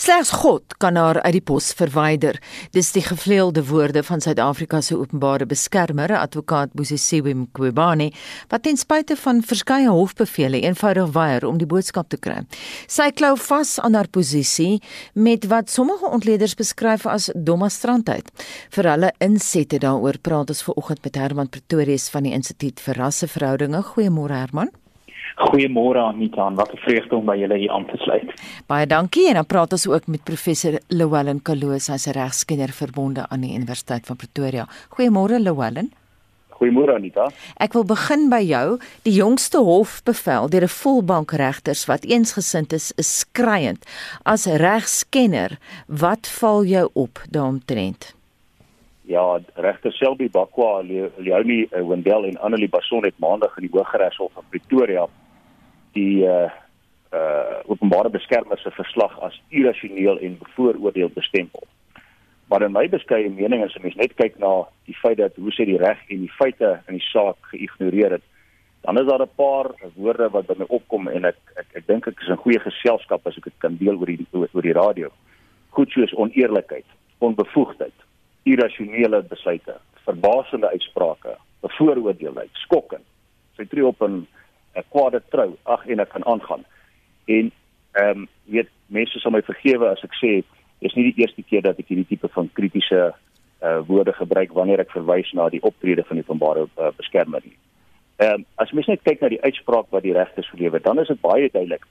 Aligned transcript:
Slegs 0.00 0.30
God 0.30 0.78
kan 0.80 0.96
haar 0.96 1.18
uit 1.20 1.34
die 1.36 1.42
pos 1.44 1.66
verwyder. 1.76 2.38
Dis 2.72 2.88
die 2.94 3.02
gevleelde 3.04 3.60
woorde 3.68 4.00
van 4.08 4.22
Suid-Afrika 4.24 4.80
se 4.80 4.96
openbare 4.96 5.44
beskermer, 5.44 6.14
advokaat 6.16 6.72
Bosisiwe 6.72 7.34
Mqobane, 7.36 8.06
wat 8.48 8.64
ten 8.64 8.80
spyte 8.80 9.18
van 9.20 9.42
verskeie 9.44 9.92
hofbevele 9.92 10.62
eenvoudig 10.64 11.12
weier 11.12 11.44
om 11.44 11.60
die 11.60 11.68
boodskap 11.68 12.08
te 12.08 12.16
kry. 12.16 12.38
Sy 12.88 13.10
klou 13.12 13.34
vas 13.50 13.76
aan 13.84 13.98
haar 13.98 14.08
posisie 14.08 14.80
met 15.12 15.44
wat 15.52 15.68
sommige 15.68 16.08
ontleeders 16.08 16.56
beskryf 16.56 17.04
as 17.04 17.28
dommastrandheid. 17.36 18.32
Vir 18.72 18.94
hulle 18.94 19.12
insette 19.20 19.84
daaroor 19.84 20.16
praat 20.24 20.56
ons 20.56 20.64
vanoggend 20.70 21.04
met 21.04 21.20
Herman 21.20 21.52
Pretorius 21.52 22.08
van 22.08 22.24
die 22.24 22.32
Instituut 22.32 22.80
vir 22.80 23.04
Rasseverhoudinge. 23.04 23.84
Goeiemôre 23.92 24.46
Herman. 24.46 24.72
Goeiemôre 25.36 25.98
Anita, 25.98 26.52
wat 26.54 26.72
'n 26.72 26.76
vreugde 26.76 27.16
om 27.16 27.24
by 27.24 27.36
julle 27.36 27.56
hier 27.56 27.70
aan 27.70 27.86
te 27.86 27.96
sluit. 27.96 28.32
Baie 28.66 28.86
dankie 28.86 29.28
en 29.28 29.34
dan 29.34 29.46
praat 29.46 29.72
ons 29.72 29.86
ook 29.88 30.06
met 30.06 30.24
professor 30.24 30.78
Llewellyn 30.88 31.42
Kaloos, 31.42 31.86
hy's 31.86 32.06
'n 32.06 32.12
regskenner 32.12 32.68
verbonde 32.68 33.28
aan 33.28 33.40
die 33.40 33.54
Universiteit 33.54 34.06
van 34.06 34.16
Pretoria. 34.16 34.68
Goeiemôre 34.88 35.40
Llewellyn. 35.40 35.92
Goeiemôre 36.60 36.94
Anita. 36.94 37.30
Ek 37.56 37.72
wil 37.72 37.86
begin 37.88 38.28
by 38.28 38.42
jou. 38.44 38.78
Die 39.02 39.14
jongste 39.16 39.58
hofbevel 39.64 40.48
deur 40.48 40.68
'n 40.68 40.68
volbank 40.68 41.32
regters 41.32 41.86
wat 41.86 42.04
eensgesind 42.04 42.72
is, 42.72 42.92
is 42.96 43.18
skreiend. 43.18 43.84
As 44.24 44.44
regskenner, 44.44 45.58
wat 45.86 46.28
val 46.28 46.64
jou 46.64 46.90
op 46.92 47.22
daaromtrent? 47.30 48.19
Ja, 49.10 49.40
regter 49.54 49.92
Selby 49.92 50.28
Bakwa, 50.30 50.82
Leonie 51.18 51.66
uh, 51.72 51.88
Wendel 51.88 52.24
en 52.24 52.36
Annelie 52.38 52.68
Bason 52.68 53.04
het 53.04 53.18
maandag 53.18 53.56
in 53.58 53.64
die 53.66 53.70
Hooggeregshof 53.72 54.30
van 54.32 54.44
Pretoria 54.50 55.06
die 55.98 56.22
uh 56.22 56.46
uh 57.10 57.56
openbare 57.66 58.10
beskermer 58.14 58.58
se 58.62 58.70
verslag 58.70 59.16
as 59.26 59.40
irrasioneel 59.48 60.18
en 60.18 60.36
bevooroordeel 60.38 61.10
bestempel. 61.14 61.64
Maar 62.46 62.62
in 62.62 62.72
my 62.72 62.84
beskeie 62.88 63.30
mening 63.30 63.64
as 63.64 63.74
'n 63.74 63.82
mens 63.82 63.96
net 63.98 64.14
kyk 64.14 64.38
na 64.38 64.68
die 64.86 64.94
feit 65.02 65.18
dat 65.18 65.34
hoe 65.36 65.50
sê 65.50 65.66
die 65.66 65.82
reg 65.82 65.98
en 66.08 66.20
die 66.20 66.36
feite 66.38 66.70
in 66.86 66.94
die 66.94 67.08
saak 67.10 67.38
geïgnoreer 67.50 68.10
het, 68.10 68.26
dan 68.86 68.98
is 68.98 69.08
daar 69.10 69.22
'n 69.22 69.34
paar 69.34 69.74
woorde 69.96 70.28
wat 70.30 70.46
by 70.46 70.54
my 70.58 70.68
opkom 70.68 71.08
en 71.08 71.24
ek 71.24 71.40
ek 71.56 71.66
ek 71.74 71.86
dink 71.86 72.06
ek 72.06 72.22
is 72.22 72.28
in 72.28 72.42
goeie 72.44 72.60
geselskap 72.60 73.26
as 73.26 73.36
ek 73.36 73.44
dit 73.44 73.58
kan 73.58 73.76
deel 73.76 73.98
oor 73.98 74.06
die 74.06 74.26
oor 74.30 74.62
die 74.62 74.78
radio. 74.82 75.10
Goed 75.70 75.90
soos 75.90 76.14
oneerlikheid, 76.14 76.86
onbevoegdheid, 77.18 77.98
irrasionele 78.42 79.22
besluite, 79.22 79.76
verbasende 80.04 80.68
uitsprake, 80.72 81.36
bevooroordeelheid, 81.60 82.50
skokkend. 82.64 83.04
Sy 83.56 83.66
tree 83.68 83.86
op 83.86 84.02
'n 84.02 84.26
'n 84.76 84.84
kwade 84.88 85.22
trou. 85.28 85.56
Ag 85.62 85.86
en 85.86 86.00
ek 86.00 86.08
kan 86.08 86.24
aangaan. 86.24 86.64
En 87.24 87.52
ehm 87.92 88.18
um, 88.18 88.28
weet 88.44 88.68
mense 88.86 89.18
sal 89.18 89.30
my 89.30 89.42
vergewe 89.42 89.88
as 89.88 90.02
ek 90.04 90.14
sê 90.14 90.42
dis 90.78 90.94
nie 90.94 91.12
die 91.12 91.22
eerste 91.22 91.42
keer 91.42 91.62
dat 91.62 91.78
ek 91.78 91.88
hierdie 91.88 92.06
tipe 92.06 92.28
van 92.28 92.50
kritiese 92.52 93.14
uh 93.60 93.80
woorde 93.86 94.12
gebruik 94.12 94.52
wanneer 94.56 94.80
ek 94.80 94.94
verwys 94.94 95.32
na 95.32 95.48
die 95.48 95.62
optrede 95.62 96.04
van 96.08 96.16
die 96.16 96.24
openbare 96.24 96.68
uh, 96.78 96.92
beskermer 96.96 97.42
nie. 97.44 97.56
Ehm 98.16 98.40
um, 98.40 98.44
as 98.56 98.72
mens 98.72 98.86
net 98.86 99.02
kyk 99.02 99.20
na 99.20 99.28
die 99.28 99.42
uitspraak 99.42 99.90
wat 99.90 100.02
die 100.02 100.16
regters 100.16 100.48
gelewer, 100.50 100.80
dan 100.82 100.98
is 100.98 101.08
dit 101.08 101.20
baie 101.20 101.50
duidelik 101.52 101.84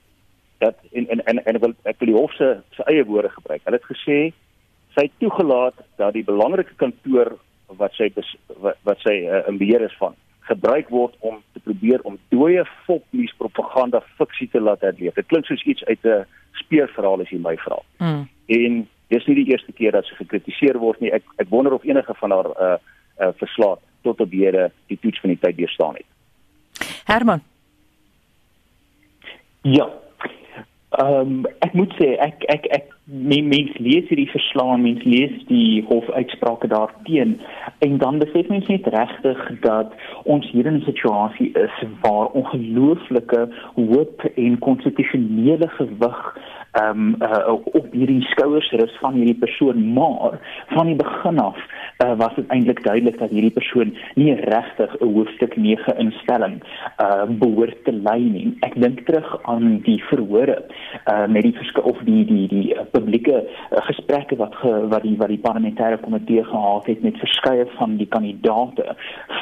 dat 0.58 0.76
en 0.92 1.08
en 1.08 1.24
en, 1.24 1.44
en 1.44 1.58
wil 1.60 1.74
ek 1.82 2.00
wil 2.00 2.12
die 2.12 2.18
hof 2.18 2.32
se 2.36 2.48
se 2.76 2.86
eie 2.92 3.04
woorde 3.04 3.30
gebruik. 3.36 3.62
Hulle 3.64 3.80
het 3.80 3.90
gesê 3.92 4.18
sy 4.94 5.06
het 5.06 5.16
toegelaat 5.22 5.76
dat 5.96 6.12
die 6.16 6.24
belangrike 6.24 6.74
kantoor 6.76 7.36
wat 7.78 7.94
sy 7.98 8.10
wat, 8.58 8.76
wat 8.82 8.98
sy 9.06 9.14
uh, 9.26 9.44
in 9.48 9.58
beheer 9.60 9.84
is 9.86 9.96
van 9.98 10.16
gebruik 10.50 10.88
word 10.90 11.14
om 11.20 11.38
te 11.54 11.62
probeer 11.62 12.02
om 12.08 12.18
dooie 12.34 12.64
fopnuus 12.86 13.34
propaganda 13.38 14.00
fiksie 14.18 14.48
te 14.50 14.60
laat 14.60 14.82
herleef. 14.82 15.14
Dit 15.14 15.28
klink 15.30 15.46
soos 15.46 15.62
iets 15.62 15.84
uit 15.84 16.04
'n 16.04 16.26
speurverhaal 16.62 17.22
as 17.22 17.30
jy 17.30 17.38
my 17.38 17.56
vra. 17.56 17.78
Mm. 17.98 18.28
En 18.46 18.88
dis 19.08 19.26
nie 19.26 19.36
die 19.44 19.50
eerste 19.52 19.72
keer 19.72 19.92
dat 19.92 20.06
sy 20.06 20.14
gekritiseer 20.14 20.78
word 20.78 21.00
nie. 21.00 21.12
Ek 21.12 21.22
ek 21.38 21.48
wonder 21.50 21.72
of 21.72 21.84
enige 21.84 22.14
van 22.14 22.30
haar 22.30 22.50
uh 22.50 22.78
uh 23.20 23.32
verslae 23.36 23.78
tot 24.02 24.20
op 24.20 24.32
hede 24.32 24.70
die 24.86 24.98
toets 24.98 25.20
van 25.20 25.30
die 25.30 25.38
tyd 25.38 25.56
deurstaan 25.56 25.94
het. 25.94 26.06
Herman. 27.04 27.42
Ja. 29.62 29.88
Ehm 30.90 31.20
um, 31.20 31.46
ek 31.58 31.74
moet 31.74 31.92
sê 32.00 32.16
ek 32.18 32.44
ek 32.48 32.66
ek 32.66 32.94
men, 33.10 33.48
mens 33.48 33.72
lees 33.82 34.06
hierdie 34.08 34.28
verslae, 34.30 34.76
mens 34.78 35.02
lees 35.04 35.34
die 35.48 35.82
hofuitsprake 35.88 36.70
daarteen 36.70 37.38
en 37.78 37.98
dan 37.98 38.20
besef 38.22 38.48
mens 38.52 38.68
net 38.70 38.86
regtig 38.94 39.40
dat 39.64 39.94
ons 40.24 40.46
hier 40.52 40.66
in 40.66 40.78
'n 40.78 40.86
situasie 40.86 41.50
is 41.52 41.82
waar 42.00 42.30
ongelooflike 42.40 43.48
hoop 43.74 44.24
en 44.34 44.58
konstitusionele 44.58 45.68
gewig 45.68 46.38
ehm 46.70 47.14
um, 47.14 47.14
uh, 47.22 47.52
op 47.52 47.86
hierdie 47.92 48.22
skouers 48.22 48.70
rus 48.70 48.98
van 49.00 49.14
hierdie 49.14 49.38
persoon 49.38 49.92
maar 49.92 50.38
van 50.68 50.86
die 50.86 50.94
begin 50.94 51.38
af 51.38 51.58
uh, 52.04 52.14
was 52.16 52.34
dit 52.34 52.46
eintlik 52.46 52.82
duidelik 52.84 53.18
dat 53.18 53.30
hierdie 53.30 53.50
persoon 53.50 53.94
nie 54.14 54.34
regtig 54.34 54.94
'n 55.00 55.12
hoofstuk 55.14 55.56
9 55.56 55.98
instelling 55.98 56.62
uh, 57.00 57.24
behoort 57.28 57.84
te 57.84 57.92
lei 57.92 58.20
nie. 58.20 58.56
Ek 58.60 58.74
dink 58.80 59.00
terug 59.06 59.42
aan 59.42 59.80
die 59.82 59.98
verhore 60.04 60.62
uh, 61.06 61.26
met 61.26 61.42
die 61.42 61.82
of 61.82 61.98
die 62.04 62.24
die 62.24 62.48
die 62.48 62.74
uh, 62.74 62.86
publieke 63.00 63.36
uh, 63.42 63.82
gesprekke 63.88 64.38
wat 64.40 64.54
ge, 64.62 64.72
wat 64.92 65.04
die 65.06 65.16
wat 65.20 65.32
die 65.32 65.40
parlementêre 65.42 66.00
komitee 66.04 66.44
gehad 66.44 66.86
het 66.90 67.02
met 67.06 67.18
verskeie 67.22 67.66
van 67.78 67.96
die 68.00 68.08
kandidaate 68.16 68.94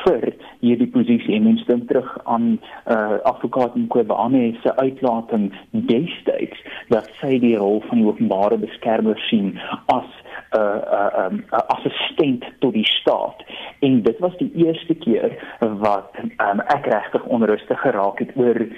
vir 0.04 0.30
hierdie 0.64 0.90
posisie. 0.94 1.34
En 1.36 1.48
mens 1.50 1.66
dink 1.68 1.88
terug 1.90 2.14
aan 2.24 2.54
uh, 2.58 3.18
advokaat 3.28 3.76
Mqobane 3.76 4.54
se 4.62 4.76
uitlating 4.76 5.50
destyds 5.70 6.64
dat 6.88 7.10
sy 7.20 7.38
die 7.42 7.56
rol 7.58 7.82
van 7.90 8.00
die 8.00 8.08
openbare 8.08 8.58
beskermer 8.62 9.18
sien 9.28 9.56
as 9.94 10.08
'n 10.50 10.58
uh, 10.58 11.30
'n 11.30 11.34
uh, 11.34 11.38
um, 11.38 11.44
assistent 11.48 12.44
tot 12.58 12.72
die 12.72 12.86
staat. 12.86 13.44
En 13.80 14.02
dit 14.02 14.18
was 14.18 14.36
die 14.36 14.52
eerste 14.54 14.94
keer 14.94 15.56
wat 15.58 16.10
um, 16.20 16.60
ek 16.60 16.86
regtig 16.86 17.24
onrustig 17.24 17.80
geraak 17.80 18.18
het 18.18 18.30
oor 18.36 18.60
uh, 18.60 18.68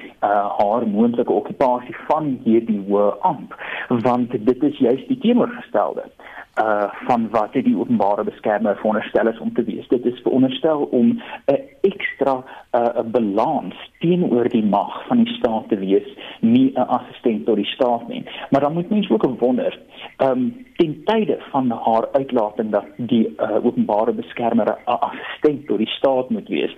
haar 0.59 0.87
moontlike 0.87 1.33
okupasie 1.33 1.97
van 2.09 2.41
hierdie 2.45 2.81
hoë 2.89 3.19
amp. 3.21 3.55
Want 3.89 4.31
dit 4.47 4.63
is 4.63 4.79
juist 4.79 5.09
die 5.09 5.19
teenoorgestelde 5.19 6.11
uh 6.59 6.89
van 7.07 7.29
wat 7.31 7.53
die 7.53 7.77
openbare 7.77 8.25
beskermer 8.25 8.77
veronderstel 8.77 9.29
is 9.29 9.39
om 9.39 9.55
te 9.55 9.65
wees. 9.65 9.89
Dit 9.89 10.05
is 10.05 10.21
veronderstel 10.23 10.83
om 10.91 11.21
'n 11.47 11.61
ekstra 11.81 12.45
uh 12.73 13.03
'n 13.03 13.11
balans 13.11 13.75
teenoor 13.99 14.49
die 14.49 14.65
mag 14.65 15.07
van 15.07 15.25
die 15.25 15.35
staat 15.35 15.69
te 15.69 15.79
wees, 15.79 16.09
nie 16.41 16.73
'n 16.75 16.89
assistent 16.89 17.47
tot 17.47 17.57
die 17.57 17.65
staat 17.75 18.09
nie. 18.09 18.25
Maar 18.51 18.61
dan 18.61 18.73
moet 18.73 18.91
mens 18.91 19.11
ook 19.11 19.39
wonder, 19.39 19.79
ehm 20.17 20.31
um, 20.31 20.67
ten 20.77 21.05
tye 21.05 21.39
van 21.51 21.71
haar 21.71 22.09
uitlating 22.13 22.71
dat 22.71 22.85
die 22.97 23.35
uh, 23.39 23.65
openbare 23.65 24.13
beskermer 24.13 24.67
'n 24.67 24.91
assistent 24.91 25.67
tot 25.67 25.79
die 25.79 25.91
staat 25.91 26.31
moet 26.31 26.49
wees, 26.49 26.77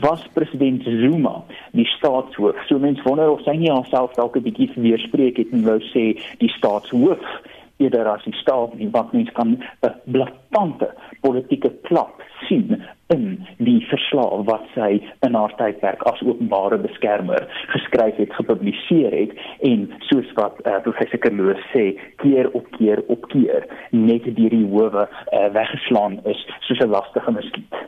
was 0.00 0.28
president 0.32 0.82
Zuma 0.82 1.44
die 1.72 1.86
staatshoof. 1.86 2.66
So 2.66 2.78
mens 2.78 3.02
wonder 3.02 3.30
of 3.30 3.40
sy 3.40 3.56
nie 3.56 3.70
haarself 3.70 4.12
dalk 4.12 4.36
'n 4.36 4.42
bietjie 4.42 4.70
weerspreek 4.74 5.36
het 5.36 5.50
en 5.52 5.64
wou 5.64 5.80
sê 5.80 6.18
die 6.38 6.50
staatshoof 6.50 7.42
eerder 7.82 8.08
as 8.14 8.24
die 8.28 8.34
staat 8.40 8.74
nie 8.78 8.90
wat 8.96 9.12
mens 9.12 9.30
kan 9.38 9.58
'n 9.58 9.94
blaatante 10.14 10.88
politieke 11.20 11.70
klap 11.88 12.22
sien 12.48 12.82
in 13.14 13.46
die 13.58 13.80
verslag 13.90 14.44
wat 14.50 14.64
sy 14.74 14.90
in 15.26 15.34
haar 15.38 15.54
tydperk 15.60 16.02
as 16.10 16.22
openbare 16.26 16.78
beskermer 16.78 17.46
geskryf 17.74 18.16
het, 18.16 18.32
gepubliseer 18.38 19.12
het 19.20 19.32
en 19.70 19.88
soos 20.10 20.28
wat 20.40 20.60
uh, 20.66 20.78
professor 20.86 21.18
Kerloos 21.18 21.62
sê, 21.74 21.92
keer 22.22 22.50
op 22.58 22.66
keer 22.78 23.02
op 23.08 23.28
keer 23.34 23.66
net 23.90 24.24
deur 24.24 24.54
die 24.56 24.66
howe 24.66 25.06
uh, 25.06 25.48
weggeslaan 25.58 26.20
is 26.24 26.46
soos 26.68 26.80
'n 26.80 26.94
lastige 26.96 27.32
muskiet. 27.38 27.82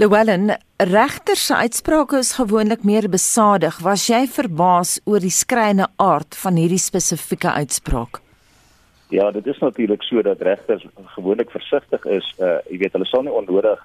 Llewellyn, 0.00 0.54
regter 0.76 1.36
se 1.36 1.54
uitsprake 1.54 2.16
is 2.18 2.32
gewoonlik 2.32 2.84
meer 2.84 3.08
besadig. 3.12 3.78
Was 3.84 4.06
jy 4.08 4.24
verbaas 4.26 5.00
oor 5.04 5.20
die 5.20 5.30
skryne 5.30 5.86
aard 5.96 6.34
van 6.44 6.56
hierdie 6.56 6.80
spesifieke 6.80 7.52
uitspraak? 7.52 8.22
Ja, 9.12 9.30
dit 9.30 9.46
is 9.46 9.58
natuurlik 9.58 10.02
so 10.02 10.22
dat 10.22 10.40
regters 10.40 10.86
gewoonlik 11.04 11.50
versigtig 11.50 12.04
is. 12.04 12.34
Uh 12.38 12.56
jy 12.70 12.78
weet, 12.80 12.94
hulle 12.96 13.04
sal 13.04 13.26
nie 13.26 13.32
onnodig 13.32 13.80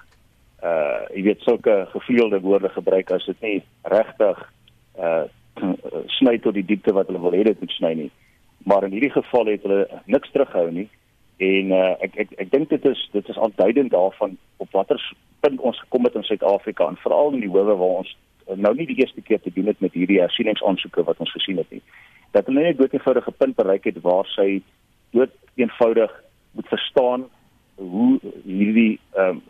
uh 0.64 1.02
jy 1.12 1.22
weet 1.26 1.42
sulke 1.44 1.74
gevleelde 1.92 2.40
woorde 2.40 2.70
gebruik 2.72 3.12
as 3.12 3.26
dit 3.28 3.44
nie 3.44 3.58
regtig 3.92 4.40
uh 4.96 5.26
sny 6.16 6.38
tot 6.38 6.56
die 6.56 6.64
diepte 6.64 6.94
wat 6.96 7.12
hulle 7.12 7.20
wil 7.20 7.36
hê 7.36 7.42
dit 7.44 7.60
moet 7.60 7.74
sny 7.76 7.92
nie. 7.98 8.08
Maar 8.64 8.86
in 8.88 8.96
hierdie 8.96 9.12
geval 9.18 9.52
het 9.52 9.68
hulle 9.68 10.00
niks 10.06 10.32
terughou 10.32 10.64
nie. 10.78 10.86
En 11.50 11.76
uh 11.76 11.92
ek 12.08 12.16
ek 12.24 12.32
ek 12.46 12.54
dink 12.56 12.72
dit 12.72 12.88
is 12.94 13.04
dit 13.12 13.28
is 13.28 13.42
aanduidend 13.44 13.92
daarvan 13.92 14.38
op 14.64 14.72
watter 14.80 15.04
punt 15.44 15.60
ons 15.60 15.84
gekom 15.84 16.08
het 16.08 16.16
in 16.16 16.24
Suid-Afrika 16.30 16.88
en 16.88 17.00
veral 17.04 17.36
in 17.36 17.44
die 17.44 17.52
howe 17.52 17.76
waar 17.76 18.00
ons 18.00 18.16
nou 18.56 18.74
nie 18.80 18.88
die 18.88 19.00
eerste 19.04 19.20
keer 19.20 19.44
te 19.44 19.52
doen 19.52 19.68
het 19.68 19.84
met 19.84 19.92
hierdie 19.92 20.22
hersieningsaansoeke 20.24 21.04
wat 21.04 21.20
ons 21.20 21.36
gesien 21.36 21.60
het 21.60 21.68
nie. 21.68 21.84
Dat 22.32 22.48
hulle 22.48 22.64
net 22.64 22.80
'n 22.80 22.96
eenvoudige 22.96 23.36
punt 23.44 23.60
bereik 23.60 23.84
het 23.84 24.00
waar 24.00 24.24
sy 24.24 24.62
dood 25.10 25.30
eenvoudig 25.54 26.12
moet 26.52 26.68
verstaan 26.68 27.28
hoe 27.74 28.18
hierdie 28.44 29.00
ehm 29.14 29.28
um, 29.28 29.42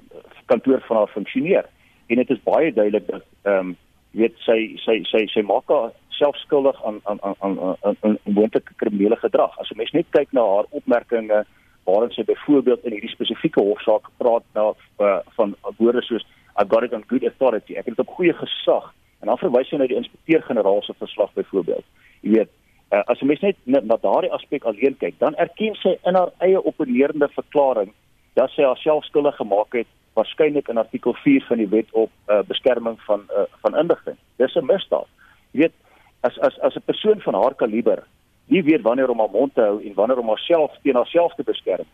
kantoor 0.48 0.80
van 0.86 0.96
haar 0.96 1.12
funksioneer. 1.12 1.66
En 2.06 2.16
dit 2.16 2.30
is 2.30 2.42
baie 2.42 2.72
duidelik 2.72 3.06
dat 3.06 3.24
ehm 3.42 3.58
um, 3.58 3.76
weet 4.10 4.34
sy 4.44 4.76
sy 4.84 5.00
sy 5.04 5.26
sy 5.26 5.42
maak 5.44 5.68
haar 5.68 5.92
self 6.08 6.36
skuldig 6.36 6.84
aan 6.84 7.00
aan 7.04 7.18
aan 7.22 7.36
aan 7.40 7.96
aan 8.00 8.18
moontlike 8.24 8.72
kriminele 8.76 9.16
gedrag. 9.16 9.58
As 9.58 9.70
'n 9.70 9.76
mens 9.76 9.90
net 9.90 10.06
kyk 10.10 10.32
na 10.32 10.44
haar 10.54 10.66
opmerkings 10.70 11.46
waarin 11.84 12.10
sy 12.10 12.24
byvoorbeeld 12.24 12.84
in 12.84 12.92
hierdie 12.92 13.16
spesifieke 13.16 13.62
hofsaak 13.64 14.10
praat 14.16 14.44
na 14.54 14.72
uh, 15.00 15.18
van 15.36 15.54
woorde 15.76 16.02
soos 16.02 16.26
I 16.60 16.64
got 16.68 16.82
it 16.82 16.92
on 16.92 17.04
good 17.06 17.24
authority. 17.24 17.72
Ek 17.78 17.86
het 17.86 17.96
dit 17.96 18.06
op 18.06 18.14
goeie 18.18 18.34
gesag 18.34 18.94
en 19.20 19.30
dan 19.30 19.38
verwys 19.38 19.70
sy 19.70 19.78
na 19.78 19.86
die 19.86 19.98
inspekteur-generaal 19.98 20.82
se 20.82 20.94
verslag 20.98 21.32
byvoorbeeld. 21.38 21.86
Jy 22.20 22.30
weet, 22.34 22.50
uh, 22.90 23.02
as 23.06 23.20
'n 23.20 23.26
mens 23.26 23.40
net 23.40 23.56
na, 23.64 23.80
na 23.80 23.96
daardie 23.96 24.32
aspek 24.32 24.64
alleen 24.64 24.96
kyk, 24.96 25.18
dan 25.18 25.34
erken 25.34 25.74
sy 25.74 25.98
in 26.04 26.14
haar 26.14 26.32
eie 26.38 26.62
opponerende 26.62 27.28
verklaring 27.28 27.92
dat 28.34 28.50
sy 28.50 28.62
haarself 28.62 29.04
skuldig 29.04 29.36
gemaak 29.36 29.72
het 29.72 29.86
waarskynlik 30.14 30.68
in 30.68 30.78
artikel 30.78 31.14
4 31.14 31.44
van 31.48 31.56
die 31.56 31.68
wet 31.68 31.90
op 31.92 32.10
uh, 32.26 32.40
beskerming 32.46 33.00
van 33.06 33.26
uh, 33.30 33.46
van 33.62 33.76
inligting. 33.76 34.16
Dis 34.36 34.54
'n 34.54 34.66
misdaad. 34.66 35.06
Jy 35.50 35.60
weet, 35.60 35.76
as 36.20 36.38
as 36.38 36.58
as 36.60 36.76
'n 36.76 36.84
persoon 36.84 37.20
van 37.20 37.34
haar 37.34 37.54
kaliber 37.54 38.02
nie 38.46 38.62
weet 38.62 38.82
wanneer 38.82 39.10
om 39.10 39.18
haar 39.18 39.30
mond 39.30 39.54
te 39.54 39.60
hou 39.60 39.82
en 39.84 39.94
wanneer 39.94 40.18
om 40.18 40.28
haarself 40.28 40.76
teen 40.82 40.94
haarself 40.94 41.34
te 41.34 41.42
beskerm. 41.42 41.86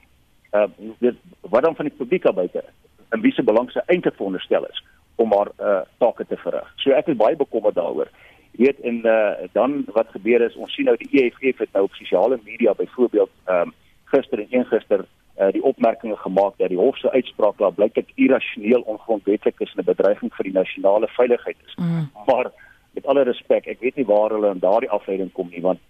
Uh 0.52 0.67
weet 0.99 1.17
wat 1.41 1.62
dan 1.62 1.75
van 1.75 1.85
die 1.85 1.96
publiek 1.96 2.35
buite 2.35 2.64
en 3.08 3.20
wie 3.20 3.32
se 3.32 3.43
belang 3.43 3.70
sy 3.70 3.81
eintlik 3.87 4.14
veronderstel 4.14 4.67
is 4.67 4.85
om 5.17 5.32
haar 5.32 5.50
uh 5.58 5.81
take 5.99 6.26
te 6.26 6.37
verrig. 6.37 6.73
So 6.76 6.91
ek 6.91 7.06
is 7.06 7.17
baie 7.17 7.37
bekommerd 7.37 7.75
daaroor. 7.75 8.08
Jy 8.56 8.65
weet 8.65 8.81
en 8.81 9.01
uh 9.06 9.49
dan 9.53 9.83
wat 9.93 10.12
gebeur 10.15 10.41
is 10.41 10.56
ons 10.56 10.75
sien 10.75 10.87
nou 10.87 10.97
die 10.97 11.11
EFF 11.23 11.59
het 11.59 11.73
nou 11.73 11.85
op 11.85 11.95
sosiale 11.99 12.39
media 12.45 12.75
byvoorbeeld 12.75 13.31
ehm 13.45 13.69
um, 13.69 13.73
gister 14.12 14.39
en 14.39 14.51
eergister 14.51 15.06
uh 15.39 15.51
die 15.53 15.62
opmerkinge 15.62 16.17
gemaak 16.17 16.59
dat 16.59 16.69
die 16.69 16.79
hof 16.79 16.99
se 16.99 17.11
uitspraak 17.11 17.59
daar 17.59 17.73
blyk 17.73 17.95
dit 17.95 18.12
irrasioneel 18.15 18.81
ongrondwettig 18.81 19.61
is 19.61 19.73
en 19.75 19.83
'n 19.83 19.91
bedreiging 19.93 20.35
vir 20.35 20.45
die 20.45 20.59
nasionale 20.61 21.09
veiligheid 21.09 21.56
is. 21.67 21.75
Mm. 21.75 22.11
Maar 22.27 22.51
met 22.95 23.06
alle 23.06 23.23
respek, 23.23 23.67
ek 23.67 23.81
weet 23.81 23.97
nie 23.97 24.06
waar 24.06 24.31
hulle 24.31 24.51
in 24.51 24.59
daardie 24.59 24.91
afleiding 24.91 25.33
kom 25.33 25.49
nie 25.51 25.62
want 25.62 25.81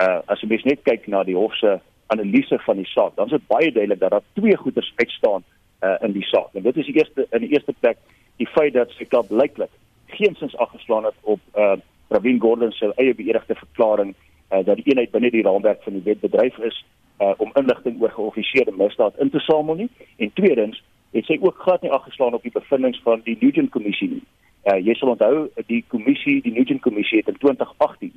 uh 0.00 0.20
as 0.26 0.40
jy 0.40 0.48
mens 0.48 0.64
net 0.64 0.82
kyk 0.82 1.06
na 1.06 1.24
die 1.24 1.36
hof 1.36 1.54
se 1.54 1.78
analise 2.06 2.58
van 2.58 2.76
die 2.76 2.90
saak, 2.90 3.16
dan 3.16 3.26
is 3.26 3.32
dit 3.38 3.46
baie 3.46 3.72
duidelik 3.72 4.00
dat 4.00 4.10
daar 4.10 4.28
twee 4.34 4.56
goeters 4.56 4.92
uitstaan 4.96 5.44
uh 5.82 5.96
in 6.00 6.12
die 6.12 6.26
saak. 6.28 6.54
En 6.54 6.62
dit 6.62 6.76
is 6.76 6.86
die 6.86 6.96
eerste 6.96 7.26
in 7.30 7.40
die 7.40 7.52
eerste 7.52 7.72
plek 7.80 7.98
die 8.36 8.48
feit 8.48 8.74
dat 8.74 8.90
sy 8.90 9.04
klap 9.04 9.28
blyklik 9.28 9.70
geensins 10.06 10.56
afgeslaan 10.56 11.04
het 11.04 11.14
op 11.22 11.40
uh 11.54 11.76
Pravin 12.10 12.40
Gordhan 12.42 12.72
se 12.74 12.92
eie 12.96 13.14
beëdigde 13.14 13.54
verklaring 13.54 14.14
uh 14.50 14.64
dat 14.66 14.80
die 14.80 14.86
eenheid 14.90 15.10
binne 15.14 15.30
die 15.30 15.44
raamwerk 15.46 15.82
van 15.86 15.98
die 15.98 16.06
wet 16.06 16.20
bedryf 16.20 16.58
is 16.58 16.84
uh 17.22 17.34
om 17.38 17.54
inligting 17.54 18.00
oor 18.02 18.10
geoffisieerde 18.10 18.74
misdaad 18.76 19.18
in 19.18 19.30
te 19.30 19.38
samel 19.38 19.74
nie. 19.74 19.90
En 20.16 20.32
tweedens 20.34 20.82
het 21.14 21.26
sy 21.26 21.38
ook 21.40 21.62
glad 21.62 21.82
nie 21.82 21.90
afgeslaan 21.90 22.34
op 22.34 22.42
die 22.42 22.54
bevindinge 22.54 23.00
van 23.02 23.22
die 23.24 23.36
Nugent 23.40 23.70
kommissie 23.70 24.10
nie. 24.16 24.24
Uh 24.66 24.78
jy 24.78 24.94
sal 24.98 25.14
onthou 25.14 25.48
die 25.66 25.84
kommissie, 25.88 26.40
die 26.42 26.52
Nugent 26.52 26.82
kommissie 26.82 27.22
het 27.22 27.28
in 27.28 27.38
2018 27.38 28.12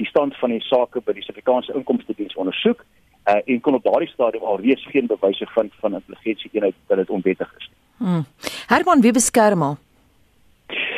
die 0.00 0.06
stand 0.06 0.36
van 0.36 0.50
die 0.50 0.62
sake 0.64 1.02
by 1.04 1.12
die 1.12 1.22
Suid-Afrikaanse 1.22 1.74
Inkomste 1.76 2.14
Diens 2.16 2.34
ondersoek 2.40 2.80
uh, 3.28 3.38
en 3.44 3.60
kon 3.60 3.76
op 3.78 3.84
daardie 3.84 4.08
stadium 4.08 4.44
alreeds 4.48 4.84
geen 4.90 5.06
bewyse 5.06 5.46
vind 5.54 5.72
van 5.80 5.94
intelligensie 5.94 6.50
eenheid 6.52 6.74
dat 6.86 7.02
dit 7.02 7.10
onwettig 7.10 7.54
is. 7.58 7.70
Hmm. 7.96 8.24
Herman, 8.66 9.00
wie 9.00 9.12
beskerm 9.12 9.62
al? 9.62 9.76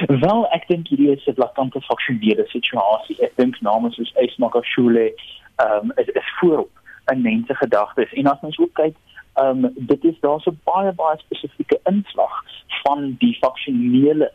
Wel, 0.09 0.47
ek 0.53 0.69
dink 0.69 0.89
hierdie 0.89 1.11
is 1.13 1.27
'n 1.27 1.35
blakkante 1.35 1.81
faksionele 1.81 2.45
situasie. 2.49 3.17
Ek 3.23 3.37
dink 3.37 3.61
namens 3.61 3.97
soos 3.97 4.13
Esmaka 4.15 4.63
Shule, 4.63 5.13
ehm 5.57 5.91
um, 5.91 5.93
is, 5.97 6.09
is 6.09 6.31
voorop 6.41 6.71
in 7.13 7.23
mense 7.23 7.55
gedagtes 7.55 8.13
en 8.13 8.27
as 8.27 8.41
ons 8.41 8.59
ook 8.59 8.75
kyk, 8.75 8.97
ehm 9.35 9.65
um, 9.65 9.73
dit 9.77 10.05
is 10.05 10.21
daar 10.21 10.41
so 10.41 10.53
baie 10.65 10.93
baie 10.93 11.19
spesifieke 11.19 11.81
inslag 11.85 12.35
van 12.83 13.17
die 13.19 13.37
faksionele 13.41 14.31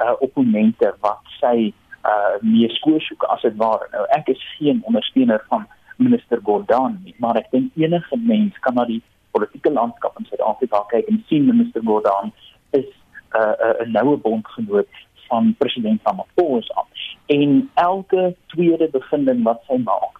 uh, 0.00 0.14
opponente 0.20 0.94
wat 1.00 1.22
sy 1.40 1.72
uh 2.04 2.36
meer 2.40 2.70
skoorsoek 2.70 3.24
as 3.24 3.42
dit 3.42 3.56
ware. 3.56 3.88
Nou 3.92 4.06
ek 4.16 4.28
is 4.28 4.44
geen 4.56 4.80
ondersteuner 4.88 5.44
van 5.48 5.66
minister 5.96 6.40
Gordhan 6.42 7.00
nie, 7.04 7.14
maar 7.18 7.36
ek 7.36 7.50
dink 7.50 7.76
enige 7.76 8.16
mens 8.16 8.56
kan 8.64 8.74
na 8.74 8.84
die 8.88 9.02
politieke 9.30 9.72
landskap 9.72 10.16
in 10.18 10.26
Suid-Afrika 10.30 10.84
kyk 10.88 11.08
en 11.12 11.24
sien 11.28 11.44
minister 11.46 11.84
Gordhan 11.84 12.32
is 12.70 12.88
'n 13.34 13.54
uh, 13.66 13.86
'n 13.86 13.92
noue 13.92 14.16
bondgenoot 14.16 14.88
van 15.28 15.54
president 15.58 16.00
Ramaphosa 16.02 16.84
en 17.26 17.70
elke 17.74 18.34
tweede 18.46 18.88
bevinding 18.90 19.42
wat 19.42 19.62
sy 19.66 19.76
maak 19.76 20.18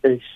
is 0.00 0.26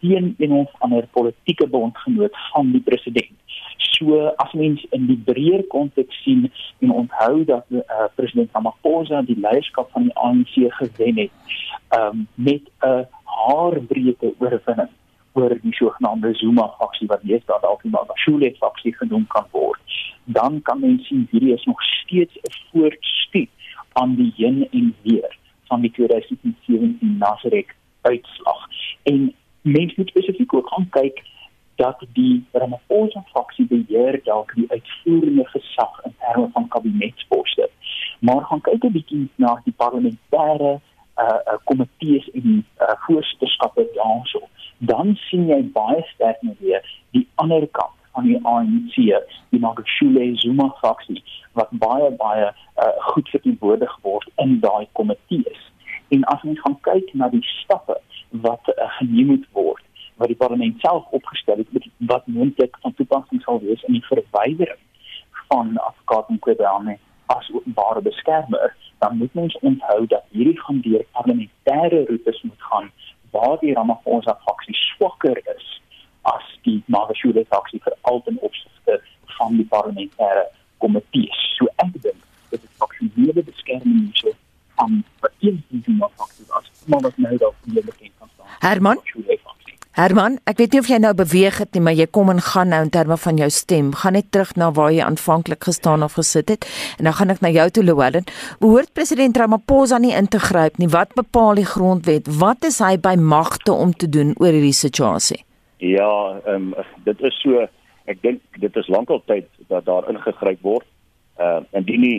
teen 0.00 0.34
een 0.38 0.52
of 0.52 0.70
ander 0.78 1.06
politieke 1.10 1.66
bondgenoot 1.66 2.36
van 2.52 2.70
die 2.72 2.80
president. 2.80 3.36
So 3.76 4.26
as 4.36 4.52
mens 4.52 4.86
in 4.90 5.06
die 5.06 5.20
breër 5.24 5.62
konteks 5.66 6.22
sien 6.22 6.52
en 6.78 6.90
onthou 6.90 7.44
dat 7.44 7.64
uh, 7.70 7.82
president 8.14 8.50
Ramaphosa 8.52 9.22
die 9.22 9.38
leierskap 9.40 9.90
van 9.90 10.02
die 10.02 10.14
ANC 10.14 10.54
gewen 10.80 11.18
het, 11.18 11.32
um, 11.98 12.26
met 12.34 12.62
'n 12.82 13.06
haarbreedte 13.24 14.34
oorwinning 14.38 14.92
oor 15.34 15.54
die 15.62 15.74
sogenaamde 15.74 16.34
Zuma 16.34 16.68
faksie 16.78 17.08
wat 17.10 17.22
hier 17.22 17.40
staan 17.42 17.60
dalk 17.60 17.82
die 17.82 17.90
Magashule 17.90 18.54
faksie 18.58 18.94
genoem 18.94 19.26
kan 19.26 19.46
word, 19.50 19.80
dan 20.24 20.62
kan 20.62 20.80
mens 20.80 21.06
sien 21.06 21.26
hierdie 21.30 21.54
is 21.54 21.64
nog 21.64 21.82
steeds 21.82 22.34
'n 22.34 22.54
voortstuur 22.70 23.48
aan 23.92 24.14
die 24.14 24.32
heen 24.36 24.68
en 24.70 24.94
weer 25.02 25.36
van 25.68 25.80
die 25.80 25.90
2017 25.90 27.16
Nasrek 27.18 27.76
uitslag. 28.00 28.60
En 29.02 29.34
mense 29.60 29.94
moet 29.96 30.08
spesifiek 30.08 30.54
ook 30.54 30.68
gaan 30.68 30.88
kyk 30.88 31.22
dat 31.74 32.06
die 32.12 32.44
Ramaphosa 32.52 33.24
faksie 33.32 33.66
beheer 33.66 34.20
dalk 34.24 34.54
die 34.54 34.70
uitvoerende 34.70 35.46
gesag 35.46 36.04
in 36.04 36.14
terme 36.18 36.48
van 36.52 36.68
kabinetsposte. 36.68 37.70
Maar 38.18 38.44
gaan 38.44 38.60
kyk 38.60 38.84
'n 38.84 38.92
bietjie 38.92 39.28
na 39.34 39.60
die 39.64 39.74
parlementêre 39.76 40.72
uh, 41.18 41.24
uh 41.24 41.58
komitees 41.64 42.30
en 42.30 42.66
uh, 42.80 42.94
voorsitterskappe 43.06 43.88
daarso. 43.94 44.40
Dan 44.78 45.14
sien 45.28 45.48
jy 45.48 45.60
baie 45.76 46.02
sterk 46.14 46.42
net 46.42 46.58
weer 46.60 46.82
die 47.16 47.26
ander 47.34 47.66
kant 47.78 47.98
van 48.14 48.26
die 48.28 48.38
ANC, 48.46 48.96
die 49.50 49.60
Magashule 49.60 50.36
Zuma 50.38 50.68
faksie 50.80 51.22
wat 51.58 51.70
baie 51.70 52.10
baie 52.18 52.50
uh, 52.50 52.90
goed 53.12 53.28
verteenwoordig 53.28 53.98
word 54.02 54.28
in 54.42 54.58
daai 54.60 54.86
komitees. 54.92 55.70
En 56.08 56.24
as 56.30 56.42
ons 56.42 56.60
gaan 56.60 56.78
kyk 56.86 57.14
na 57.14 57.28
die 57.30 57.42
stappe 57.62 57.98
wat 58.46 58.70
uh, 58.74 58.88
geneem 58.98 59.34
moet 59.34 59.48
word 59.52 59.82
wat 60.16 60.30
die 60.30 60.38
parlement 60.38 60.80
self 60.80 61.06
opgestel 61.10 61.56
het 61.56 61.88
wat 62.10 62.26
moontlik 62.26 62.76
van 62.82 62.94
toepassing 62.94 63.42
sal 63.42 63.60
wees 63.60 63.82
in 63.88 63.98
die 63.98 64.06
verwydering 64.06 64.78
van 65.48 65.76
advokaat 65.76 66.28
en 66.30 66.38
kwebane 66.38 66.98
as 67.34 67.50
openbare 67.52 68.02
beskermer 68.02 68.76
dan 68.98 69.16
moet 69.18 69.30
ons 69.44 69.58
onthou 69.70 70.06
dat 70.06 70.24
hierdie 70.30 70.60
gaan 70.60 70.80
deur 70.86 71.04
parlementêre 71.18 72.04
roetes 72.10 72.42
moet 72.42 72.68
gaan 72.70 72.90
waar 73.34 73.58
die 73.60 73.74
Ramaphosa 73.74 74.38
faksie 74.46 74.76
swakker 74.78 75.38
is 75.56 75.66
as 76.22 76.46
die 76.66 76.78
Magashule 76.86 77.44
faksie 77.50 77.80
vir 77.84 77.96
altyd 78.10 78.38
opsigte 78.48 79.00
van 79.36 79.58
die 79.58 79.66
parlementêre 79.74 80.44
komitee. 80.84 81.30
So 81.56 81.66
ek 81.82 81.96
dink 82.04 82.20
dit 82.52 82.62
is 82.62 82.78
faksionele 82.82 83.42
beskerming 83.50 84.12
so 84.20 84.30
van 84.78 85.02
vir 85.20 85.34
een 85.48 85.58
van 85.70 85.82
die 85.88 86.12
faksie 86.20 86.46
as 86.60 86.70
maar 86.86 87.02
wat 87.08 87.18
nou 87.26 87.36
dalk 87.42 87.68
nie 87.74 87.84
bekend 87.90 88.14
kan 88.18 88.30
staan. 88.34 88.54
Herman 88.68 89.03
Herman, 90.04 90.34
ek 90.44 90.58
weet 90.60 90.74
nie 90.74 90.80
of 90.82 90.88
jy 90.90 90.96
nou 91.00 91.14
beweeg 91.16 91.58
het 91.62 91.70
nie, 91.72 91.80
maar 91.80 91.94
jy 91.96 92.04
kom 92.12 92.28
en 92.28 92.40
gaan 92.44 92.68
nou 92.74 92.80
in 92.84 92.90
terme 92.92 93.16
van 93.16 93.38
jou 93.40 93.46
stem. 93.48 93.86
Gaan 93.96 94.12
net 94.18 94.26
terug 94.36 94.50
na 94.60 94.66
waar 94.76 94.90
jy 94.92 95.00
aanvanklik 95.00 95.64
gestaan 95.64 96.02
of 96.04 96.18
gesit 96.18 96.50
het 96.52 96.66
en 96.98 97.08
dan 97.08 97.14
gaan 97.16 97.32
ek 97.32 97.40
na 97.40 97.48
jou 97.54 97.64
toe 97.72 97.84
Louwelen. 97.86 98.26
Behoort 98.60 98.92
president 98.92 99.38
Ramaphosa 99.40 99.96
nie 100.04 100.12
in 100.12 100.28
te 100.28 100.42
gryp 100.42 100.76
nie? 100.76 100.90
Wat 100.92 101.14
bepaal 101.16 101.56
die 101.56 101.64
grondwet? 101.64 102.28
Wat 102.28 102.68
is 102.68 102.82
hy 102.84 102.98
by 103.00 103.14
magte 103.16 103.72
om 103.72 103.94
te 103.96 104.04
doen 104.04 104.34
oor 104.44 104.52
hierdie 104.52 104.76
situasie? 104.76 105.40
Ja, 105.80 106.10
ehm 106.44 106.74
um, 106.74 106.92
dit 107.08 107.24
is 107.24 107.40
so 107.40 107.64
ek 108.04 108.20
dink 108.20 108.60
dit 108.60 108.76
is 108.76 108.92
lankal 108.92 109.22
tyd 109.24 109.48
dat 109.72 109.88
daar 109.88 110.10
ingegryp 110.12 110.60
word. 110.60 110.84
Ehm 111.40 111.64
uh, 111.64 111.80
indien 111.80 112.04
nie 112.04 112.18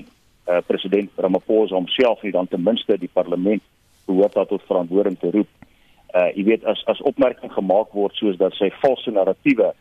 uh, 0.50 0.64
president 0.66 1.14
Ramaphosa 1.22 1.78
homself 1.78 2.26
nie 2.26 2.34
dan 2.34 2.50
ten 2.50 2.66
minste 2.66 2.98
die 2.98 3.14
parlement 3.14 3.62
behoort 4.10 4.34
tot 4.50 4.66
verantwoording 4.66 5.22
te 5.22 5.30
roep 5.38 5.54
uh 6.16 6.30
jy 6.36 6.46
weet 6.48 6.64
as 6.66 6.84
as 6.92 7.02
opmerking 7.02 7.52
gemaak 7.54 7.92
word 7.94 8.16
soos 8.16 8.38
dat 8.40 8.56
sy 8.56 8.70
valse 8.82 9.12
narratiewe 9.12 9.72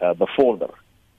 uh 0.00 0.14
bevorder 0.18 0.72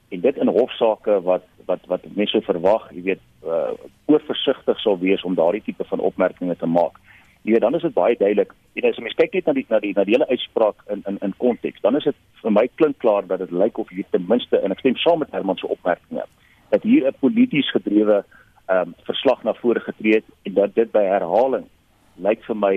en 0.10 0.22
dit 0.22 0.38
in 0.38 0.52
hofsaake 0.58 1.20
wat 1.28 1.46
wat 1.66 1.86
wat 1.92 2.06
mense 2.18 2.42
verwag 2.48 2.88
jy 2.94 3.04
weet 3.12 3.24
uh 3.46 3.74
oorversigtig 4.10 4.80
sal 4.82 4.98
wees 5.02 5.24
om 5.24 5.38
daardie 5.38 5.64
tipe 5.66 5.86
van 5.90 6.00
opmerkings 6.00 6.58
te 6.62 6.70
maak. 6.70 6.98
Jy 7.46 7.54
weet 7.54 7.62
dan 7.62 7.76
is 7.78 7.86
dit 7.86 7.94
baie 7.94 8.18
duidelik 8.18 8.54
en 8.74 8.88
as 8.90 8.98
jy 8.98 9.06
mens 9.06 9.18
kyk 9.20 9.38
net 9.38 9.46
na 9.46 9.54
die 9.58 9.66
na 9.70 9.80
die 9.84 9.94
na 9.98 10.06
die 10.08 10.18
hele 10.18 10.30
uitspraak 10.34 10.82
in 10.96 11.04
in 11.12 11.22
in 11.28 11.38
konteks 11.44 11.82
dan 11.86 11.98
is 12.00 12.08
dit 12.10 12.18
vir 12.42 12.56
my 12.58 12.66
klink 12.82 12.98
klaar 13.04 13.28
dat 13.30 13.44
dit 13.44 13.54
lyk 13.54 13.78
of 13.82 13.94
hier 13.94 14.10
ten 14.12 14.26
minste 14.30 14.62
en 14.62 14.74
ek 14.74 14.82
stem 14.82 14.98
saam 15.04 15.22
met 15.22 15.34
Herman 15.36 15.62
se 15.62 15.70
opmerkinge 15.78 16.26
dat 16.74 16.84
hier 16.84 17.06
'n 17.08 17.22
polities 17.22 17.70
gedrewe 17.78 18.24
ehm 18.66 18.82
um, 18.82 18.96
verslag 19.06 19.44
na 19.44 19.54
vore 19.54 19.80
getree 19.80 20.14
het 20.14 20.30
en 20.44 20.54
dat 20.54 20.76
dit 20.76 20.92
by 20.92 21.04
herhaling 21.06 21.70
lyk 22.18 22.42
vir 22.50 22.58
my 22.58 22.76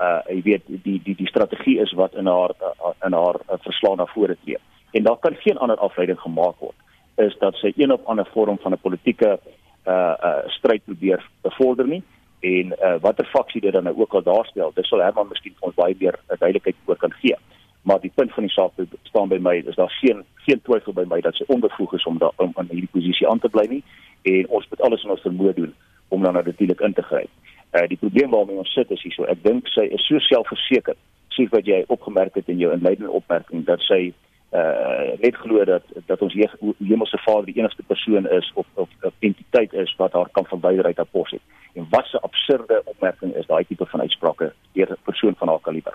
uh 0.00 0.20
jy 0.28 0.42
weet 0.42 0.68
die 0.84 1.00
die 1.04 1.14
die 1.14 1.28
strategie 1.28 1.78
is 1.80 1.92
wat 1.92 2.14
in 2.14 2.26
haar 2.26 2.54
uh, 2.60 2.92
in 3.06 3.12
haar 3.12 3.40
uh, 3.46 3.58
verslag 3.66 3.96
na 3.96 4.06
vore 4.06 4.36
tree. 4.44 4.58
En 4.92 5.02
daar 5.02 5.18
kan 5.18 5.34
geen 5.34 5.58
ander 5.58 5.76
afleiding 5.76 6.20
gemaak 6.20 6.58
word 6.58 6.76
is 7.16 7.36
dat 7.38 7.54
sy 7.54 7.72
een 7.76 7.92
of 7.92 8.04
ander 8.04 8.26
vorm 8.32 8.58
van 8.58 8.72
'n 8.72 8.80
politieke 8.80 9.38
uh 9.86 10.14
uh 10.28 10.42
stryd 10.46 10.84
probeer 10.84 11.28
bevorder 11.42 11.86
nie 11.86 12.02
en 12.40 12.66
uh, 12.66 12.96
watter 13.00 13.26
faksie 13.26 13.60
dit 13.60 13.72
dan 13.72 13.84
nou 13.84 13.96
ook 13.96 14.14
al 14.14 14.22
daarstel 14.22 14.72
dis 14.74 14.88
sal 14.88 15.02
Herman 15.02 15.28
miskien 15.28 15.54
vir 15.58 15.66
ons 15.68 15.74
baie 15.74 15.96
meer 16.00 16.16
uh, 16.28 16.36
duidelikheid 16.38 16.76
oor 16.84 16.96
kan 16.96 17.12
gee 17.12 17.36
maar 17.82 18.00
die 18.00 18.12
punt 18.14 18.32
van 18.32 18.44
die 18.44 18.52
saak 18.52 18.72
staan 19.02 19.28
by 19.28 19.38
my 19.40 19.56
is 19.66 19.76
daar 19.76 19.92
geen 20.00 20.24
geen 20.46 20.60
twyfel 20.62 20.92
by 20.92 21.04
my 21.08 21.20
dat 21.20 21.34
sy 21.34 21.44
onbevoeg 21.48 21.94
is 21.94 22.04
om 22.04 22.18
daar 22.18 22.32
om 22.36 22.52
aan 22.54 22.68
hierdie 22.70 22.92
posisie 22.92 23.28
aan 23.28 23.38
te 23.38 23.48
bly 23.48 23.66
nie 23.68 23.82
en 24.22 24.48
ons 24.48 24.68
moet 24.70 24.80
alles 24.80 25.04
in 25.04 25.10
ons 25.10 25.24
vermoë 25.24 25.54
doen 25.54 25.74
om 26.08 26.22
dan 26.22 26.34
natuurlik 26.34 26.80
in 26.80 26.92
te 26.92 27.02
gryp. 27.02 27.30
Uh 27.72 27.86
die 27.88 27.96
probleem 27.96 28.30
waarmee 28.30 28.56
ons 28.56 28.72
sit 28.72 28.90
is 28.90 29.02
hierso. 29.02 29.24
Ek 29.30 29.42
dink 29.42 29.68
sy 29.68 29.86
is 29.94 30.06
so 30.06 30.18
selfversekerd, 30.18 30.98
soos 31.28 31.52
wat 31.54 31.66
jy 31.66 31.84
opgemerk 31.86 32.34
het 32.34 32.48
in 32.48 32.58
jou 32.58 32.72
inleidende 32.74 33.12
opmerking 33.14 33.64
dat 33.68 33.84
sy 33.86 34.12
uh 34.50 35.14
net 35.22 35.36
glo 35.38 35.64
dat 35.64 35.86
dat 36.06 36.22
ons 36.26 36.34
hemelse 36.34 37.18
Vader 37.24 37.46
die 37.46 37.58
enigste 37.60 37.86
persoon 37.86 38.26
is 38.28 38.50
of 38.54 38.66
of 38.74 38.88
'n 39.02 39.12
entiteit 39.20 39.72
is 39.72 39.94
wat 39.96 40.12
haar 40.12 40.28
kan 40.32 40.46
verwyder 40.46 40.84
uit 40.84 40.96
haar 40.96 41.12
pos 41.14 41.30
het. 41.30 41.42
En 41.74 41.86
wat 41.90 42.10
'n 42.12 42.24
absurde 42.26 42.82
opmerking 42.84 43.34
is 43.34 43.46
daai 43.46 43.64
tipe 43.64 43.86
van 43.86 44.00
uitsprake 44.00 44.52
deur 44.72 44.90
'n 44.90 45.04
persoon 45.04 45.34
van 45.36 45.48
haar 45.48 45.60
kaliber. 45.60 45.94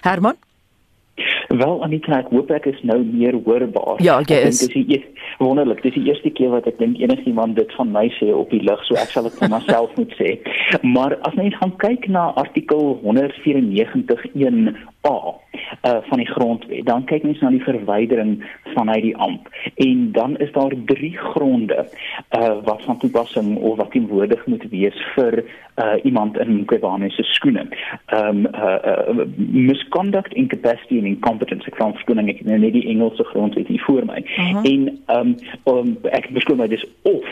Herman 0.00 0.36
Wel 1.48 1.82
Anita, 1.84 2.20
ek 2.20 2.30
hoop 2.34 2.50
ek 2.54 2.68
is 2.70 2.80
nou 2.86 2.98
meer 3.04 3.36
hoorbaar. 3.44 3.98
Ja, 4.04 4.20
jy 4.26 4.38
is. 4.50 4.60
Dit 4.62 4.76
is 4.98 5.26
wonderlik. 5.38 5.82
Dis 5.82 5.96
die 5.96 6.06
eerste 6.08 6.30
keer 6.30 6.52
wat 6.54 6.68
ek 6.70 6.78
dink 6.78 7.00
enigiemand 7.02 7.56
dit 7.58 7.72
van 7.78 7.90
my 7.94 8.06
sê 8.18 8.30
op 8.34 8.52
die 8.54 8.62
lig, 8.62 8.84
so 8.86 8.98
ek 9.00 9.12
sal 9.14 9.26
dit 9.28 9.38
vir 9.40 9.52
myself 9.52 9.94
moet 9.98 10.14
sê. 10.20 10.36
Maar 10.86 11.16
as 11.28 11.36
mens 11.38 11.56
gaan 11.58 11.74
kyk 11.82 12.08
na 12.08 12.30
artikel 12.40 12.98
194.1 13.04 14.74
A 15.08 15.16
uh, 15.82 15.96
van 16.08 16.18
die 16.18 16.28
grondwet, 16.30 16.86
dan 16.86 17.04
kyk 17.04 17.22
mens 17.22 17.40
na 17.40 17.50
die 17.50 17.62
verwydering 17.64 18.38
vanuit 18.74 19.02
die 19.02 19.16
amp 19.16 19.48
en 19.74 20.12
dan 20.12 20.36
is 20.38 20.52
daar 20.52 20.74
drie 20.84 21.16
gronde 21.16 21.86
uh, 22.38 22.56
wat 22.64 22.82
van 22.82 22.98
toepassing 22.98 23.56
of 23.56 23.76
wat 23.76 23.90
teenwoordig 23.90 24.46
moet 24.46 24.64
wees 24.70 24.96
vir 25.14 25.42
uh, 25.42 25.94
iemand 26.02 26.38
in 26.38 26.64
Kwebane 26.64 27.10
se 27.10 27.22
skoene. 27.22 27.68
Ehm 28.06 28.46
um, 28.46 28.46
uh, 28.54 28.78
uh, 28.84 29.26
misconduct 29.36 30.34
incapacity 30.34 30.98
and 30.98 31.06
incompetence 31.06 31.66
ek 31.66 31.78
kan 31.78 31.94
verskoning 31.96 32.28
ek 32.28 32.44
nou 32.44 32.58
net 32.58 32.74
die 32.76 32.86
Engelse 32.92 33.24
grondwet 33.32 33.66
hier 33.66 33.82
voor 33.86 34.04
my. 34.04 34.20
Uh 34.20 34.52
-huh. 34.52 34.72
En 34.72 34.98
ehm 35.06 35.34
um, 35.64 35.76
um, 35.76 35.96
ek 36.10 36.30
beskoon 36.30 36.56
my 36.56 36.68
dis 36.68 36.86
of 37.02 37.26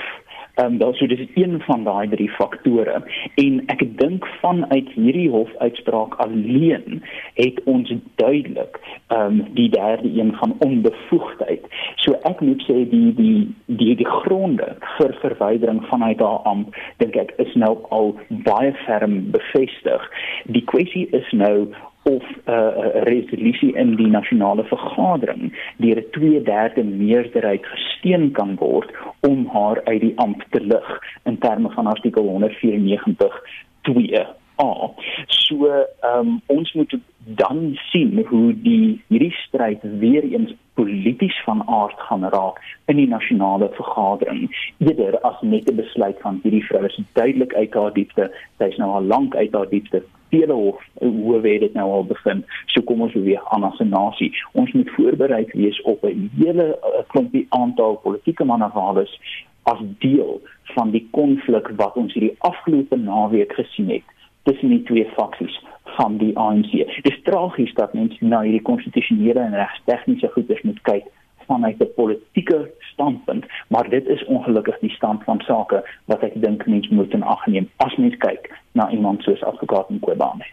Ehm 0.59 0.83
um, 0.83 0.95
sou 0.99 1.07
dis 1.07 1.21
een 1.35 1.61
van 1.63 1.85
daai 1.85 2.09
drie 2.11 2.31
faktore 2.35 2.97
en 3.43 3.59
ek 3.71 3.83
dink 4.01 4.25
vanuit 4.41 4.89
hierdie 4.97 5.29
hofuitspraak 5.31 6.17
alleen 6.25 7.03
het 7.37 7.61
ons 7.65 7.93
duidelik 8.19 8.81
ehm 8.83 9.39
um, 9.39 9.45
die 9.55 9.69
derde 9.71 10.11
een 10.21 10.33
van 10.41 10.57
onbevoegdheid. 10.67 11.69
So 12.03 12.19
ek 12.31 12.41
moet 12.41 12.65
sê 12.67 12.81
die 12.91 13.15
die 13.21 13.39
die 13.67 13.95
die 14.03 14.11
gronde 14.17 14.75
vir 14.97 15.15
verwydering 15.23 15.79
vanuit 15.93 16.19
haar 16.27 16.43
amp 16.53 16.75
dink 17.05 17.15
ek 17.23 17.37
is 17.45 17.55
nou 17.55 17.77
al 17.95 18.17
baie 18.51 18.75
ferm 18.87 19.31
bevestig. 19.31 20.11
Die 20.59 20.65
kwessie 20.75 21.07
is 21.21 21.31
nou 21.31 21.71
of 22.15 22.23
'n 22.23 22.51
uh, 22.51 23.03
resolusie 23.11 23.73
in 23.77 23.97
die 23.97 24.11
nasionale 24.19 24.65
vergadering 24.65 25.53
deur 25.77 25.99
'n 25.99 26.11
2/3 26.17 26.85
meerderheid 27.05 27.67
gesteun 27.67 28.31
kan 28.31 28.57
word 28.57 28.91
om 29.21 29.47
haar 29.47 29.81
uit 29.85 30.01
die 30.01 30.17
amp 30.17 30.45
te 30.51 30.61
lig 30.61 30.89
in 31.25 31.39
terme 31.39 31.71
van 31.71 31.87
artikel 31.87 32.23
194 32.23 33.43
2 33.83 34.27
A. 34.61 34.91
So 35.27 35.67
ehm 35.67 36.19
um, 36.19 36.41
ons 36.47 36.73
moet 36.73 36.99
dan 37.25 37.79
sien 37.91 38.25
hoe 38.27 38.61
die 38.63 39.03
hierdie 39.09 39.35
stryd 39.47 39.79
weer 39.83 40.25
eens 40.25 40.55
polities 40.75 41.43
van 41.45 41.63
aard 41.67 42.01
gaan 42.09 42.25
raak 42.25 42.59
in 42.87 42.97
die 42.97 43.09
nasionale 43.09 43.69
vergadering 43.73 44.43
eerder 44.79 45.21
as 45.21 45.41
net 45.41 45.71
'n 45.71 45.77
besluit 45.77 46.19
van 46.21 46.41
hierdie 46.43 46.65
vrou 46.65 46.85
is 46.85 47.01
duidelik 47.13 47.55
uit 47.55 47.75
haar 47.75 47.93
diepte 47.93 48.31
sy's 48.59 48.77
nou 48.77 48.91
al 48.91 49.11
lank 49.15 49.37
uit 49.37 49.53
haar 49.53 49.69
diepte 49.69 50.03
vele 50.29 50.53
hof 50.53 50.83
hoe 50.95 51.41
weet 51.41 51.61
dit 51.61 51.75
nou 51.75 51.91
al 51.91 52.05
bevind 52.05 52.45
so 52.67 52.83
kom 52.83 53.03
ons 53.07 53.15
weer 53.15 53.43
aan 53.55 53.65
as 53.65 53.81
'n 53.81 53.89
nasie 53.89 54.33
ons 54.53 54.73
moet 54.73 54.91
voorberei 54.91 55.47
wees 55.53 55.81
op 55.83 56.05
'n 56.05 56.31
hele 56.39 56.79
klompie 57.07 57.47
aantal 57.49 57.97
politieke 57.97 58.45
manewales 58.45 59.21
as 59.63 59.81
deel 59.99 60.41
van 60.63 60.91
die 60.91 61.09
konflik 61.11 61.69
wat 61.77 61.97
ons 61.97 62.13
hierdie 62.13 62.37
afgelope 62.39 62.97
naweek 62.97 63.53
gesien 63.53 63.91
het 63.91 64.07
tussen 64.43 64.69
die 64.69 64.83
twee 64.83 65.07
faksies 65.17 65.61
van 65.97 66.17
die 66.17 66.37
ANC. 66.39 66.71
Dit 66.71 67.13
is 67.13 67.23
tragies 67.23 67.75
dat 67.75 67.93
mense 67.93 68.25
na 68.25 68.41
hierdie 68.41 68.63
konstitusionele 68.63 69.41
en 69.41 69.55
regstegniese 69.55 70.31
goeders 70.35 70.63
moet 70.63 70.81
kyk 70.83 71.05
vanuit 71.49 71.81
'n 71.81 71.95
politieke 71.97 72.59
standpunt, 72.93 73.45
maar 73.69 73.89
dit 73.89 74.07
is 74.07 74.25
ongelukkig 74.25 74.79
die 74.79 74.91
stand 74.91 75.25
van 75.25 75.41
sake 75.41 75.79
wat 76.05 76.23
ek 76.23 76.35
dink 76.35 76.67
mense 76.67 76.95
moet 76.95 77.13
in 77.13 77.23
ag 77.23 77.47
neem 77.47 77.69
as 77.77 77.97
mens 77.97 78.17
kyk 78.17 78.51
na 78.73 78.91
iemand 78.91 79.23
soos 79.23 79.43
advokaat 79.43 79.89
Mqobane. 79.91 80.45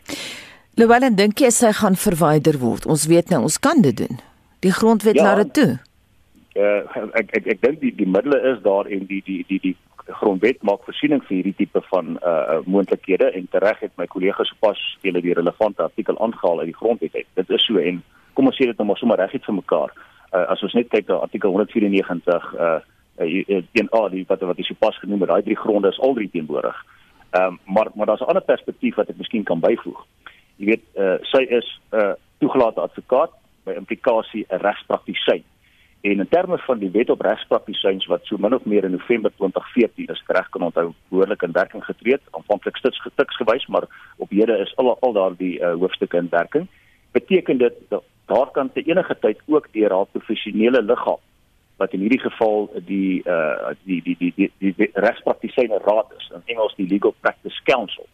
Lewellen 0.76 1.16
dink 1.16 1.40
jy 1.40 1.50
sy 1.56 1.72
gaan 1.72 1.96
verwyder 1.96 2.60
word? 2.60 2.86
Ons 2.86 3.08
weet 3.08 3.30
nou 3.30 3.42
ons 3.48 3.60
kan 3.60 3.82
dit 3.82 3.98
doen. 3.98 4.20
Die 4.60 4.72
grondwet 4.72 5.16
ja, 5.16 5.24
laat 5.24 5.44
dit 5.44 5.54
toe. 5.54 5.72
Uh, 6.56 6.82
ek 7.20 7.32
ek 7.40 7.46
ek 7.56 7.62
dink 7.62 7.80
die 7.84 7.94
die 7.96 8.08
middele 8.08 8.40
is 8.52 8.62
daar 8.64 8.88
en 8.88 9.06
die 9.12 9.22
die 9.26 9.44
die 9.48 9.60
die 9.64 9.76
grondwet 10.20 10.62
maak 10.64 10.84
voorsiening 10.86 11.24
vir 11.28 11.36
hierdie 11.38 11.56
tipe 11.62 11.82
van 11.92 12.18
uh 12.32 12.60
moontlikhede 12.66 13.32
en 13.40 13.48
tereg 13.52 13.80
het 13.80 13.94
my 13.98 14.06
kollegas 14.08 14.52
sopas 14.54 14.82
hulle 15.02 15.22
die 15.22 15.34
relevante 15.34 15.84
artikel 15.84 16.20
aangehaal 16.22 16.60
uit 16.60 16.70
die 16.74 16.82
grondwet 16.82 17.18
het. 17.18 17.30
Dit 17.40 17.50
is 17.58 17.66
so 17.66 17.82
en 17.82 18.04
kom 18.38 18.52
ons 18.52 18.60
sê 18.60 18.68
dit 18.70 18.78
nou 18.78 18.88
maar 18.88 19.02
sommer 19.02 19.20
reguit 19.24 19.48
vir 19.48 19.58
mekaar. 19.62 19.96
Uh 19.96 20.15
as 20.32 20.64
ons 20.64 20.74
net 20.74 20.90
kyk 20.90 21.08
na 21.08 21.22
artikel 21.26 21.52
194 21.52 22.54
uh 22.54 22.80
1A 23.16 24.02
die 24.12 24.26
wat 24.28 24.42
wat 24.44 24.58
jy 24.60 24.64
sopas 24.68 24.98
genoem 25.00 25.22
het, 25.24 25.30
daai 25.30 25.44
drie 25.44 25.56
gronde 25.56 25.88
is 25.88 26.00
al 26.00 26.14
drie 26.14 26.30
teenwoordig. 26.30 26.76
Ehm 27.32 27.56
um, 27.56 27.60
maar 27.64 27.92
maar 27.96 28.06
daar's 28.06 28.22
'n 28.22 28.32
ander 28.32 28.44
perspektief 28.44 28.96
wat 28.96 29.10
ek 29.10 29.18
miskien 29.18 29.44
kan 29.44 29.60
byvoeg. 29.60 30.06
Jy 30.58 30.66
weet 30.66 30.84
uh 30.96 31.18
sy 31.22 31.44
is 31.44 31.80
'n 31.92 31.96
uh, 31.96 32.14
toegelate 32.40 32.82
advokaat 32.82 33.32
by 33.64 33.72
implikasie 33.72 34.46
'n 34.50 34.60
regspraktisyn 34.62 35.44
En 36.06 36.20
in 36.20 36.28
terme 36.30 36.58
van 36.58 36.78
die 36.78 36.92
wet 36.92 37.10
op 37.10 37.22
regspraktisyns 37.22 38.06
wat 38.06 38.28
so 38.30 38.38
min 38.38 38.54
of 38.54 38.66
meer 38.70 38.84
in 38.84 38.92
November 38.92 39.32
2014 39.36 40.12
is 40.14 40.24
reg 40.28 40.50
kan 40.50 40.62
onthou 40.62 40.92
behoorlik 41.10 41.42
in 41.42 41.52
werking 41.52 41.86
getree 41.86 42.18
aanvanklik 42.38 42.78
stits 42.78 43.02
getiks 43.02 43.36
gewys, 43.36 43.66
maar 43.66 43.88
op 44.18 44.30
hede 44.30 44.58
is 44.58 44.76
al 44.78 44.92
al 45.00 45.14
daardie 45.14 45.60
uh, 45.60 45.74
hoofstukke 45.74 46.18
in 46.18 46.28
werking. 46.30 46.68
Beteken 47.12 47.58
dit 47.58 47.74
dat 47.90 48.04
daar 48.26 48.52
kan 48.52 48.72
te 48.72 48.82
enige 48.82 49.18
tyd 49.20 49.40
ook 49.46 49.68
deur 49.72 49.92
haar 49.92 50.12
professionele 50.12 50.82
liggaam 50.82 51.22
wat 51.78 51.94
in 51.94 52.00
hierdie 52.00 52.20
geval 52.20 52.70
die 52.88 53.22
uh 53.28 53.74
die 53.84 54.02
die 54.04 54.16
die 54.20 54.34
die, 54.36 54.52
die, 54.58 54.74
die 54.78 54.90
regspraktisyne 54.94 55.80
raad 55.84 56.12
is, 56.18 56.32
in 56.34 56.42
Engels 56.46 56.76
die 56.76 56.88
Legal 56.88 57.16
Practice 57.20 57.62
Council, 57.64 58.08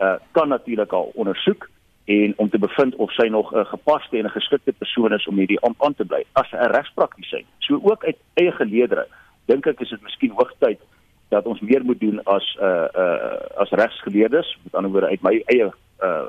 uh 0.00 0.14
kan 0.30 0.48
natuurlik 0.48 0.92
al 0.92 1.10
ondersoek 1.14 1.68
en 2.04 2.34
om 2.36 2.50
te 2.50 2.58
bevind 2.58 2.94
of 2.96 3.12
sy 3.12 3.26
nog 3.26 3.54
'n 3.54 3.64
gepaste 3.64 4.18
en 4.18 4.24
'n 4.24 4.38
geskikte 4.38 4.72
persoon 4.72 5.12
is 5.12 5.26
om 5.26 5.36
hierdie 5.36 5.60
amp 5.60 5.84
aan 5.84 5.94
te 5.94 6.04
bly 6.04 6.24
as 6.32 6.50
'n 6.52 6.70
regspraktisyn. 6.76 7.44
So 7.58 7.80
ook 7.82 8.04
uit 8.04 8.16
eie 8.34 8.52
geleedere 8.52 9.06
dink 9.46 9.66
ek 9.66 9.80
is 9.80 9.90
dit 9.90 10.02
miskien 10.02 10.30
hoogtyd 10.30 10.78
dat 11.28 11.46
ons 11.46 11.60
meer 11.60 11.84
moet 11.84 12.00
doen 12.00 12.24
as 12.24 12.56
'n 12.60 12.64
uh, 12.64 12.86
uh, 12.94 13.40
as 13.56 13.70
regsgeleerdes, 13.70 14.58
met 14.62 14.74
ander 14.74 14.90
woorde 14.90 15.06
uit 15.08 15.22
my 15.22 15.42
eie 15.46 15.72
uh 16.02 16.22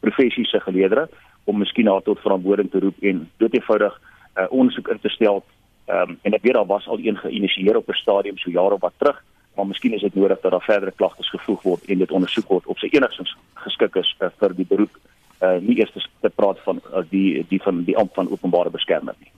professie 0.00 0.46
se 0.46 0.60
geleedere 0.60 1.08
om 1.48 1.58
miskien 1.58 1.88
haar 1.88 2.04
tot 2.04 2.20
verantwoording 2.24 2.70
te 2.70 2.82
roep 2.84 3.00
en 3.00 3.24
dit 3.42 3.54
eenvoudig 3.54 3.94
'n 3.94 4.40
uh, 4.40 4.46
ondersoek 4.60 4.88
in 4.88 5.00
te 5.00 5.08
stel. 5.08 5.42
Ehm 5.86 6.10
um, 6.10 6.18
en 6.22 6.34
ek 6.36 6.42
weet 6.42 6.54
daar 6.54 6.72
was 6.74 6.86
al 6.86 6.98
een 7.00 7.16
geïnisieer 7.16 7.76
op 7.76 7.88
'n 7.88 8.02
stadium 8.04 8.38
so 8.38 8.50
jare 8.50 8.76
wat 8.78 8.96
terug 8.96 9.22
maar 9.58 9.66
miskien 9.66 9.94
is 9.94 10.00
dit 10.00 10.14
nodig 10.14 10.40
dat 10.40 10.50
daar 10.50 10.62
verdere 10.62 10.92
klagtes 10.96 11.30
gevoeg 11.30 11.62
word 11.62 11.84
en 11.84 11.98
dit 11.98 12.10
ondersoek 12.10 12.48
word 12.48 12.66
of 12.66 12.78
sy 12.78 12.90
enigstens 12.94 13.34
geskik 13.64 13.96
is 13.98 14.10
uh, 14.22 14.30
vir 14.38 14.54
die 14.54 14.66
beroep 14.70 14.94
uh, 15.42 15.56
nie 15.58 15.80
eers 15.80 16.06
te 16.22 16.30
praat 16.30 16.60
van 16.66 16.78
uh, 16.92 17.02
die 17.10 17.42
die 17.50 17.58
van 17.64 17.82
die 17.88 17.96
amp 17.98 18.14
van 18.14 18.30
openbare 18.30 18.70
beskermer 18.70 19.18
nie. 19.18 19.32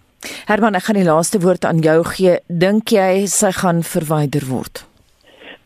Herman, 0.51 0.77
ek 0.77 0.85
gaan 0.89 1.01
die 1.01 1.09
laaste 1.09 1.41
woord 1.41 1.65
aan 1.65 1.81
jou 1.81 2.03
gee. 2.13 2.37
Dink 2.65 2.93
jy 2.93 3.25
sy 3.33 3.53
gaan 3.63 3.81
verwyder 3.87 4.45
word? 4.51 4.85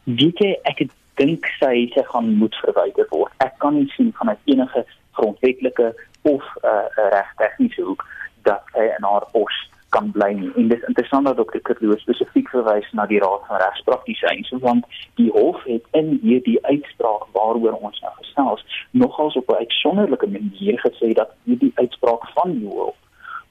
Weet 0.07 0.43
jy 0.45 0.53
ek 0.71 0.85
dink 1.19 1.51
sy 1.59 1.89
sy 1.95 2.07
gaan 2.13 2.31
moet 2.39 2.55
verwyder 2.63 3.11
word. 3.11 3.35
Ek 3.43 3.59
kan 3.65 3.75
nie 3.81 3.91
sien 3.97 4.15
van 4.21 4.37
enige 4.37 4.87
grondwetlike 5.25 5.95
of 6.23 6.45
'n 6.62 6.66
uh, 6.66 7.09
regtegniese 7.16 7.83
hoek 7.83 8.04
dat 8.43 8.62
sy 8.73 8.85
in 8.99 9.04
haar 9.04 9.26
pos 9.33 9.57
kan 9.88 10.11
bly 10.11 10.33
nie. 10.33 10.52
En 10.57 10.69
dit 10.69 10.78
is 10.78 10.88
interessant 10.88 11.26
dat 11.26 11.37
Dr. 11.37 11.61
Kerloos 11.62 12.00
spesifiek 12.00 12.49
verwys 12.49 12.88
na 12.93 13.07
die 13.07 13.21
Raad 13.23 13.47
van 13.47 13.61
Regspraktisyns 13.62 14.50
want 14.66 14.87
die 15.21 15.31
hof 15.31 15.62
het 15.64 15.85
in 15.90 16.19
hierdie 16.23 16.59
uitspraak 16.66 17.28
waaroor 17.37 17.78
ons 17.78 18.00
nou 18.00 18.12
gesels 18.16 18.64
nogals 18.90 19.37
op 19.37 19.49
'n 19.50 19.62
uitsonderlike 19.64 20.26
manier 20.26 20.78
gesê 20.87 21.12
dat 21.12 21.31
hierdie 21.45 21.73
uitspraak 21.75 22.26
van 22.35 22.59
die 22.59 22.69
hof 22.69 22.97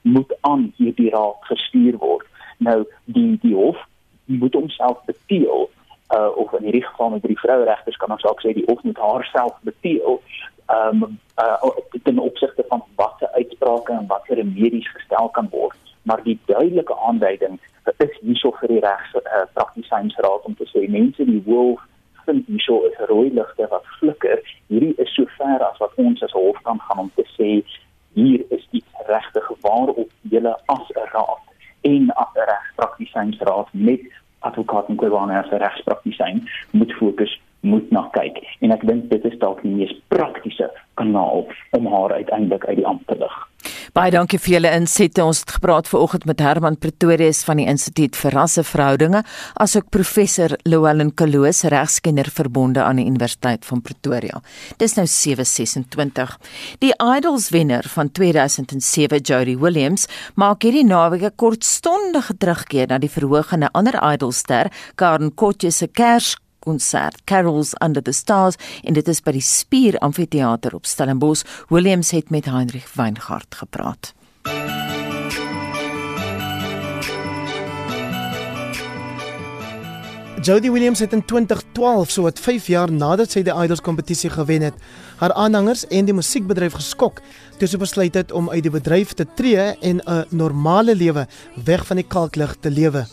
moet 0.02 0.36
aan 0.40 0.72
hierdie 0.76 1.10
raad 1.10 1.40
gestuur 1.40 1.96
word. 1.96 2.26
Nou 2.58 2.84
die 3.04 3.38
die 3.40 3.54
hof 3.54 3.78
moet 4.24 4.54
homself 4.54 4.98
beteel 5.04 5.70
uh 6.10 6.36
of 6.36 6.52
in 6.52 6.62
hierdie 6.62 6.84
geval 6.84 7.10
met 7.10 7.22
die 7.22 7.38
vroueregters 7.38 7.96
kan 7.96 8.10
ons 8.10 8.24
ook 8.24 8.40
sê 8.40 8.52
die 8.52 8.78
moet 8.82 8.98
haarself 8.98 9.54
beteel 9.60 10.20
um 10.68 11.18
uh 11.36 11.70
ten 12.02 12.18
opsigte 12.18 12.64
van 12.68 12.84
watter 12.96 13.28
uitsprake 13.32 13.92
en 13.92 14.06
watter 14.06 14.36
remedies 14.36 14.90
gestel 14.92 15.28
kan 15.28 15.48
word. 15.50 15.76
Maar 16.02 16.22
die 16.22 16.38
duidelike 16.44 16.96
aanduiding 16.96 17.60
is 17.96 18.18
hierso 18.20 18.50
vir 18.60 18.68
die 18.68 18.80
regs 18.80 19.14
uh, 19.14 19.44
praktisynsraad 19.52 20.44
om 20.48 20.54
te 20.56 20.66
sê 20.72 20.88
mense 20.88 21.24
die 21.24 21.42
wil 21.46 21.78
vind 22.24 22.46
hierso 22.46 22.82
is 22.88 23.00
rooi 23.08 23.30
ligte 23.32 23.66
wat 23.70 23.84
hierdie 24.68 24.94
is 25.04 25.14
so 25.14 25.24
ver 25.38 25.64
as 25.68 25.80
wat 25.82 25.96
ons 26.00 26.22
as 26.22 26.32
hof 26.32 26.60
kan 26.68 26.80
gaan 26.88 27.04
om 27.06 27.10
te 27.16 27.24
sê 27.36 27.50
hier 28.14 28.44
is 28.56 28.64
iets 28.70 29.06
regtig 29.08 29.50
waarop 29.66 30.10
julle 30.34 30.54
as 30.76 30.86
'n 30.96 31.08
raad 31.12 31.44
en 31.92 32.10
as 32.24 32.32
'n 32.34 32.48
regspraktisynsraad 32.52 33.68
met 33.72 34.06
advokaat 34.48 34.88
en 34.88 34.96
kwesbane 35.00 35.38
as 35.38 35.50
'n 35.50 35.62
regspraktisyn 35.64 36.48
moet 36.70 36.92
fokus 36.92 37.40
moet 37.64 37.90
na 37.90 38.08
kyk 38.16 38.40
en 38.60 38.72
ek 38.76 38.86
dink 38.88 39.10
dit 39.10 39.24
is 39.24 39.38
dalk 39.42 39.62
die 39.62 39.72
mees 39.72 39.94
praktiese 40.12 40.70
kanaal 41.00 41.46
om 41.76 41.90
haar 41.90 42.12
uiteindelik 42.20 42.64
uit 42.68 42.76
die 42.76 42.86
ampt 42.86 43.08
te 43.10 43.18
lig. 43.18 43.36
Baie 43.94 44.10
dankie 44.10 44.40
vir 44.42 44.56
julle 44.56 44.70
insette. 44.74 45.22
Ons 45.22 45.44
het 45.44 45.52
gepraat 45.56 45.86
vanoggend 45.86 46.24
met 46.26 46.40
Herman 46.42 46.76
Pretorius 46.82 47.44
van 47.46 47.60
die 47.60 47.66
Instituut 47.70 48.16
vir 48.18 48.34
Rasseverhoudinge, 48.34 49.22
asook 49.62 49.86
professor 49.94 50.56
Louwelen 50.66 51.12
Kaloos, 51.14 51.62
regskenner 51.70 52.26
verbonde 52.34 52.82
aan 52.82 52.98
die 52.98 53.06
Universiteit 53.06 53.64
van 53.68 53.82
Pretoria. 53.86 54.42
Dis 54.82 54.96
nou 54.98 55.06
7:26. 55.06 56.36
Die 56.82 56.92
Idols 56.98 57.50
wenner 57.54 57.86
van 57.94 58.10
2007, 58.10 59.22
Jodie 59.22 59.58
Williams, 59.58 60.08
maak 60.34 60.62
hierdie 60.62 60.84
naweek 60.84 61.22
'n 61.22 61.36
kortstondige 61.36 62.36
terugkeer 62.36 62.88
na 62.88 62.98
die 62.98 63.10
verhoog 63.10 63.52
in 63.52 63.62
'n 63.62 63.72
ander 63.72 63.94
idolster, 64.12 64.72
Karen 64.96 65.34
Kotje 65.34 65.70
se 65.70 65.86
Kers 65.86 66.36
konsert 66.64 67.22
Carols 67.28 67.74
Under 67.84 68.02
the 68.02 68.12
Stars 68.12 68.58
en 68.82 68.96
dit 68.96 69.08
is 69.08 69.22
by 69.24 69.36
die 69.36 69.44
Spier 69.44 69.98
Amfitheater 70.04 70.74
op 70.74 70.88
Stellenbosch. 70.88 71.44
Williams 71.68 72.10
het 72.16 72.30
met 72.30 72.48
Heinrich 72.50 72.88
Weingart 72.96 73.54
gepraat. 73.62 74.14
Jodie 80.44 80.72
Williams 80.72 81.00
het 81.00 81.12
in 81.16 81.24
2012, 81.24 82.10
so 82.10 82.22
wat 82.22 82.38
5 82.38 82.66
jaar 82.68 82.90
nadat 82.92 83.32
sy 83.32 83.40
die 83.46 83.54
Idols 83.54 83.80
kompetisie 83.80 84.28
gewen 84.28 84.66
het, 84.66 84.76
haar 85.16 85.32
aanhangers 85.40 85.86
en 85.88 86.04
die 86.04 86.16
musiekbedryf 86.16 86.76
geskok 86.76 87.22
toe 87.56 87.70
sy 87.70 87.80
besluit 87.80 88.18
het 88.18 88.32
om 88.36 88.50
uit 88.52 88.66
die 88.66 88.74
bedryf 88.74 89.16
te 89.16 89.24
tree 89.38 89.72
en 89.80 90.04
'n 90.04 90.24
normale 90.36 90.94
lewe 90.94 91.26
weg 91.64 91.86
van 91.86 91.96
die 91.96 92.08
kalklig 92.08 92.56
te 92.60 92.70
lewe. 92.70 93.06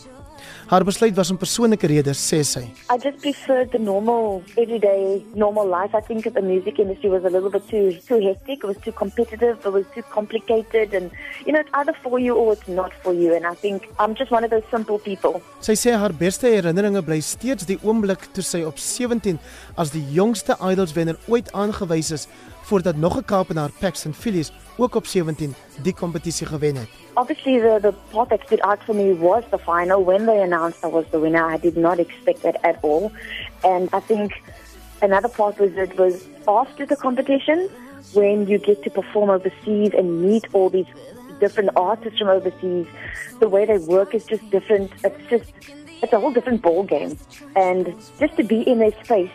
Haar 0.66 0.84
besluit 0.84 1.16
was 1.16 1.30
om 1.30 1.36
persoonlike 1.36 1.86
redes, 1.86 2.20
sê 2.30 2.42
sy. 2.44 2.62
I 2.88 2.96
just 3.02 3.18
prefer 3.20 3.66
the 3.68 3.78
normal 3.78 4.42
everyday 4.56 5.22
normal 5.34 5.66
life. 5.68 5.94
I 5.94 6.00
think 6.00 6.24
the 6.24 6.42
music 6.42 6.78
industry 6.78 7.10
was 7.10 7.24
a 7.24 7.30
little 7.30 7.50
bit 7.50 7.66
too 7.68 7.92
too 8.06 8.20
hectic. 8.20 8.62
It 8.62 8.66
was 8.66 8.76
too 8.84 8.92
competitive. 8.92 9.58
It 9.64 9.72
was 9.72 9.84
too 9.94 10.02
complicated 10.10 10.94
and 10.94 11.10
you 11.46 11.52
know 11.52 11.60
it's 11.60 11.70
either 11.74 11.94
for 12.02 12.18
you 12.18 12.34
or 12.34 12.52
it's 12.54 12.68
not 12.68 12.92
for 13.02 13.12
you 13.12 13.34
and 13.34 13.46
I 13.46 13.54
think 13.54 13.88
I'm 13.98 14.14
just 14.14 14.30
one 14.30 14.44
of 14.44 14.50
those 14.50 14.64
simple 14.70 14.98
people. 14.98 15.42
Sy 15.60 15.76
sê 15.76 15.96
haar 15.98 16.14
beste 16.14 16.48
herinneringe 16.48 17.02
bly 17.04 17.20
steeds 17.20 17.66
die 17.68 17.78
oomblik 17.82 18.30
toe 18.32 18.46
sy 18.46 18.62
op 18.68 18.78
17 18.78 19.38
as 19.76 19.92
die 19.92 20.04
jongste 20.14 20.56
Idols 20.62 20.94
wenner 20.96 21.18
ooit 21.28 21.52
aangewys 21.52 22.12
is 22.16 22.28
voordat 22.62 22.96
nog 22.96 23.18
'n 23.18 23.24
Kaapenaar 23.24 23.70
Paxton 23.80 24.14
Phillies 24.14 24.52
ook 24.76 24.94
op 24.94 25.06
17 25.06 25.54
die 25.82 25.94
kompetisie 25.94 26.46
gewen 26.46 26.76
het. 26.76 26.88
Obviously 27.14 27.60
the 27.60 27.78
the 27.80 27.92
part 28.10 28.28
that 28.28 28.40
stood 28.44 28.60
out 28.60 28.78
for 28.84 28.94
me 28.94 29.14
was 29.18 29.42
the 29.50 29.58
final 29.58 30.04
when 30.04 30.26
they 30.26 30.42
announced 30.42 30.84
I 30.84 30.88
was 30.88 31.04
the 31.10 31.20
winner. 31.20 31.54
I 31.54 31.58
did 31.58 31.76
not 31.76 31.98
expect 31.98 32.44
it 32.44 32.56
at 32.60 32.76
all. 32.80 33.10
And 33.60 33.88
I 33.94 34.00
think 34.06 34.32
another 35.00 35.28
part 35.28 35.58
was 35.58 35.70
it 35.76 35.96
was 35.96 36.14
after 36.46 36.86
the 36.86 36.96
competition 36.96 37.68
when 38.12 38.46
you 38.46 38.58
get 38.58 38.82
to 38.82 38.90
perform 38.90 39.30
overseas 39.30 39.94
and 39.98 40.22
meet 40.22 40.44
all 40.52 40.70
these 40.70 40.90
different 41.40 41.70
artists 41.76 42.18
from 42.18 42.28
overseas. 42.28 42.86
The 43.40 43.48
way 43.48 43.66
they 43.66 43.78
work 43.78 44.14
is 44.14 44.24
just 44.24 44.50
different. 44.50 44.90
It's 45.04 45.30
just 45.30 45.52
it's 46.02 46.12
a 46.12 46.20
whole 46.20 46.32
different 46.32 46.62
ball 46.62 46.84
game. 46.84 47.18
And 47.54 47.94
just 48.18 48.36
to 48.36 48.42
be 48.42 48.62
in 48.62 48.78
their 48.78 48.94
space 49.04 49.30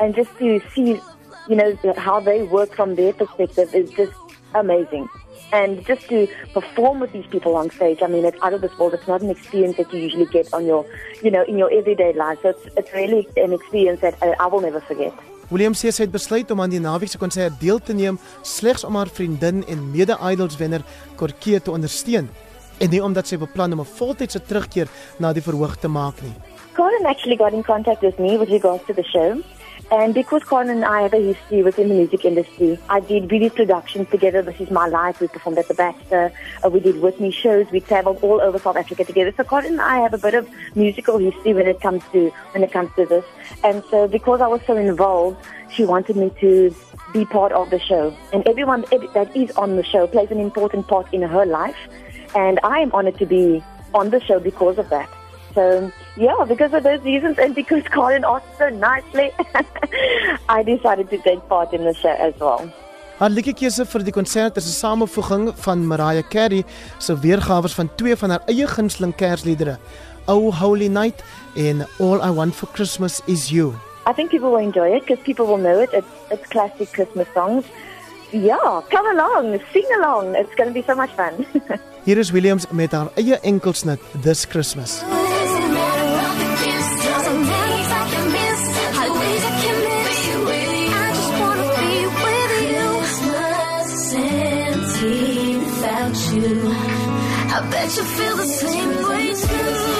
and 0.00 0.14
just 0.14 0.36
to 0.38 0.60
see 0.74 1.00
you 1.48 1.56
know, 1.56 1.76
how 1.96 2.20
they 2.20 2.42
work 2.42 2.74
from 2.74 2.94
their 2.94 3.12
perspective 3.12 3.74
is 3.74 3.90
just 3.90 4.12
amazing. 4.54 5.08
And 5.52 5.84
just 5.84 6.08
to 6.08 6.26
perform 6.54 7.00
with 7.00 7.12
these 7.12 7.26
people 7.26 7.56
on 7.56 7.70
stage, 7.70 8.00
I 8.02 8.06
mean, 8.06 8.24
it's 8.24 8.40
out 8.42 8.54
of 8.54 8.60
this 8.60 8.76
world. 8.78 8.94
It's 8.94 9.06
not 9.06 9.20
an 9.20 9.30
experience 9.30 9.76
that 9.76 9.92
you 9.92 10.00
usually 10.00 10.26
get 10.26 10.52
on 10.52 10.64
your, 10.64 10.86
you 11.22 11.30
know, 11.30 11.42
in 11.44 11.58
your 11.58 11.70
everyday 11.72 12.12
life. 12.14 12.38
So 12.42 12.50
it's, 12.50 12.64
it's 12.76 12.92
really 12.92 13.28
an 13.36 13.52
experience 13.52 14.00
that 14.00 14.14
I, 14.22 14.34
I 14.40 14.46
will 14.46 14.60
never 14.60 14.80
forget. 14.80 15.12
William 15.52 15.74
sê 15.76 15.90
sy 15.92 16.06
het 16.06 16.12
besluit 16.14 16.48
om 16.54 16.62
aan 16.64 16.72
die 16.72 16.80
naweek 16.80 17.10
se 17.12 17.18
konsert 17.20 17.58
deel 17.60 17.76
te 17.84 17.92
neem 17.92 18.16
slegs 18.40 18.86
om 18.88 18.96
haar 18.96 19.10
vriendin 19.12 19.60
en 19.68 19.82
mede-idols 19.92 20.56
wenner 20.56 20.80
Korkie 21.20 21.60
te 21.60 21.74
ondersteun 21.74 22.30
en 22.80 22.90
nie 22.90 23.02
omdat 23.04 23.28
sy 23.28 23.36
beplan 23.36 23.74
om 23.76 23.80
'n 23.84 23.94
voltydse 23.98 24.40
terugkeer 24.40 24.88
na 25.18 25.32
die 25.32 25.44
verhoog 25.44 25.76
te 25.76 25.88
maak 25.88 26.22
nie. 26.22 26.32
Colin 26.72 27.06
actually 27.06 27.36
got 27.36 27.52
in 27.52 27.62
contact 27.62 28.00
with 28.00 28.18
me 28.18 28.38
with 28.38 28.48
regards 28.48 28.84
to 28.86 28.94
the 28.94 29.04
show. 29.04 29.36
And 29.92 30.14
because 30.14 30.42
Con 30.44 30.70
and 30.70 30.86
I 30.86 31.02
have 31.02 31.12
a 31.12 31.18
history 31.18 31.62
within 31.62 31.90
the 31.90 31.94
music 31.94 32.24
industry, 32.24 32.78
I 32.88 33.00
did 33.00 33.28
video 33.28 33.50
productions 33.50 34.08
together. 34.08 34.40
This 34.40 34.58
is 34.58 34.70
my 34.70 34.88
life. 34.88 35.20
We 35.20 35.28
performed 35.28 35.58
at 35.58 35.68
the 35.68 35.74
Baxter. 35.74 36.32
Uh, 36.64 36.70
we 36.70 36.80
did 36.80 37.02
Whitney 37.02 37.30
shows. 37.30 37.70
We 37.70 37.80
traveled 37.80 38.20
all 38.22 38.40
over 38.40 38.58
South 38.58 38.76
Africa 38.76 39.04
together. 39.04 39.34
So 39.36 39.44
Con 39.44 39.66
and 39.66 39.82
I 39.82 39.98
have 39.98 40.14
a 40.14 40.18
bit 40.18 40.32
of 40.32 40.48
musical 40.74 41.18
history 41.18 41.52
when 41.52 41.66
it 41.66 41.82
comes 41.82 42.02
to 42.12 42.30
when 42.52 42.64
it 42.64 42.72
comes 42.72 42.90
to 42.96 43.04
this. 43.04 43.24
And 43.64 43.84
so 43.90 44.08
because 44.08 44.40
I 44.40 44.46
was 44.46 44.62
so 44.66 44.78
involved, 44.78 45.36
she 45.70 45.84
wanted 45.84 46.16
me 46.16 46.30
to 46.40 46.74
be 47.12 47.26
part 47.26 47.52
of 47.52 47.68
the 47.68 47.78
show. 47.78 48.16
And 48.32 48.48
everyone 48.48 48.86
that 49.12 49.36
is 49.36 49.50
on 49.58 49.76
the 49.76 49.84
show 49.84 50.06
plays 50.06 50.30
an 50.30 50.40
important 50.40 50.88
part 50.88 51.12
in 51.12 51.20
her 51.20 51.44
life. 51.44 51.76
And 52.34 52.58
I 52.64 52.78
am 52.78 52.92
honored 52.92 53.18
to 53.18 53.26
be 53.26 53.62
on 53.92 54.08
the 54.08 54.20
show 54.20 54.40
because 54.40 54.78
of 54.78 54.88
that. 54.88 55.10
So 55.52 55.92
yeah, 56.16 56.44
because 56.46 56.72
of 56.74 56.82
those 56.82 57.02
reasons 57.04 57.38
and 57.38 57.54
because 57.54 57.82
Colin 57.88 58.24
asked 58.24 58.58
so 58.58 58.68
nicely, 58.68 59.30
I 60.48 60.62
decided 60.62 61.10
to 61.10 61.18
take 61.18 61.46
part 61.48 61.72
in 61.72 61.84
the 61.84 61.94
show 61.94 62.14
as 62.18 62.34
well. 62.38 62.70
Haar 63.18 63.30
liedjiekeuse 63.30 63.84
vir 63.86 64.02
die 64.02 64.12
konsert 64.12 64.56
is 64.56 64.66
'n 64.66 64.74
samevoeging 64.74 65.52
van 65.64 65.86
Mariah 65.86 66.24
Carey 66.28 66.64
se 66.98 67.14
weergawe 67.18 67.68
van 67.68 67.90
twee 67.94 68.16
van 68.16 68.30
haar 68.30 68.42
eie 68.46 68.66
gunsteling 68.66 69.14
Kersliedere, 69.14 69.78
"Oh 70.26 70.50
Holy 70.60 70.88
Night" 70.88 71.22
en 71.54 71.86
"All 72.00 72.18
I 72.18 72.32
Want 72.32 72.54
for 72.54 72.68
Christmas 72.72 73.20
Is 73.26 73.48
You." 73.50 73.74
I 74.08 74.12
think 74.12 74.30
people 74.30 74.50
will 74.50 74.64
enjoy 74.64 74.96
it 74.96 75.04
because 75.04 75.22
people 75.22 75.46
will 75.46 75.62
know 75.62 75.80
it. 75.80 75.92
It's 75.92 76.12
it's 76.30 76.48
classic 76.48 76.90
Christmas 76.92 77.28
songs. 77.34 77.64
Yeah, 78.32 78.80
come 78.88 79.06
along, 79.14 79.60
sing 79.72 79.86
along. 79.98 80.34
It's 80.34 80.54
going 80.54 80.72
to 80.72 80.74
be 80.74 80.82
so 80.82 80.94
much 80.94 81.10
fun. 81.14 81.46
Hier 82.04 82.18
is 82.18 82.30
Williams 82.30 82.66
met 82.70 82.92
haar 82.92 83.10
eie 83.14 83.38
enkelsnit 83.40 84.00
This 84.22 84.46
Christmas. 84.46 85.02
I 97.62 97.70
bet 97.70 97.96
you 97.96 98.04
feel 98.04 98.36
the 98.36 98.44
same 98.44 99.08
way 99.08 99.34
too. 99.34 99.91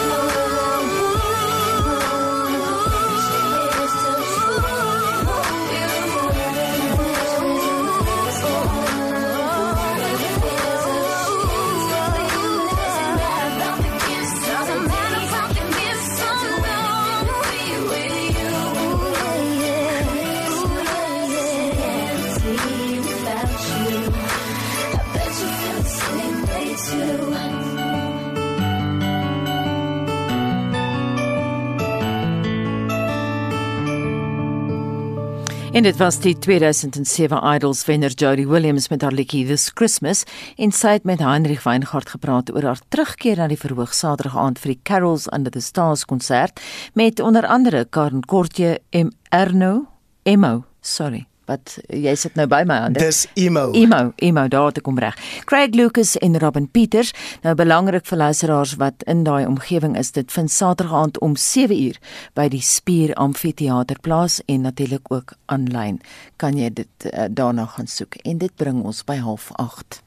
En 35.72 35.82
dit 35.82 35.96
was 35.96 36.18
die 36.20 36.38
2007 36.38 37.54
Idols 37.54 37.85
wenner 37.85 38.11
Jodie 38.11 38.48
Williams 38.48 38.88
met 38.88 39.02
haar 39.02 39.12
liedjie 39.12 39.46
This 39.46 39.70
Christmas 39.74 40.24
en 40.61 40.72
sy 40.76 40.98
het 40.98 41.08
met 41.08 41.24
Heinrich 41.24 41.64
Weingart 41.64 42.12
gepraat 42.12 42.52
oor 42.52 42.68
haar 42.68 42.85
terugkeer 42.92 43.40
na 43.40 43.48
die 43.48 43.56
verhoog 43.56 43.96
Saterdag 43.96 44.37
aand 44.37 44.61
vir 44.61 44.74
die 44.74 44.80
Carols 44.85 45.30
Under 45.32 45.52
the 45.52 45.64
Stars 45.64 46.04
konsert 46.04 46.61
met 46.92 47.24
onder 47.24 47.48
andere 47.48 47.87
Karen 47.88 48.20
Kortje 48.20 48.80
en 48.92 49.16
Erno 49.32 49.87
Emo, 50.28 50.64
sorry 50.80 51.31
wat 51.52 51.76
jy 51.88 52.14
sit 52.18 52.36
nou 52.38 52.46
by 52.50 52.62
my 52.68 52.78
aan. 52.86 52.96
Dis 52.96 53.24
emo. 53.38 53.68
Emo, 53.76 54.12
emo 54.24 54.46
daar 54.52 54.72
te 54.72 54.82
kom 54.84 54.98
reg. 55.00 55.18
Craig 55.48 55.76
Lucas 55.78 56.16
en 56.24 56.38
Robin 56.42 56.68
Peters. 56.70 57.12
Nou 57.44 57.54
belangrik 57.58 58.06
vir 58.08 58.22
luisteraars 58.24 58.76
wat 58.80 59.04
in 59.10 59.24
daai 59.28 59.44
omgewing 59.46 59.96
is, 59.98 60.12
dit 60.16 60.32
vind 60.32 60.52
Saterdag 60.52 60.96
aand 61.02 61.20
om 61.24 61.36
7uur 61.38 61.98
by 62.38 62.48
die 62.52 62.62
Spier 62.64 63.14
Amfitheater 63.20 64.00
plaas 64.02 64.40
en 64.46 64.66
natuurlik 64.68 65.10
ook 65.12 65.36
aanlyn. 65.52 66.00
Kan 66.42 66.58
jy 66.60 66.70
dit 66.82 67.10
uh, 67.10 67.28
daarna 67.30 67.66
gaan 67.76 67.90
soek 67.90 68.18
en 68.24 68.40
dit 68.42 68.56
bring 68.56 68.82
ons 68.82 69.04
by 69.08 69.20
08:30. 69.20 70.02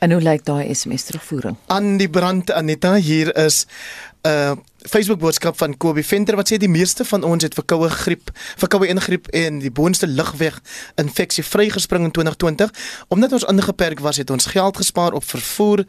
En 0.00 0.14
hoe 0.14 0.22
lyk 0.24 0.46
daai 0.48 0.74
SMS 0.74 1.10
terugvoering? 1.10 1.58
Aan 1.68 1.98
die 2.00 2.08
brand 2.08 2.50
Anita 2.56 2.94
hier 2.96 3.36
is 3.36 3.66
'n 4.24 4.28
uh, 4.28 4.56
Facebook 4.88 5.18
boodskap 5.18 5.56
van 5.58 5.76
Kobie 5.76 6.04
Venter 6.04 6.36
wat 6.36 6.48
sê 6.48 6.56
die 6.56 6.68
meeste 6.68 7.04
van 7.04 7.24
ons 7.26 7.44
het 7.44 7.54
verkoue 7.54 7.90
griep, 7.92 8.30
verkoue 8.56 8.88
ingriep 8.88 9.26
en 9.36 9.58
die 9.60 9.70
boonste 9.70 10.06
lugweg 10.08 10.56
infeksie 11.00 11.44
vrygespring 11.44 12.06
in 12.08 12.14
2020 12.16 12.72
omdat 13.08 13.32
ons 13.36 13.44
ingeperk 13.52 14.00
was 14.00 14.16
het 14.16 14.30
ons 14.30 14.46
geld 14.46 14.80
gespaar 14.80 15.12
op 15.12 15.24
vervoer 15.24 15.84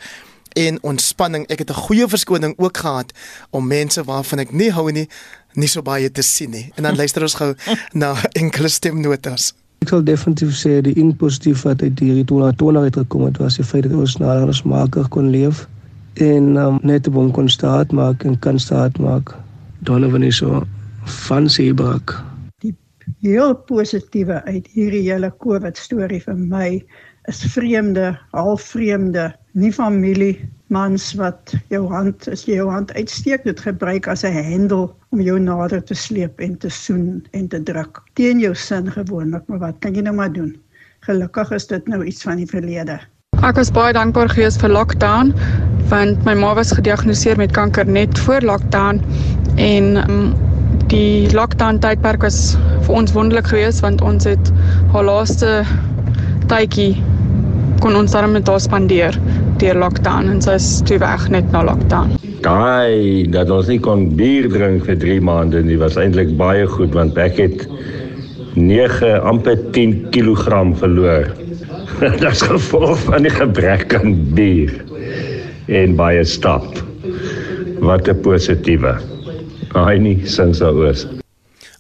en 0.60 0.84
ontspanning. 0.84 1.48
Ek 1.48 1.60
het 1.60 1.70
'n 1.70 1.84
goeie 1.88 2.08
verskoning 2.08 2.54
ook 2.58 2.78
gehad 2.78 3.12
om 3.50 3.68
mense 3.68 4.04
waarvan 4.04 4.40
ek 4.40 4.52
nie 4.52 4.72
hou 4.72 4.92
nie 4.92 5.08
nie 5.54 5.68
so 5.68 5.82
baie 5.82 6.12
te 6.12 6.22
sien 6.22 6.50
nie. 6.50 6.72
En 6.76 6.84
dan 6.84 6.96
luister 6.96 7.22
ons 7.22 7.34
gou 7.34 7.56
na 7.94 8.16
enkele 8.32 8.68
stemnotas. 8.68 9.54
Ek 9.80 9.90
sal 9.90 10.04
definitief 10.04 10.56
sê 10.56 10.82
die 10.82 10.98
een 10.98 11.16
positief 11.16 11.62
wat 11.62 11.82
uit 11.82 12.00
hierdie 12.00 12.26
toelating 12.26 12.84
het 12.84 12.96
gekom 12.96 13.26
het 13.26 13.38
was 13.38 13.56
die 13.56 13.66
feit 13.66 13.84
dat 13.84 13.94
ons 13.94 14.18
nader 14.18 14.48
as 14.48 14.64
maker 14.64 15.08
kon 15.08 15.30
leef 15.30 15.68
en 16.14 16.56
um, 16.56 16.80
net 16.82 17.08
op 17.08 17.34
kon 17.34 17.50
staat 17.50 17.92
maak 17.92 18.24
en 18.24 18.40
kan 18.40 18.60
staat 18.60 18.98
maak. 18.98 19.36
Donovan 19.80 20.24
is 20.24 20.38
so 20.38 20.64
van 21.04 21.50
Seebrak. 21.50 22.24
Die 22.60 22.76
heel 23.22 23.56
positiewe 23.56 24.44
uit 24.44 24.68
hierdie 24.68 25.12
hele 25.12 25.34
COVID 25.38 25.78
storie 25.78 26.22
vir 26.22 26.38
my 26.38 26.84
is 27.30 27.44
vreemde, 27.54 28.18
half 28.32 28.62
vreemde, 28.62 29.32
nie 29.54 29.72
familie 29.72 30.40
mans 30.72 31.10
wat 31.20 31.52
jou 31.72 31.84
hand 31.92 32.28
as 32.32 32.46
jy 32.48 32.56
jou 32.62 32.70
hand 32.72 32.92
uitsteek 32.96 33.44
dit 33.44 33.60
gebruik 33.60 34.08
as 34.08 34.24
'n 34.24 34.32
hendel 34.32 34.96
om 35.12 35.22
jou 35.22 35.38
nader 35.40 35.84
te 35.84 35.94
sleep 35.94 36.40
en 36.40 36.58
te 36.58 36.70
soen 36.70 37.26
en 37.32 37.48
te 37.48 37.60
druk 37.64 38.00
teen 38.16 38.40
jou 38.40 38.56
sin 38.56 38.92
gewoonlik 38.92 39.44
maar 39.48 39.60
wat 39.60 39.80
kan 39.80 39.96
jy 39.96 40.02
nou 40.02 40.16
maar 40.16 40.32
doen 40.32 40.56
gelukkig 41.02 41.52
is 41.52 41.68
dit 41.68 41.88
nou 41.88 42.04
iets 42.06 42.24
van 42.24 42.38
die 42.38 42.48
verlede 42.48 43.00
ek 43.44 43.56
was 43.56 43.72
baie 43.72 43.94
dankbaar 43.94 44.30
geweest 44.30 44.62
vir 44.62 44.70
lockdown 44.70 45.34
want 45.92 46.24
my 46.26 46.34
ma 46.40 46.54
was 46.56 46.72
gediagnoseer 46.72 47.38
met 47.38 47.52
kanker 47.52 47.88
net 47.88 48.20
voor 48.26 48.42
lockdown 48.48 49.02
en 49.60 49.98
um, 50.10 50.34
die 50.92 51.28
lockdown 51.36 51.80
tydperk 51.84 52.24
was 52.24 52.56
vir 52.86 52.96
ons 53.02 53.14
wonderlik 53.16 53.50
geweest 53.52 53.84
want 53.84 54.04
ons 54.06 54.28
het 54.28 54.52
haar 54.94 55.08
laaste 55.08 55.62
tydjie 56.52 56.94
kon 57.84 57.98
ons 57.98 58.14
daarmee 58.14 58.40
met 58.40 58.52
haar 58.52 58.62
spandeer 58.64 59.18
deur 59.62 59.80
lockdown 59.84 60.30
en 60.32 60.42
sy 60.44 60.56
is 60.60 60.70
toe 60.88 61.00
weg 61.02 61.28
net 61.34 61.48
na 61.54 61.64
lockdown. 61.66 62.16
Daai 62.46 63.28
dat 63.34 63.52
ons 63.54 63.70
nie 63.70 63.80
kon 63.84 64.08
bier 64.18 64.48
drink 64.52 64.88
vir 64.88 65.00
3 65.02 65.20
maande 65.28 65.62
nie 65.66 65.80
was 65.82 66.00
eintlik 66.02 66.34
baie 66.40 66.68
goed 66.76 66.96
want 66.98 67.20
ek 67.22 67.40
het 67.42 67.66
9 68.56 69.12
amper 69.28 69.60
10 69.76 69.98
kg 70.16 70.64
verloor. 70.82 71.30
Dit's 72.22 72.46
gevolg 72.48 73.04
van 73.10 73.28
die 73.28 73.34
gebrek 73.34 73.94
aan 74.00 74.18
bier 74.38 74.74
en 75.68 75.96
baie 75.96 76.24
stap. 76.24 76.66
Wat 77.80 78.08
'n 78.08 78.22
positiewe. 78.22 78.94
Ai 79.74 79.98
nee, 80.00 80.26
sins 80.26 80.62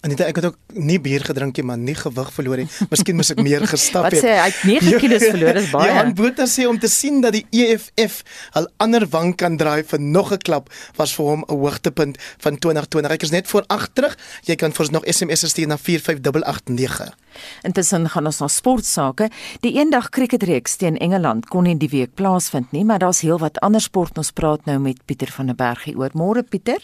daaroor. 0.02 0.10
Anita, 0.10 0.26
ek 0.26 0.36
het 0.36 0.46
ook 0.46 0.58
nie 0.74 1.00
bier 1.00 1.22
gedrink 1.22 1.58
nie, 1.58 1.66
maar 1.66 1.78
nie 1.78 1.96
gewig 1.96 2.32
verloor 2.34 2.58
nie. 2.58 2.68
Miskien 2.90 3.16
moes 3.16 3.32
ek 3.32 3.42
meer 3.42 3.66
gestap 3.68 4.08
het. 4.10 4.16
Wat 4.16 4.24
sê 4.24 4.34
hy? 4.34 4.50
Het 4.50 4.64
9 4.66 5.00
kg 5.00 5.20
verloor, 5.32 5.54
dis 5.54 5.70
baie. 5.72 5.92
Ja, 5.92 6.06
Boeta 6.12 6.48
sê 6.50 6.66
om 6.68 6.80
te 6.80 6.90
sien 6.90 7.22
dat 7.22 7.34
die 7.34 7.46
EFF 7.52 8.24
al 8.58 8.68
ander 8.82 9.06
wang 9.12 9.36
kan 9.38 9.58
draai 9.58 9.84
vir 9.84 10.00
nog 10.00 10.32
'n 10.32 10.38
klap 10.42 10.70
was 10.98 11.14
vir 11.14 11.26
hom 11.26 11.44
'n 11.48 11.54
hoogtepunt 11.54 12.18
van 12.40 12.58
2020. 12.58 13.12
Ek 13.12 13.24
is 13.24 13.32
net 13.32 13.48
voor 13.48 13.64
8 13.68 13.96
terug. 13.96 14.18
Jy 14.46 14.56
kan 14.56 14.72
vir 14.72 14.82
ons 14.82 14.92
nog 14.92 15.04
SMS'e 15.06 15.48
stuur 15.48 15.68
na 15.68 15.78
45889. 15.78 17.16
Intussen 17.64 18.10
gaan 18.10 18.26
ons 18.26 18.40
na 18.40 18.48
sportsake. 18.48 19.30
Die 19.62 19.74
eendag 19.74 20.10
kriketreeks 20.10 20.76
teen 20.76 20.98
Engeland 20.98 21.48
kon 21.48 21.64
nie 21.64 21.78
die 21.78 21.90
week 21.90 22.14
plaasvind 22.16 22.72
nie, 22.72 22.84
maar 22.84 23.00
daar's 23.00 23.22
heelwat 23.22 23.60
ander 23.60 23.82
sport. 23.82 24.18
Ons 24.18 24.32
praat 24.32 24.66
nou 24.66 24.80
met 24.80 25.06
Pieter 25.06 25.32
van 25.32 25.46
der 25.46 25.56
Berg 25.56 25.84
hier 25.84 25.98
oor. 25.98 26.10
Môre 26.14 26.44
Pieter. 26.44 26.80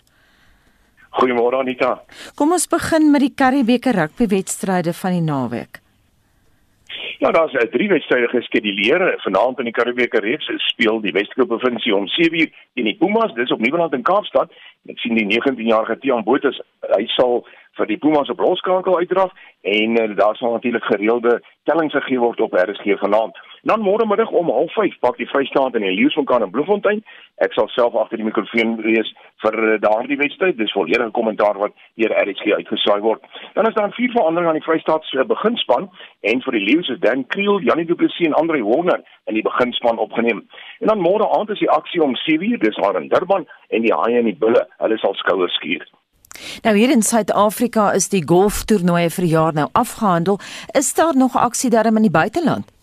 Goeiemôre 1.17 1.57
Anita. 1.57 1.95
Kom 2.37 2.51
ons 2.53 2.67
begin 2.69 3.09
met 3.11 3.23
die 3.25 3.33
Karibeker 3.33 3.95
rugby 3.97 4.27
wedstryde 4.29 4.93
van 4.93 5.15
die 5.15 5.25
naweek. 5.25 5.79
Ja, 7.17 7.31
daar's 7.31 7.53
'n 7.53 7.69
drie 7.71 7.89
wedstryde 7.89 8.27
geskeduleer. 8.27 9.15
Vanaand 9.23 9.57
in 9.57 9.65
die 9.65 9.73
Karibeker 9.73 10.21
reeks 10.21 10.51
speel 10.55 11.01
die 11.01 11.11
Weskaap 11.11 11.47
provinsie 11.47 11.95
om 11.95 12.07
7uur 12.07 12.49
teen 12.73 12.85
die 12.85 12.97
Pumas, 12.97 13.33
dis 13.33 13.51
op 13.51 13.59
Nieuweland 13.59 13.93
in 13.93 14.03
Kaapstad. 14.03 14.51
Ek 14.85 14.99
sien 14.99 15.15
die 15.15 15.25
19-jarige 15.25 15.97
Tiaan 15.97 16.23
Botha, 16.23 16.51
hy 16.95 17.05
sal 17.07 17.45
vir 17.77 17.85
die 17.85 17.97
Pumas 17.97 18.29
op 18.29 18.39
rolskakel 18.39 18.97
uitdraf 18.97 19.31
en 19.61 20.01
uh, 20.01 20.15
daar 20.15 20.35
sal 20.35 20.51
natuurlik 20.51 20.83
gereelde 20.83 21.41
tellings 21.63 21.93
gegee 21.93 22.19
word 22.19 22.39
op 22.39 22.53
RSG 22.53 22.99
vanaand. 22.99 23.37
Dan 23.63 23.81
môre 23.81 24.05
middag 24.05 24.29
om 24.29 24.49
05:30 24.49 24.99
pak 24.99 25.17
die 25.17 25.27
Vrystaat 25.27 25.75
in 25.75 25.81
die 25.81 25.95
Leeufontein 25.95 26.43
in 26.43 26.51
Bloemfontein. 26.51 27.03
Ek 27.35 27.53
sal 27.53 27.67
self 27.67 27.95
agter 27.95 28.17
die 28.17 28.25
mikrofoon 28.25 28.77
wees 28.81 29.13
vir 29.43 29.55
uh, 29.63 29.79
daardie 29.81 30.17
wedstryd. 30.17 30.57
Dis 30.57 30.71
volledige 30.71 31.11
kommentaar 31.11 31.57
wat 31.57 31.73
deur 31.95 32.13
RSG 32.23 32.53
uitgesaai 32.59 33.01
word. 33.01 33.21
Dan 33.53 33.67
is 33.67 33.73
daar 33.73 33.91
vier 33.91 34.11
veranderinge 34.11 34.49
aan 34.53 34.59
die 34.59 34.67
Vrystaat 34.69 35.03
se 35.05 35.25
beginspan 35.25 35.89
en 36.21 36.41
vir 36.41 36.57
die 36.57 36.65
Leeu's 36.69 36.89
is 36.89 36.99
Dan 36.99 37.27
Kriel, 37.27 37.59
Janie 37.61 37.85
Du 37.85 37.95
Plessis 37.95 38.27
en 38.27 38.33
Andre 38.33 38.63
Warner 38.63 39.03
in 39.25 39.33
die 39.33 39.45
beginspan 39.49 39.97
opgeneem. 39.97 40.45
En 40.79 40.87
dan 40.93 41.01
môre 41.01 41.29
aand 41.37 41.49
is 41.49 41.59
die 41.59 41.71
aksie 41.71 42.03
om 42.03 42.15
7:00 42.15 42.57
dis 42.63 42.75
daar 42.81 43.01
in 43.01 43.09
Durban 43.09 43.47
en 43.69 43.81
die 43.81 43.93
Haie 43.93 44.19
en 44.19 44.25
die 44.31 44.37
Bulle, 44.37 44.67
hulle 44.77 44.97
sal 44.97 45.15
skouers 45.15 45.53
skuur. 45.53 45.85
Nou 46.63 46.75
hier 46.77 46.91
in 46.91 47.01
Suid-Afrika 47.01 47.91
is 47.97 48.09
die 48.13 48.23
golftoernooie 48.25 49.09
vir 49.09 49.25
jaar 49.25 49.53
nou 49.53 49.67
afgehandel. 49.73 50.39
Is 50.77 50.93
daar 50.93 51.17
nog 51.17 51.35
aksie 51.35 51.69
daar 51.69 51.85
in 51.85 52.01
die 52.01 52.13
buiteland? 52.13 52.76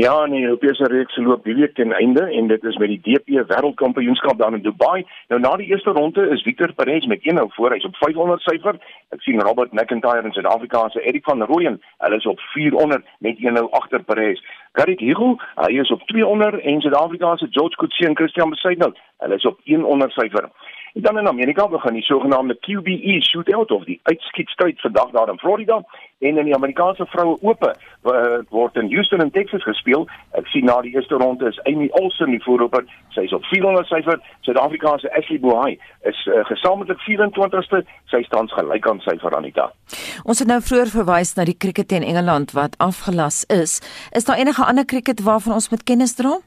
Ja, 0.00 0.26
nee, 0.26 0.38
die 0.38 0.46
Europese 0.46 0.86
reeks 0.88 1.16
loop 1.16 1.44
die 1.44 1.54
week 1.54 1.74
ten 1.74 1.92
einde 1.92 2.22
en 2.32 2.46
dit 2.48 2.62
is 2.64 2.76
met 2.80 2.88
die 2.88 3.00
DP 3.04 3.42
Wêreldkampioenskap 3.50 4.38
daar 4.38 4.54
in 4.56 4.62
Dubai. 4.64 5.04
Nou 5.28 5.40
na 5.40 5.50
die 5.60 5.66
eerste 5.66 5.92
ronde 5.92 6.24
is 6.32 6.42
Victor 6.42 6.72
Perez 6.72 7.04
met 7.06 7.20
1 7.22 7.34
nou 7.34 7.44
voor, 7.52 7.74
hy's 7.76 7.84
op 7.84 7.96
500 7.96 8.40
syfer. 8.40 8.78
Ek 9.12 9.20
sien 9.20 9.42
Robert 9.44 9.72
McIntyre 9.76 10.24
in 10.24 10.32
Suid-Afrika 10.32 10.86
se 10.88 11.04
Erik 11.04 11.28
van 11.28 11.44
Rooyen, 11.44 11.76
hulle 11.98 12.16
is 12.16 12.26
op 12.32 12.40
400 12.54 13.04
met 13.18 13.44
1 13.44 13.52
nou 13.52 13.66
agter 13.82 14.02
Perez. 14.02 14.40
Gareth 14.72 15.04
Higel, 15.04 15.36
hy 15.66 15.72
is 15.84 15.92
op 15.92 16.08
200 16.08 16.64
en 16.64 16.80
Suid-Afrika 16.80 17.36
se 17.36 17.50
George 17.50 17.76
Coetzee 17.76 18.08
en 18.08 18.16
Christian 18.16 18.56
Besaidnout, 18.56 18.96
hulle 19.18 19.34
is 19.36 19.48
op 19.52 19.60
100 19.64 20.16
syfer. 20.16 20.48
En 20.94 21.02
dan 21.02 21.18
in 21.18 21.28
Amerika 21.28 21.68
begin 21.68 21.92
die 21.92 22.02
sogenaamde 22.02 22.58
QBE 22.60 23.22
shootout 23.22 23.70
of 23.70 23.84
die 23.84 24.00
uitskietstryd 24.02 24.80
vandag 24.80 25.10
daar 25.10 25.28
in 25.28 25.38
Florida 25.38 25.84
en 26.18 26.38
in 26.38 26.44
die 26.44 26.54
Amerikaanse 26.54 27.06
vroue 27.06 27.38
ope 27.40 27.74
word 28.48 28.76
in 28.76 28.92
Houston 28.92 29.20
en 29.20 29.30
Texas 29.30 29.62
gespeel. 29.62 30.08
Ek 30.30 30.46
sien 30.46 30.64
na 30.64 30.80
die 30.80 30.92
eerste 30.94 31.14
ronde 31.14 31.48
is 31.48 31.60
Amy 31.64 31.88
Olsen 32.00 32.34
die 32.34 32.42
voorloper. 32.42 32.84
Sy 33.14 33.24
is 33.28 33.32
op 33.36 33.44
400 33.44 33.86
syfer. 33.86 34.18
Suid-Afrika 34.40 34.96
se 34.98 35.12
Ashley 35.16 35.40
Bohai 35.40 35.78
is 36.08 36.26
uh, 36.26 36.42
gesamentlik 36.50 37.00
24ste. 37.06 37.84
Sy 38.12 38.22
staan 38.26 38.50
gelyk 38.52 38.88
aan 38.90 39.00
syfer 39.06 39.36
Anita. 39.36 39.70
Ons 40.24 40.42
het 40.42 40.50
nou 40.50 40.60
vroeër 40.64 40.92
verwys 40.92 41.36
na 41.38 41.46
die 41.48 41.56
kriket 41.56 41.88
teen 41.92 42.04
Engeland 42.06 42.52
wat 42.58 42.76
afgelas 42.82 43.44
is. 43.48 43.80
Is 44.16 44.28
daar 44.28 44.42
enige 44.42 44.64
ander 44.64 44.84
kriket 44.84 45.22
waarvan 45.24 45.60
ons 45.60 45.70
moet 45.70 45.86
kennis 45.86 46.18
dra? 46.18 46.40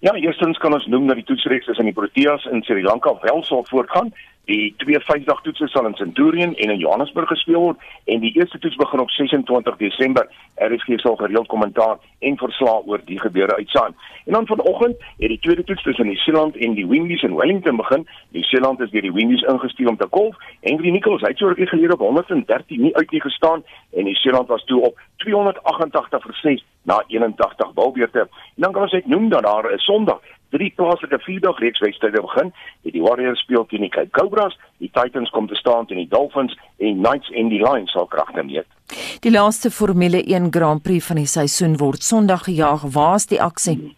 Ja, 0.00 0.14
eerstens 0.16 0.58
kan 0.58 0.72
ons 0.72 0.86
noem 0.86 1.10
dat 1.10 1.18
die 1.18 1.24
toetsreeks 1.28 1.66
in 1.78 1.90
die 1.90 1.92
Proteas 1.92 2.44
in 2.48 2.62
Sri 2.64 2.80
Lanka 2.82 3.12
wel 3.20 3.42
sal 3.44 3.66
voortgaan. 3.68 4.08
Die 4.48 4.74
twee 4.76 4.98
vyfdag 5.04 5.42
toetse 5.44 5.68
sal 5.68 5.86
in 5.86 5.94
Centurion 5.94 6.54
en 6.54 6.70
in 6.70 6.78
Johannesburg 6.78 7.28
gespeel 7.28 7.60
word 7.60 7.82
en 8.10 8.22
die 8.24 8.32
eerste 8.38 8.58
toets 8.58 8.78
begin 8.80 9.00
op 9.00 9.10
26 9.10 9.76
Desember. 9.76 10.26
RSG 10.56 10.98
sal 11.00 11.16
gereeld 11.16 11.46
kommentaar 11.46 11.98
en 12.18 12.38
verslae 12.40 12.82
oor 12.86 13.04
die 13.04 13.20
gebeure 13.20 13.56
uitsaai. 13.56 13.92
En 14.24 14.32
dan 14.32 14.46
vanoggend 14.46 14.96
het 15.18 15.28
die 15.28 15.38
tweede 15.38 15.64
toets 15.64 15.82
tussen 15.82 16.06
New 16.06 16.16
Zealand 16.16 16.56
en 16.56 16.74
die 16.74 16.86
Windies 16.86 17.22
in 17.22 17.36
Wellington 17.36 17.76
begin. 17.76 18.06
New 18.30 18.44
Zealand 18.44 18.80
is 18.80 18.90
deur 18.90 19.02
die 19.02 19.12
Windies 19.12 19.42
ingestuur 19.42 19.88
om 19.88 19.96
te 19.96 20.08
golf. 20.10 20.36
Henry 20.60 20.90
Nicholls 20.90 21.22
het 21.22 21.38
so 21.38 21.46
rukkie 21.46 21.66
gelede 21.66 21.92
op 21.92 22.00
113 22.08 22.80
nie 22.80 22.96
uit 22.96 23.10
nie 23.10 23.20
gestaan 23.20 23.64
en 23.92 24.04
New 24.04 24.16
Zealand 24.16 24.48
was 24.48 24.64
toe 24.64 24.80
op 24.80 25.00
288 25.16 26.22
vir 26.22 26.34
6 26.42 26.64
na 26.82 27.02
81 27.06 27.72
balbeurte. 27.72 28.20
En 28.20 28.66
dan 28.66 28.72
kan 28.72 28.82
ons 28.82 28.92
net 28.92 29.06
noem 29.06 29.28
dat 29.28 29.42
daar 29.42 29.72
'n 29.72 29.78
Sondag 29.78 30.20
drie 30.50 30.72
plaaslike 30.76 31.18
vierdag 31.24 31.58
reeks 31.58 31.80
wedstryde 31.80 32.22
begin. 32.22 32.52
Die 32.82 33.02
Warriors 33.02 33.40
speel 33.40 33.66
teen 33.66 33.86
die 33.86 33.92
Cape 33.92 34.10
Cobras, 34.10 34.56
die 34.78 34.90
Titans 34.92 35.30
kom 35.30 35.48
te 35.48 35.58
staan 35.58 35.86
teen 35.86 36.02
die 36.02 36.08
Dolphins 36.10 36.56
en 36.78 37.00
Knights 37.02 37.30
en 37.30 37.48
die 37.52 37.62
Lions 37.62 37.92
sal 37.92 38.06
kragte 38.10 38.42
meet. 38.42 38.66
Die 39.22 39.30
laaste 39.30 39.70
Formule 39.70 40.22
1 40.24 40.50
Grand 40.50 40.82
Prix 40.82 41.06
van 41.06 41.22
die 41.22 41.30
seisoen 41.30 41.78
word 41.78 42.02
Sondag 42.02 42.44
gejaag. 42.50 42.86
Waar's 42.94 43.26
die 43.30 43.42
aksie? 43.42 43.94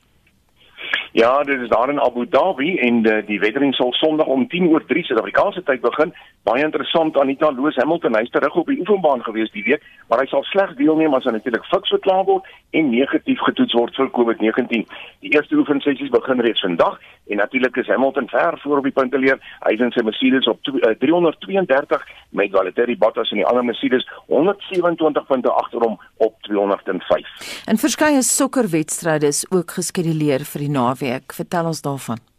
Ja, 1.12 1.42
dit 1.42 1.60
is 1.60 1.68
daar 1.68 1.90
in 1.90 2.00
Abu 2.00 2.26
Dhabi 2.28 2.78
en 2.78 3.02
die, 3.02 3.24
die 3.28 3.40
weddering 3.40 3.74
sal 3.74 3.92
Sondag 3.92 4.26
om 4.26 4.46
10 4.48 4.68
oor 4.72 4.84
3 4.88 5.02
Suid-Afrikaanse 5.02 5.62
tyd 5.68 5.80
begin. 5.84 6.14
Baie 6.42 6.64
interessant 6.64 7.14
Anita 7.22 7.52
Loos 7.54 7.76
Hamilton, 7.78 8.16
hy's 8.18 8.30
terug 8.34 8.56
op 8.58 8.66
die 8.66 8.80
oefenbaan 8.82 9.20
gewees 9.22 9.50
die 9.54 9.62
week, 9.62 9.84
maar 10.10 10.18
hy 10.18 10.26
sal 10.26 10.42
slegs 10.48 10.74
deelneem 10.74 11.14
as 11.14 11.22
hy 11.28 11.36
natuurlik 11.36 11.68
fiks 11.70 11.92
verklaar 11.94 12.24
word 12.26 12.48
en 12.74 12.88
negatief 12.90 13.38
getoets 13.46 13.76
word 13.78 13.94
vir 14.00 14.10
COVID-19. 14.16 14.82
Die 15.22 15.30
eerste 15.36 15.54
oefensessies 15.60 16.10
begin 16.10 16.42
reeds 16.42 16.64
vandag 16.66 16.98
en 17.30 17.38
natuurlik 17.38 17.78
is 17.78 17.92
Hamilton 17.92 18.26
ver 18.32 18.58
voor 18.64 18.82
op 18.82 18.88
die 18.90 18.94
punteleer. 18.96 19.38
Hy 19.62 19.76
is 19.76 19.84
in 19.86 19.94
sy 19.94 20.02
Mercedes 20.02 20.50
op 20.50 20.58
332 20.66 22.08
met 22.34 22.58
Valtteri 22.58 22.98
Bottas 22.98 23.30
en 23.30 23.44
die 23.44 23.46
ander 23.46 23.62
Mercedes 23.70 24.08
127 24.26 25.30
punte 25.30 25.54
agter 25.62 25.86
hom 25.86 25.94
op 26.26 26.34
205. 26.50 27.30
En 27.70 27.78
verskeie 27.78 28.26
sokkerwedstryde 28.26 29.30
is 29.30 29.46
ook 29.54 29.78
geskeduleer 29.78 30.42
vir 30.42 30.66
die 30.66 30.74
naweek. 30.74 31.38
Vertel 31.38 31.70
ons 31.70 31.86
daarvan. 31.86 32.31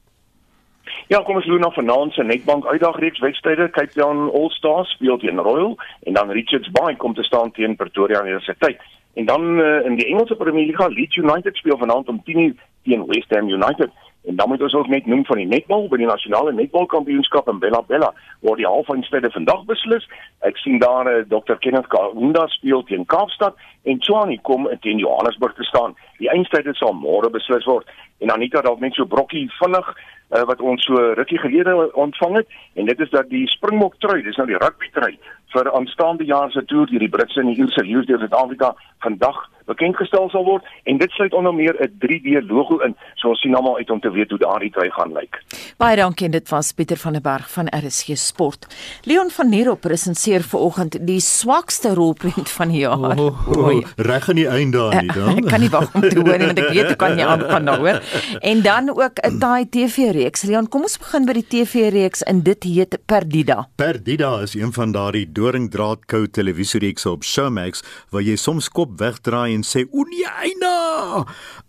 Ja, 1.08 1.22
kom 1.24 1.36
ons 1.36 1.46
loop 1.46 1.60
na 1.60 1.70
vanaand 1.72 2.14
se 2.14 2.24
Netbank 2.24 2.66
uitdagreeks 2.66 3.20
wedstryde. 3.20 3.70
Cape 3.70 3.94
Town 3.94 4.30
All 4.32 4.50
Stars 4.50 4.90
speel 4.90 5.18
teen 5.18 5.40
Royal 5.40 5.78
en 6.04 6.14
dan 6.14 6.32
Richards 6.32 6.72
Bay 6.72 6.96
kom 6.96 7.14
te 7.14 7.24
staan 7.24 7.52
teen 7.52 7.76
Pretoria 7.76 8.22
Universiteit. 8.22 8.82
En 9.14 9.26
dan 9.26 9.60
uh, 9.60 9.86
in 9.86 9.96
die 9.96 10.06
Engelse 10.06 10.36
Premier 10.36 10.66
League, 10.66 10.94
Leeds 10.94 11.16
United 11.16 11.56
speel 11.56 11.78
vanaand 11.78 12.08
om 12.08 12.24
10:00 12.26 12.58
teen 12.84 13.06
West 13.06 13.30
Ham 13.30 13.50
United. 13.50 13.90
En 14.24 14.36
dan 14.36 14.48
moet 14.48 14.62
ons 14.62 14.74
ook 14.74 14.88
net 14.88 15.06
noem 15.06 15.26
van 15.26 15.38
die 15.38 15.48
netbal, 15.48 15.88
by 15.88 15.98
die 15.98 16.08
nasionale 16.08 16.54
netbalkampioenskap 16.54 17.48
in 17.52 17.60
Bella 17.60 17.82
Bella 17.88 18.14
waar 18.40 18.56
die 18.56 18.68
halffinale 18.68 19.32
vandag 19.32 19.66
beslis. 19.66 20.08
Ek 20.40 20.58
sien 20.58 20.80
daar 20.80 21.08
uh, 21.12 21.24
Dr 21.28 21.60
Kenneth 21.60 21.88
Kaunda 21.88 22.48
speel 22.48 22.84
teen 22.84 23.06
Kaapstad 23.06 23.60
en 23.84 24.00
Tshwane 24.00 24.40
kom 24.42 24.68
teen 24.80 24.98
Johannesburg 24.98 25.56
te 25.56 25.64
staan. 25.64 25.96
Die 26.24 26.32
eindstryd 26.32 26.70
sal 26.80 26.96
môre 26.96 27.28
beslis 27.34 27.68
word. 27.68 27.90
En 28.24 28.32
Anita 28.32 28.62
dalk 28.64 28.80
net 28.80 28.96
so 28.96 29.06
brokkie 29.10 29.50
vinnig 29.60 29.90
uh, 29.92 30.44
wat 30.48 30.62
ons 30.64 30.86
so 30.88 30.96
rukkie 31.20 31.40
gelede 31.44 31.76
ontvang 32.00 32.40
het 32.40 32.60
en 32.80 32.88
dit 32.88 33.00
is 33.00 33.12
dat 33.12 33.28
die 33.30 33.44
Springbok 33.52 34.00
trui, 34.00 34.22
dis 34.24 34.40
nou 34.40 34.48
die 34.48 34.62
rugby 34.62 34.92
trui 34.96 35.18
vir 35.54 35.70
aanstaande 35.78 36.26
jaar 36.26 36.52
se 36.52 36.64
toer 36.70 36.90
deur 36.90 37.04
die 37.06 37.12
Britse 37.16 37.42
en 37.42 37.52
die 37.52 37.60
Ierse 37.62 37.84
leeu's 37.86 38.08
deur 38.10 38.22
Suid-Afrika 38.24 38.74
vandag 39.06 39.42
bekend 39.70 39.96
gestel 39.96 40.28
sal 40.32 40.44
word 40.48 40.66
en 40.90 40.98
dit 41.00 41.12
sluit 41.16 41.34
onder 41.34 41.54
meer 41.56 41.76
'n 41.80 41.92
3D 42.04 42.42
logo 42.50 42.80
in. 42.86 42.96
So 43.16 43.30
ons 43.30 43.42
sien 43.42 43.56
almal 43.56 43.78
uit 43.78 43.90
om 43.90 44.00
te 44.00 44.12
weet 44.12 44.30
hoe 44.30 44.40
daardie 44.40 44.72
trui 44.72 44.90
gaan 44.92 45.14
lyk. 45.14 45.40
Baie 45.78 45.96
dankie 45.96 46.30
dit 46.30 46.50
was 46.50 46.72
Pieter 46.72 46.98
van 46.98 47.14
der 47.14 47.22
Berg 47.22 47.52
van 47.52 47.68
RSG 47.68 48.18
Sport. 48.18 48.68
Leon 49.04 49.30
van 49.30 49.50
Nierop 49.50 49.82
presenteer 49.82 50.42
vanoggend 50.42 51.08
die 51.08 51.20
swakste 51.20 51.94
rolprent 51.94 52.50
van 52.50 52.68
die 52.68 52.80
jaar. 52.80 53.18
Oh, 53.20 53.48
oh, 53.48 53.58
oh, 53.58 53.82
reg 53.96 54.30
aan 54.30 54.36
die 54.36 54.48
einde 54.48 54.78
daar 54.78 55.02
nie 55.02 55.12
dan. 55.14 55.38
Ek 55.38 55.48
kan 55.48 55.60
nie 55.60 55.70
wag 55.70 55.96
om 55.96 56.02
te 56.14 56.24
hoor 56.24 56.38
nie 56.38 56.50
want 56.52 56.60
ek 56.60 56.70
weet 56.70 56.88
hoe 56.92 56.96
kan 56.96 57.18
jy 57.18 57.26
aangaan 57.26 57.66
daaroor. 57.66 58.02
En 58.42 58.62
dan 58.62 58.90
ook 58.90 59.20
'n 59.24 59.40
taai 59.40 59.70
TV-reeks. 59.70 60.44
Leon, 60.44 60.68
kom 60.70 60.82
ons 60.82 60.98
begin 60.98 61.26
by 61.26 61.34
die 61.34 61.48
TV-reeks 61.48 62.22
in 62.22 62.42
dit 62.42 62.64
heet 62.64 62.98
Perdida. 63.06 63.68
Perdida 63.76 64.42
is 64.42 64.54
een 64.54 64.74
van 64.74 64.92
daardie 64.92 65.32
doringdraadkou 65.32 66.28
televisiereekse 66.28 67.10
op 67.10 67.24
Showmax 67.24 67.84
waar 68.10 68.22
jy 68.22 68.36
soms 68.36 68.70
kop 68.70 69.00
wegdraai 69.00 69.54
en 69.54 69.64
sê 69.64 69.86
o 69.92 70.04
nee 70.04 70.28
eina 70.44 71.26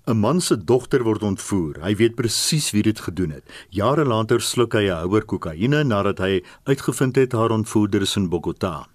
'n 0.07 0.19
man 0.21 0.41
se 0.41 0.57
dogter 0.57 1.03
word 1.05 1.23
ontvoer 1.23 1.79
hy 1.81 1.95
weet 1.97 2.17
presies 2.19 2.73
wie 2.77 2.83
dit 2.83 2.99
gedoen 3.07 3.31
het 3.37 3.45
jare 3.71 4.05
later 4.05 4.41
sluk 4.41 4.77
hy 4.77 4.85
'n 4.89 5.01
houer 5.05 5.25
kokaine 5.25 5.81
nadat 5.85 6.19
hy 6.19 6.43
uitgevind 6.69 7.17
het 7.17 7.33
haar 7.33 7.51
ontvoerder 7.51 8.03
is 8.03 8.17
in 8.17 8.29
Bogota 8.29 8.87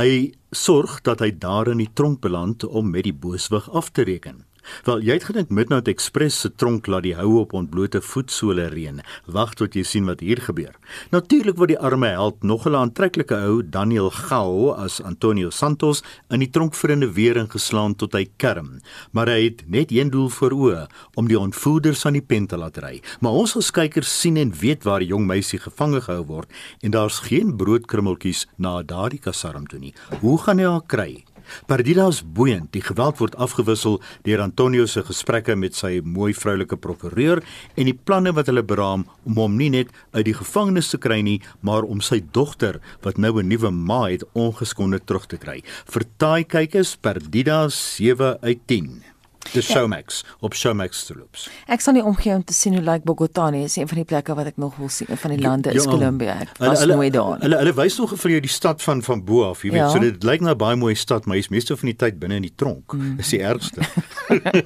hy 0.00 0.32
sorg 0.50 1.00
dat 1.02 1.20
hy 1.20 1.30
daar 1.30 1.68
in 1.68 1.78
die 1.78 1.92
tronk 1.94 2.20
beland 2.20 2.64
om 2.64 2.90
met 2.90 3.04
die 3.04 3.14
booswig 3.14 3.70
af 3.70 3.90
te 3.90 4.02
reken 4.02 4.47
Wel, 4.84 5.00
jy 5.00 5.12
het 5.18 5.24
gedink 5.24 5.50
Midnight 5.50 5.88
Express 5.88 6.40
se 6.40 6.50
tronk 6.54 6.86
laat 6.86 7.02
die 7.02 7.14
hou 7.14 7.38
op 7.40 7.52
ontblote 7.52 8.00
voetsole 8.00 8.68
reën. 8.68 9.00
Wag 9.26 9.54
tot 9.54 9.74
jy 9.74 9.82
sien 9.82 10.06
wat 10.06 10.20
hier 10.20 10.40
gebeur. 10.42 10.74
Natuurlik 11.10 11.56
word 11.56 11.68
die 11.68 11.78
arme 11.78 12.08
held 12.14 12.42
nog 12.42 12.66
'n 12.66 12.74
aantreklike 12.74 13.34
ou, 13.34 13.62
Daniel 13.62 14.10
Gao 14.10 14.72
as 14.72 15.00
Antonio 15.02 15.50
Santos 15.50 16.02
in 16.30 16.40
die 16.40 16.50
tronk 16.50 16.74
vir 16.74 16.96
'n 16.96 17.12
weer 17.12 17.36
ingeslaan 17.36 17.94
tot 17.94 18.12
hy 18.12 18.26
kerm. 18.36 18.80
Maar 19.12 19.28
hy 19.28 19.44
het 19.44 19.62
net 19.66 19.92
een 19.92 20.10
doel 20.10 20.28
voor 20.28 20.52
oë, 20.52 20.86
om 21.14 21.28
die 21.28 21.38
ontvoerders 21.38 22.06
aan 22.06 22.12
die 22.12 22.22
pen 22.22 22.46
te 22.46 22.56
laat 22.56 22.76
ry. 22.78 23.02
Maar 23.20 23.32
ons 23.32 23.56
as 23.56 23.70
kykers 23.70 24.20
sien 24.20 24.36
en 24.36 24.52
weet 24.52 24.84
waar 24.84 25.00
die 25.00 25.08
jong 25.08 25.26
meisie 25.26 25.58
gevange 25.58 26.00
gehou 26.00 26.24
word 26.24 26.50
en 26.80 26.90
daar's 26.90 27.18
geen 27.18 27.56
broodkrummeltjies 27.56 28.46
na 28.56 28.82
daardie 28.82 29.20
kasarm 29.20 29.66
toe 29.66 29.78
nie. 29.78 29.94
Hoe 30.20 30.38
gaan 30.38 30.58
hy 30.58 30.64
haar 30.64 30.86
kry? 30.86 31.24
Perdidas 31.66 32.22
boeiend. 32.22 32.72
Die 32.72 32.82
geweld 32.82 33.18
word 33.18 33.36
afgewissel 33.36 34.00
deur 34.26 34.42
Antonio 34.44 34.86
se 34.86 35.02
gesprekke 35.02 35.56
met 35.56 35.74
sy 35.74 36.00
mooi 36.04 36.32
vroulike 36.34 36.76
prokureur 36.76 37.42
en 37.76 37.90
die 37.90 37.96
planne 37.96 38.32
wat 38.36 38.50
hulle 38.50 38.62
beraam 38.62 39.06
om 39.24 39.42
hom 39.42 39.56
nie 39.56 39.70
net 39.70 39.92
uit 40.12 40.26
die 40.28 40.36
gevangenis 40.38 40.90
te 40.92 40.98
kry 40.98 41.20
nie, 41.22 41.40
maar 41.60 41.86
om 41.88 42.00
sy 42.04 42.20
dogter 42.32 42.80
wat 43.02 43.18
nou 43.18 43.38
'n 43.40 43.48
nuwe 43.48 43.70
ma 43.70 44.08
het 44.08 44.24
ongeskonde 44.34 45.00
terug 45.04 45.26
te 45.26 45.36
kry. 45.36 45.62
Vir 45.86 46.04
taai 46.18 46.44
kykers 46.44 46.96
Perdidas 46.96 47.74
7 47.96 48.38
uit 48.42 48.60
10. 48.66 49.17
Die 49.52 49.62
ja. 49.62 49.74
Showmax 49.74 50.24
op 50.40 50.54
Showmax 50.54 51.04
Troops. 51.08 51.48
Ek 51.66 51.80
sal 51.80 51.96
nie 51.96 52.04
omgee 52.04 52.34
om 52.34 52.44
te 52.44 52.54
sien 52.56 52.74
hoe 52.76 52.82
lyk 52.82 53.00
like 53.00 53.06
Bogota 53.08 53.48
nie. 53.50 53.62
Dit 53.64 53.70
is 53.70 53.76
een 53.76 53.88
van 53.88 54.00
die 54.02 54.06
plekke 54.08 54.34
wat 54.38 54.50
ek 54.50 54.56
nog 54.60 54.76
wil 54.76 54.90
sien 54.92 55.08
van 55.08 55.34
die 55.34 55.40
ja, 55.40 55.48
lande 55.48 55.72
is 55.72 55.84
ja, 55.84 55.90
Colombia. 55.90 56.36
Ek 56.44 56.56
was 56.60 56.82
hulle, 56.84 56.98
nooit 56.98 57.12
daar. 57.12 57.38
Hulle 57.42 57.60
hulle 57.62 57.74
wys 57.78 57.98
nog 58.00 58.14
vir 58.20 58.34
jou 58.36 58.40
die 58.44 58.52
stad 58.52 58.82
van 58.84 59.02
van 59.06 59.24
bo 59.24 59.44
af, 59.48 59.62
jy 59.64 59.72
weet. 59.72 59.80
Ja. 59.80 59.88
So 59.94 60.02
dit 60.02 60.26
lyk 60.26 60.44
nou 60.44 60.54
baie 60.58 60.76
mooi 60.76 60.94
stad, 60.98 61.26
maar 61.26 61.38
jy's 61.38 61.50
meeste 61.52 61.76
van 61.78 61.92
die 61.92 61.96
tyd 61.96 62.18
binne 62.20 62.40
in 62.42 62.46
die 62.46 62.54
tronk. 62.54 62.92
Mm. 62.92 63.16
Is 63.22 63.32
die 63.32 63.40
ergste. 63.42 63.84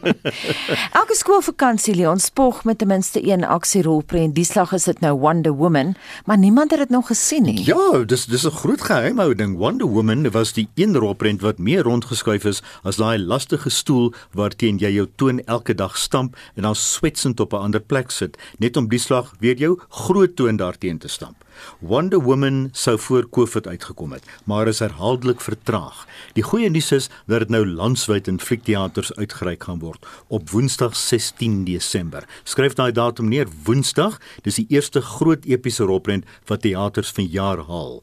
Elke 1.00 1.16
skoolvakansie 1.18 1.94
lê 1.98 2.08
ons 2.10 2.28
spog 2.32 2.64
met 2.68 2.80
ten 2.82 2.90
minste 2.90 3.22
een 3.22 3.44
aksierolprent. 3.44 4.34
Die 4.36 4.46
slag 4.48 4.74
is 4.76 4.88
dit 4.90 5.00
nou 5.04 5.14
Wonder 5.22 5.54
Woman, 5.58 5.94
maar 6.26 6.38
niemand 6.38 6.74
het 6.74 6.84
dit 6.86 6.94
nog 6.94 7.06
gesien 7.12 7.46
nie. 7.48 7.60
Ja, 7.66 8.04
dis 8.04 8.26
dis 8.26 8.46
'n 8.46 8.56
groot 8.62 8.82
geheim 8.82 9.18
hou 9.18 9.34
ding. 9.34 9.56
Wonder 9.56 9.86
Woman 9.86 10.30
was 10.30 10.52
die 10.52 10.68
een 10.74 10.96
rolprent 10.96 11.40
wat 11.40 11.58
meer 11.58 11.82
rondgeskuif 11.82 12.44
is 12.44 12.62
as 12.82 12.96
daai 12.96 13.18
lastige 13.18 13.70
stoel 13.70 14.12
waar 14.32 14.56
teen 14.72 14.80
jy 14.80 14.96
jou 14.96 15.06
toon 15.16 15.40
elke 15.46 15.74
dag 15.74 15.96
stamp 15.98 16.36
en 16.56 16.62
dan 16.62 16.74
swetsend 16.74 17.40
op 17.40 17.52
'n 17.52 17.64
ander 17.68 17.80
plek 17.80 18.10
sit 18.10 18.36
net 18.58 18.76
om 18.76 18.88
die 18.88 18.98
slag 18.98 19.34
weer 19.40 19.56
jou 19.56 19.78
groot 19.90 20.36
toon 20.36 20.56
daarteen 20.56 20.98
te 20.98 21.08
stamp. 21.08 21.36
Wonder 21.80 22.20
Woman 22.20 22.70
sou 22.72 22.98
voor 22.98 23.28
Covid 23.30 23.66
uitgekom 23.66 24.12
het, 24.12 24.24
maar 24.44 24.68
is 24.68 24.78
herhaaldelik 24.78 25.40
vertraag. 25.40 26.06
Die 26.34 26.42
goeie 26.42 26.70
nuus 26.70 26.92
is 26.92 27.08
dat 27.26 27.38
dit 27.38 27.48
nou 27.48 27.66
landwyd 27.66 28.28
in 28.28 28.40
fliekteaters 28.40 29.14
uitgereik 29.14 29.64
gaan 29.64 29.78
word 29.78 30.06
op 30.28 30.50
Woensdag 30.50 30.96
16 30.96 31.64
Desember. 31.64 32.24
Skryf 32.44 32.74
daai 32.74 32.92
datum 32.92 33.28
neer, 33.28 33.48
Woensdag, 33.64 34.20
dis 34.42 34.54
die 34.54 34.66
eerste 34.68 35.00
groot 35.00 35.44
epiese 35.44 35.84
rolprent 35.84 36.24
wat 36.46 36.62
teaters 36.62 37.10
vanjaar 37.10 37.58
haal. 37.58 38.02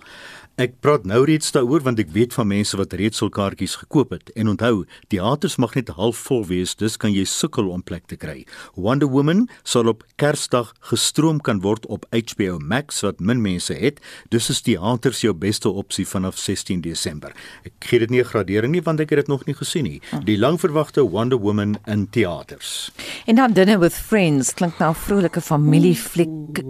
Ek 0.59 0.73
praat 0.83 1.05
nou 1.07 1.21
reeds 1.23 1.53
daaroor 1.55 1.85
want 1.85 2.01
ek 2.03 2.09
weet 2.11 2.33
van 2.35 2.49
mense 2.49 2.75
wat 2.75 2.91
reeds 2.99 3.21
sul 3.21 3.29
kaartjies 3.31 3.77
gekoop 3.79 4.09
het. 4.11 4.31
En 4.35 4.49
onthou, 4.51 4.81
teaters 5.07 5.53
mag 5.55 5.77
net 5.77 5.87
halfvol 5.95 6.41
wees, 6.49 6.73
dus 6.75 6.97
kan 6.99 7.13
jy 7.15 7.23
sukkel 7.31 7.69
om 7.71 7.79
plek 7.79 8.09
te 8.11 8.17
kry. 8.19 8.41
Wonder 8.75 9.07
Woman 9.07 9.45
sal 9.63 9.87
op 9.87 10.03
Kersdag 10.19 10.73
gestroom 10.89 11.39
kan 11.39 11.61
word 11.63 11.87
op 11.87 12.03
HBO 12.11 12.57
Max 12.59 12.99
wat 13.07 13.23
min 13.23 13.39
mense 13.39 13.71
het. 13.71 14.01
Dus 14.35 14.49
is 14.51 14.59
teaters 14.65 15.21
jou 15.23 15.31
beste 15.31 15.71
opsie 15.71 16.03
vanaf 16.03 16.35
16 16.35 16.83
Desember. 16.83 17.31
Ek 17.63 17.79
gee 17.87 18.03
dit 18.03 18.09
nie 18.09 18.19
'n 18.19 18.27
gradering 18.27 18.73
nie 18.73 18.83
want 18.83 18.99
ek 18.99 19.15
het 19.15 19.19
dit 19.19 19.27
nog 19.31 19.45
nie 19.45 19.55
gesien 19.55 19.83
nie. 19.83 20.01
Die 20.25 20.37
langverwagte 20.37 21.07
Wonder 21.07 21.39
Woman 21.39 21.79
in 21.87 22.09
teaters. 22.09 22.91
En 23.25 23.35
dan 23.35 23.53
Dinner 23.53 23.79
with 23.79 23.95
Friends 23.95 24.53
klink 24.53 24.77
nou 24.79 24.91
'n 24.91 24.95
vrolike 24.95 25.41
familiefliek. 25.41 26.27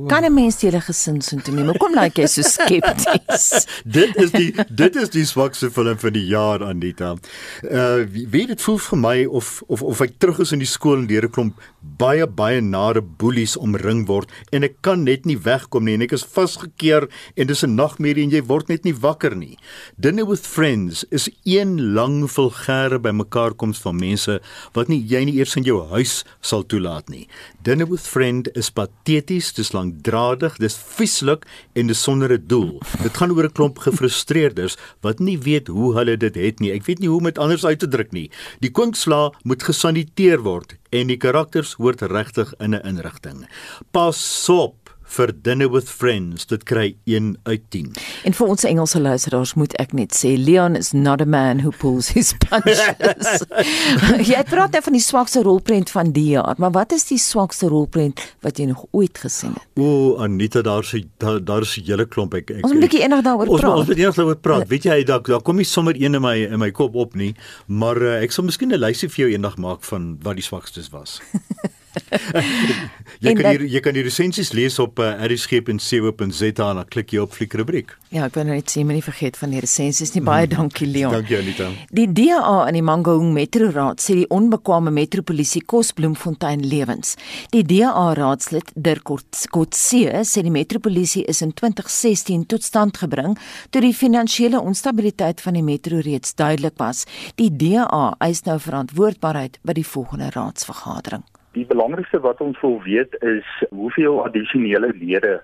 Kan 0.07 0.25
'n 0.25 0.33
mens 0.33 0.61
julle 0.61 0.81
gesin 0.81 1.21
so 1.21 1.35
intoe 1.35 1.55
neem? 1.55 1.77
Kom 1.77 1.95
like 1.95 2.21
jy 2.21 2.27
so 2.27 2.41
skepties. 2.41 3.65
dit 3.83 4.15
is 4.15 4.31
die 4.31 4.53
dit 4.69 4.95
is 4.95 5.09
die 5.09 5.25
swakste 5.25 5.71
film 5.71 5.97
van 5.99 6.13
die 6.13 6.25
jaar 6.25 6.63
Anita. 6.63 7.15
Uh 7.63 8.05
weet 8.29 8.47
dit 8.47 8.61
voel 8.61 8.77
vir 8.77 8.97
my 8.97 9.25
of 9.25 9.61
of 9.67 9.81
of 9.81 10.01
ek 10.01 10.17
terug 10.17 10.39
is 10.39 10.51
in 10.51 10.63
die 10.63 10.69
skool 10.69 10.97
en 10.97 11.07
deur 11.07 11.27
'n 11.27 11.35
klomp 11.35 11.61
baie 11.81 12.27
baie 12.27 12.61
nare 12.61 13.01
boelies 13.01 13.55
omring 13.57 14.05
word 14.07 14.31
en 14.51 14.63
ek 14.67 14.79
kan 14.85 15.03
net 15.07 15.25
nie 15.25 15.37
wegkom 15.37 15.85
nie 15.85 15.95
en 15.97 16.05
ek 16.05 16.15
is 16.17 16.25
vasgekeer 16.27 17.07
en 17.35 17.47
dis 17.47 17.63
'n 17.63 17.75
nagmerrie 17.75 18.23
en 18.23 18.31
jy 18.31 18.41
word 18.41 18.69
net 18.69 18.85
nie 18.85 18.93
wakker 18.93 19.35
nie. 19.35 19.57
Dinner 19.97 20.25
with 20.25 20.45
Friends 20.45 21.05
is 21.11 21.29
een 21.45 21.93
lang 21.93 22.27
vulgêre 22.27 22.99
bymekaar 22.99 23.53
koms 23.53 23.79
van 23.79 23.95
mense 23.95 24.39
wat 24.73 24.89
nie 24.89 24.99
jy 24.99 25.25
nie 25.25 25.37
eers 25.39 25.55
in 25.55 25.63
jou 25.63 25.87
huis 25.89 26.23
sal 26.41 26.63
toelaat 26.63 27.09
nie. 27.09 27.27
Dinner 27.63 27.85
with 27.85 28.07
Friend 28.07 28.47
is 28.55 28.69
pateties, 28.69 29.53
dis 29.53 29.73
lankdradig, 29.73 30.57
dis 30.57 30.77
vieslik 30.77 31.45
en 31.75 31.87
dis 31.87 32.01
sonder 32.01 32.31
'n 32.33 32.47
doel. 32.47 32.79
Dit 33.03 33.17
gaan 33.17 33.31
oor 33.31 33.45
'n 33.45 33.51
klomp 33.51 33.79
gefrustreerdes 33.79 34.77
wat 35.01 35.19
nie 35.19 35.37
weet 35.37 35.67
hoe 35.67 35.95
hulle 35.95 36.17
dit 36.17 36.35
het 36.35 36.59
nie. 36.59 36.71
Ek 36.71 36.85
weet 36.85 36.99
nie 36.99 37.07
hoe 37.07 37.17
om 37.17 37.23
dit 37.23 37.37
anders 37.37 37.65
uit 37.65 37.79
te 37.79 37.87
druk 37.87 38.11
nie. 38.11 38.29
Die 38.59 38.71
kwinksla 38.71 39.31
moet 39.43 39.63
gesaniteer 39.63 40.41
word 40.41 40.75
en 40.91 41.07
die 41.07 41.17
karakters 41.17 41.68
hoort 41.77 42.01
regtig 42.01 42.53
in 42.57 42.73
'n 42.75 42.85
inrigting. 42.85 43.49
Pas 43.91 44.49
op 44.49 44.78
vir 45.09 45.33
Dinner 45.41 45.69
with 45.71 45.89
Friends. 45.89 46.45
Dit 46.49 46.63
kry 46.69 46.95
1 47.09 47.37
uit 47.49 47.63
10. 47.73 47.91
En 48.29 48.35
vir 48.37 48.51
ons 48.53 48.65
Engelse 48.69 49.01
luisteraars 49.01 49.53
moet 49.59 49.73
ek 49.81 49.93
net 49.97 50.15
sê 50.17 50.35
Leon 50.37 50.77
is 50.79 50.91
not 50.93 51.21
a 51.21 51.27
man 51.27 51.63
who 51.63 51.73
pulls 51.81 52.11
his 52.15 52.31
punches. 52.45 53.43
jy 54.31 54.43
praat 54.49 54.77
net 54.77 54.85
van 54.85 54.97
die 54.97 55.03
swakste 55.03 55.43
rolprent 55.45 55.91
van 55.93 56.13
die 56.15 56.27
jaar, 56.35 56.55
maar 56.61 56.73
wat 56.77 56.93
is 56.95 57.07
die 57.09 57.19
swakste 57.21 57.71
rolprent 57.71 58.21
wat 58.45 58.61
jy 58.61 58.69
nog 58.69 58.85
ooit 58.91 59.17
gesien 59.17 59.55
het? 59.57 59.65
O, 59.79 60.17
Anita, 60.21 60.61
daar's 60.65 60.93
daar 61.21 61.41
daar's 61.43 61.77
'n 61.77 61.85
hele 61.85 62.05
klomp 62.05 62.33
ek 62.33 62.51
ek 62.51 62.63
Ons 62.63 62.73
moet 62.73 62.83
'n 62.83 62.85
bietjie 62.87 63.01
eendag 63.01 63.23
daaroor 63.23 63.47
praat. 63.57 63.77
Ons 63.77 63.87
moet 63.87 63.97
eendag 63.97 64.15
daaroor 64.15 64.37
praat. 64.37 64.67
Weet 64.67 64.83
jy, 64.83 65.03
daar 65.03 65.21
daar 65.21 65.41
kom 65.41 65.55
nie 65.55 65.65
sommer 65.65 65.95
een 65.95 66.15
in 66.15 66.21
my 66.21 66.37
in 66.43 66.59
my 66.59 66.71
kop 66.71 66.95
op 66.95 67.15
nie, 67.15 67.35
maar 67.67 67.97
uh, 68.01 68.21
ek 68.21 68.31
sal 68.31 68.43
miskien 68.43 68.71
'n 68.71 68.79
lysie 68.79 69.09
vir 69.09 69.25
jou 69.25 69.31
eendag 69.33 69.57
maak 69.57 69.83
van 69.83 70.17
wat 70.21 70.35
die 70.35 70.43
swakstes 70.43 70.89
was. 70.89 71.21
jy 73.23 73.33
kan 73.33 73.49
hier 73.49 73.63
jy 73.65 73.81
kan 73.83 73.95
die 73.97 74.03
resensies 74.05 74.51
lees 74.57 74.77
op 74.81 74.99
uh, 75.01 75.11
rsg.co.za 75.25 76.69
en 76.69 76.81
dan 76.81 76.85
klik 76.89 77.13
jy 77.13 77.23
op 77.23 77.33
fliekrubriek. 77.35 77.95
Ja, 78.13 78.25
ek 78.25 78.37
wil 78.39 78.47
net 78.49 78.71
sê 78.71 78.83
moenie 78.85 79.03
vergeet 79.05 79.37
van 79.37 79.53
die 79.53 79.61
resensies 79.63 80.13
nie. 80.15 80.23
Baie 80.25 80.47
mm. 80.47 80.53
dankie 80.55 80.87
Leon. 80.89 81.13
Dankie 81.13 81.39
Anita. 81.39 81.69
Die 81.93 82.07
DA 82.09 82.55
in 82.69 82.77
die 82.79 82.85
Mangaung 82.85 83.33
Metro 83.35 83.69
Raad 83.73 84.01
sê 84.03 84.15
die 84.21 84.27
onbekwame 84.33 84.93
metropolisie 84.93 85.61
kos 85.69 85.91
Bloemfontein 85.97 86.63
lewens. 86.65 87.15
Die 87.53 87.63
DA 87.67 88.07
raadslid 88.17 88.73
Dirk 88.75 89.09
Kotse 89.09 90.23
sê 90.25 90.45
die 90.45 90.53
metropolisie 90.53 91.25
is 91.29 91.43
in 91.45 91.53
2016 91.53 92.45
tot 92.49 92.65
stand 92.65 92.97
gebring 93.01 93.37
toe 93.69 93.83
die 93.85 93.95
finansiële 93.95 94.61
onstabiliteit 94.61 95.41
van 95.41 95.57
die 95.57 95.65
metro 95.65 96.01
reeds 96.05 96.35
duidelik 96.35 96.77
was. 96.81 97.05
Die 97.41 97.51
DA 97.53 98.15
eis 98.19 98.45
nou 98.45 98.59
verantwoordbaarheid 98.61 99.59
by 99.63 99.77
die 99.77 99.87
volgende 99.87 100.31
raadsvergadering. 100.35 101.25
Die 101.57 101.65
belangrikste 101.65 102.19
wat 102.21 102.41
ons 102.45 102.59
wil 102.61 102.81
weet 102.85 103.15
is 103.25 103.47
hoeveel 103.69 104.23
addisionele 104.25 104.91
lede 104.93 105.39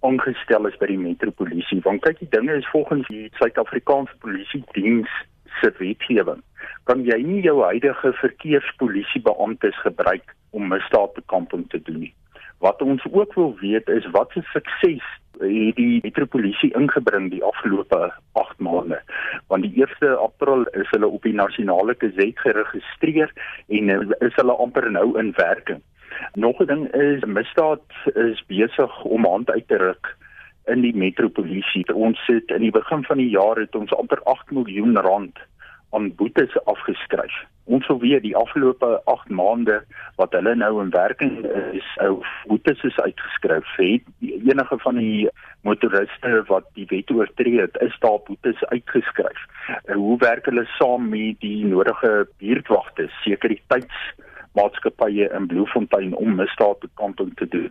aangestel 0.00 0.66
is 0.66 0.78
by 0.80 0.88
die 0.88 0.98
metropolisie. 0.98 1.82
Want 1.84 2.00
kyk, 2.06 2.22
die 2.22 2.30
dinge 2.32 2.56
is 2.56 2.68
volgens 2.72 3.06
die 3.12 3.28
Suid-Afrikaanse 3.36 4.16
Polisie 4.24 4.62
Diens 4.72 5.10
se 5.60 5.70
wetgewing. 5.78 6.40
Kan 6.88 7.04
jy 7.06 7.20
nie 7.22 7.42
jou 7.44 7.58
huidige 7.62 8.14
verkeerspolisiebeamptes 8.22 9.76
gebruik 9.84 10.34
om 10.56 10.72
misdaadbekamping 10.72 11.68
te 11.70 11.82
doen 11.84 12.00
nie? 12.06 12.14
Wat 12.64 12.82
ons 12.82 13.04
ook 13.10 13.34
wil 13.36 13.52
weet 13.60 13.88
is 13.92 14.08
wat 14.16 14.32
se 14.32 14.42
sukses 14.54 15.04
het 15.42 15.76
die 15.76 16.00
metropolisie 16.02 16.72
ingebring 16.78 17.30
die 17.30 17.42
afgelope 17.44 18.12
8 18.32 18.58
maande. 18.58 19.00
Want 19.46 19.62
die 19.62 19.84
1 19.84 20.18
April 20.18 20.64
is 20.72 20.90
hulle 20.90 21.06
op 21.06 21.22
die 21.22 21.34
nasionale 21.34 21.94
gazette 21.98 22.40
geregistreer 22.44 23.32
en 23.68 23.90
is 24.18 24.36
hulle 24.40 24.56
amper 24.64 24.90
nou 24.90 25.18
in 25.18 25.32
werking. 25.36 25.82
Nog 26.34 26.60
'n 26.60 26.66
ding 26.66 26.84
is 26.94 27.24
misdaad 27.24 27.82
is 28.14 28.44
besig 28.46 29.04
om 29.04 29.24
hand 29.24 29.50
uit 29.50 29.68
te 29.68 29.76
ruk 29.76 30.16
in 30.64 30.80
die 30.80 30.96
metropolisie. 30.96 31.94
Ons 31.94 32.24
sit 32.24 32.50
in 32.50 32.60
die 32.60 32.70
begin 32.70 33.04
van 33.04 33.16
die 33.16 33.30
jaar 33.30 33.56
het 33.56 33.74
ons 33.74 33.92
amper 33.92 34.22
8 34.22 34.50
miljoen 34.50 34.96
rand 34.96 35.38
aan 35.92 36.14
boetes 36.16 36.64
afgeskryf. 36.64 37.34
Ons 37.64 37.86
sou 37.86 37.98
weer 38.02 38.20
die 38.20 38.36
afgelope 38.36 39.00
8 39.04 39.28
maande 39.30 39.84
wat 40.16 40.32
hulle 40.36 40.54
nou 40.58 40.82
in 40.82 40.90
werking 40.90 41.44
is, 41.78 41.88
ou 42.04 42.22
boetes 42.50 42.82
is 42.88 42.98
uitgeskryf. 43.04 43.68
Het 43.76 44.02
enige 44.20 44.78
van 44.84 44.96
die 44.98 45.28
motoriste 45.62 46.44
wat 46.48 46.64
die 46.78 46.86
wet 46.90 47.10
oortree 47.14 47.60
het, 47.60 47.76
is 47.84 47.96
daar 48.00 48.18
boetes 48.26 48.64
uitgeskryf. 48.64 49.40
En 49.84 49.96
hoe 49.96 50.18
werk 50.18 50.44
hulle 50.50 50.66
saam 50.78 51.08
met 51.12 51.40
die 51.44 51.64
nodige 51.64 52.28
buurtwagte, 52.38 53.08
sekuriteitsmaatskappye 53.22 55.30
in 55.30 55.46
Bloemfontein 55.46 56.16
om 56.16 56.34
misdaadbekamping 56.40 57.36
te 57.36 57.48
doen? 57.48 57.70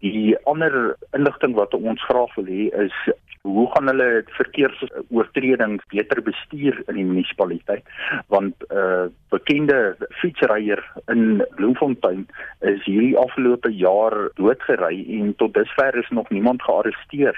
Die 0.00 0.36
ander 0.48 0.96
inligting 1.16 1.54
wat 1.54 1.74
ons 1.74 2.04
graag 2.08 2.34
wil 2.34 2.48
hê 2.48 2.68
is 2.84 2.96
hoe 3.42 3.66
gaan 3.72 3.88
hulle 3.88 4.24
verkeersoortredings 4.36 5.84
beter 5.88 6.20
bestuur 6.22 6.82
in 6.88 6.98
die 6.98 7.04
munisipaliteit? 7.04 7.84
Want 8.28 8.54
'n 8.68 8.76
uh, 8.76 9.06
bekende 9.32 9.96
fietsryer 10.20 10.82
in 11.08 11.46
Bloemfontein 11.56 12.26
is 12.60 12.84
hierdie 12.84 13.16
afgelope 13.18 13.72
jaar 13.72 14.30
doodgery 14.34 15.20
en 15.20 15.34
tot 15.36 15.54
dusver 15.54 15.96
is 15.96 16.10
nog 16.10 16.28
niemand 16.28 16.62
gearresteer 16.62 17.36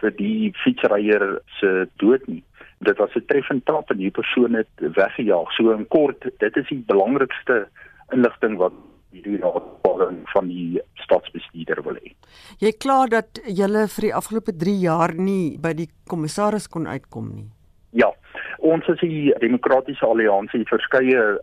vir 0.00 0.12
die 0.16 0.52
fietsryer 0.64 1.40
se 1.58 1.88
dood 1.96 2.26
nie. 2.26 2.42
Dit 2.78 2.98
was 2.98 3.14
'n 3.14 3.26
treffende 3.26 3.64
trap 3.64 3.90
en 3.90 3.96
die 3.96 4.10
persoon 4.10 4.54
het 4.54 4.68
weggejaag. 4.78 5.52
So 5.52 5.70
in 5.70 5.88
kort 5.88 6.26
dit 6.38 6.56
is 6.56 6.68
die 6.68 6.84
belangrikste 6.86 7.68
inligting 8.10 8.56
wat 8.56 8.72
hierdie 9.16 9.40
raadpoging 9.42 10.22
van 10.32 10.48
die 10.52 10.80
stadsbestuurder 11.04 11.82
wil 11.86 11.98
hê. 12.00 12.14
Jy 12.62 12.72
kla 12.82 13.02
dat 13.10 13.40
julle 13.48 13.86
vir 13.96 14.08
die 14.08 14.14
afgelope 14.20 14.54
3 14.60 14.76
jaar 14.84 15.14
nie 15.16 15.56
by 15.62 15.72
die 15.76 15.88
kommissaris 16.10 16.68
kon 16.68 16.86
uitkom 16.86 17.32
nie. 17.34 17.48
Ja, 17.96 18.10
ons 18.58 18.88
is 18.92 19.00
die 19.00 19.32
demokratiese 19.40 20.06
alliansie 20.06 20.64
verskeie 20.68 21.38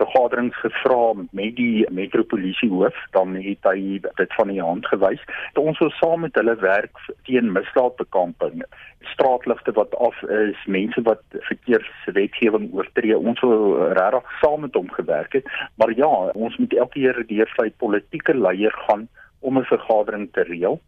vergaderings 0.00 0.56
gevra 0.62 1.12
met 1.30 1.56
die 1.56 1.86
metropolisie 1.90 2.70
hoof 2.72 2.96
dan 3.16 3.34
het 3.36 3.68
hy 3.68 4.00
dit 4.02 4.36
van 4.38 4.52
die 4.52 4.60
hand 4.62 4.86
gewys. 4.90 5.22
Ons 5.60 5.78
wil 5.82 5.92
saam 5.98 6.24
met 6.26 6.36
hulle 6.40 6.56
werk 6.62 7.02
teen 7.28 7.52
misdaadbekamping. 7.52 8.64
Straatligte 9.12 9.72
wat 9.76 9.94
af 9.98 10.22
is, 10.22 10.60
mense 10.66 11.02
wat 11.08 11.22
verkeerswetgewing 11.48 12.70
oortree. 12.76 13.16
Ons 13.16 13.40
wil 13.44 13.76
regtig 13.98 14.36
saam 14.40 14.64
met 14.66 14.76
hom 14.78 14.90
gewerk 14.96 15.38
het. 15.38 15.50
Maar 15.80 15.92
ja, 15.96 16.12
ons 16.34 16.56
moet 16.56 16.76
elke 16.76 16.98
keer 17.00 17.24
deur 17.28 17.52
sy 17.56 17.70
politieke 17.82 18.34
leier 18.36 18.74
gaan 18.86 19.08
om 19.40 19.58
'n 19.58 19.70
vergadering 19.74 20.28
te 20.32 20.42
reël 20.48 20.80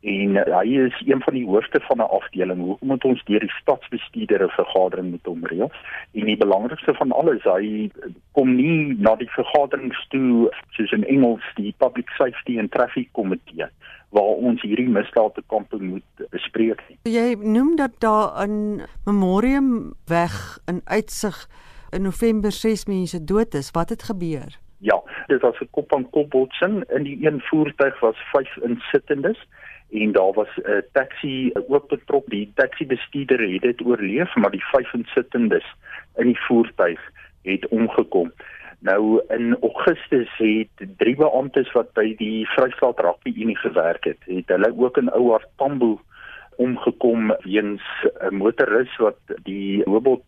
en 0.00 0.36
uh, 0.36 0.44
hy 0.58 0.78
is 0.86 1.02
een 1.06 1.20
van 1.22 1.34
die 1.34 1.46
hoofde 1.46 1.80
van 1.80 1.98
'n 1.98 2.08
afdeling. 2.08 2.60
Hoekom 2.60 2.88
moet 2.88 3.04
ons 3.04 3.24
deur 3.24 3.40
die 3.40 3.56
stadsbestuurder 3.60 4.44
'n 4.44 4.48
vergadering 4.48 5.10
met 5.10 5.24
hom 5.24 5.46
reël? 5.46 5.70
En 6.12 6.24
die 6.24 6.36
belangrikste 6.36 6.94
van 6.94 7.12
alles, 7.12 7.42
hy 7.42 7.90
kom 8.32 8.54
nie 8.54 8.94
na 8.98 9.16
die 9.16 9.30
vergaderings 9.30 10.06
toe 10.08 10.52
soos 10.70 10.92
in 10.92 11.04
Engels 11.04 11.44
die 11.54 11.74
Public 11.76 12.08
Safety 12.08 12.58
and 12.58 12.70
Traffic 12.70 13.08
Committee 13.12 13.66
waar 14.08 14.22
ons 14.22 14.62
hierdie 14.62 14.88
misdaadbekamping 14.88 15.82
moet 15.82 16.30
bespreek. 16.30 16.82
Jy 17.02 17.36
noem 17.38 17.76
dat 17.76 18.00
daar 18.00 18.48
'n 18.48 18.82
memorium 19.04 19.92
weg 20.06 20.58
in 20.66 20.80
uitsig 20.84 21.48
in 21.90 22.02
November 22.02 22.52
6 22.52 22.86
mense 22.86 23.24
dood 23.24 23.54
is. 23.54 23.70
Wat 23.70 23.88
het 23.88 24.02
gebeur? 24.02 24.58
Ja, 24.78 25.02
dit 25.26 25.40
was 25.40 25.60
'n 25.60 25.68
kop 25.70 25.94
aan 25.94 26.10
kop 26.10 26.30
botsing. 26.30 26.84
In 26.90 27.02
die 27.02 27.26
een 27.26 27.40
voertuig 27.40 28.00
was 28.00 28.16
5 28.32 28.56
insittendes 28.56 29.46
en 29.92 30.12
daar 30.12 30.32
was 30.32 30.48
'n 30.56 30.70
uh, 30.70 30.82
taxi 30.92 31.50
ook 31.68 31.88
betrok. 31.88 32.24
Die 32.26 32.52
taxi 32.54 32.86
bestuurder 32.86 33.52
het 33.52 33.62
dit 33.62 33.84
oorleef, 33.86 34.34
maar 34.34 34.50
die 34.50 34.64
vyf 34.72 34.92
insittendes 34.92 35.66
in 36.16 36.26
die 36.26 36.40
voertuig 36.40 37.00
het 37.42 37.68
omgekom. 37.68 38.32
Nou 38.80 39.20
in 39.28 39.56
Augustus 39.60 40.30
het 40.36 40.88
drie 40.96 41.16
beamptes 41.16 41.72
wat 41.72 41.92
by 41.92 42.14
die 42.16 42.46
Vrystaat 42.48 43.00
Rugby 43.00 43.32
Unie 43.36 43.56
gewerk 43.56 44.04
het, 44.04 44.22
het 44.24 44.48
hulle 44.48 44.72
ook 44.76 44.96
in 44.96 45.10
Ouar 45.10 45.44
Tambo 45.56 46.00
omgekom 46.56 47.34
weens 47.44 47.82
'n 48.30 48.34
motoris 48.34 48.96
wat 48.96 49.20
die 49.42 49.82
robot 49.84 50.24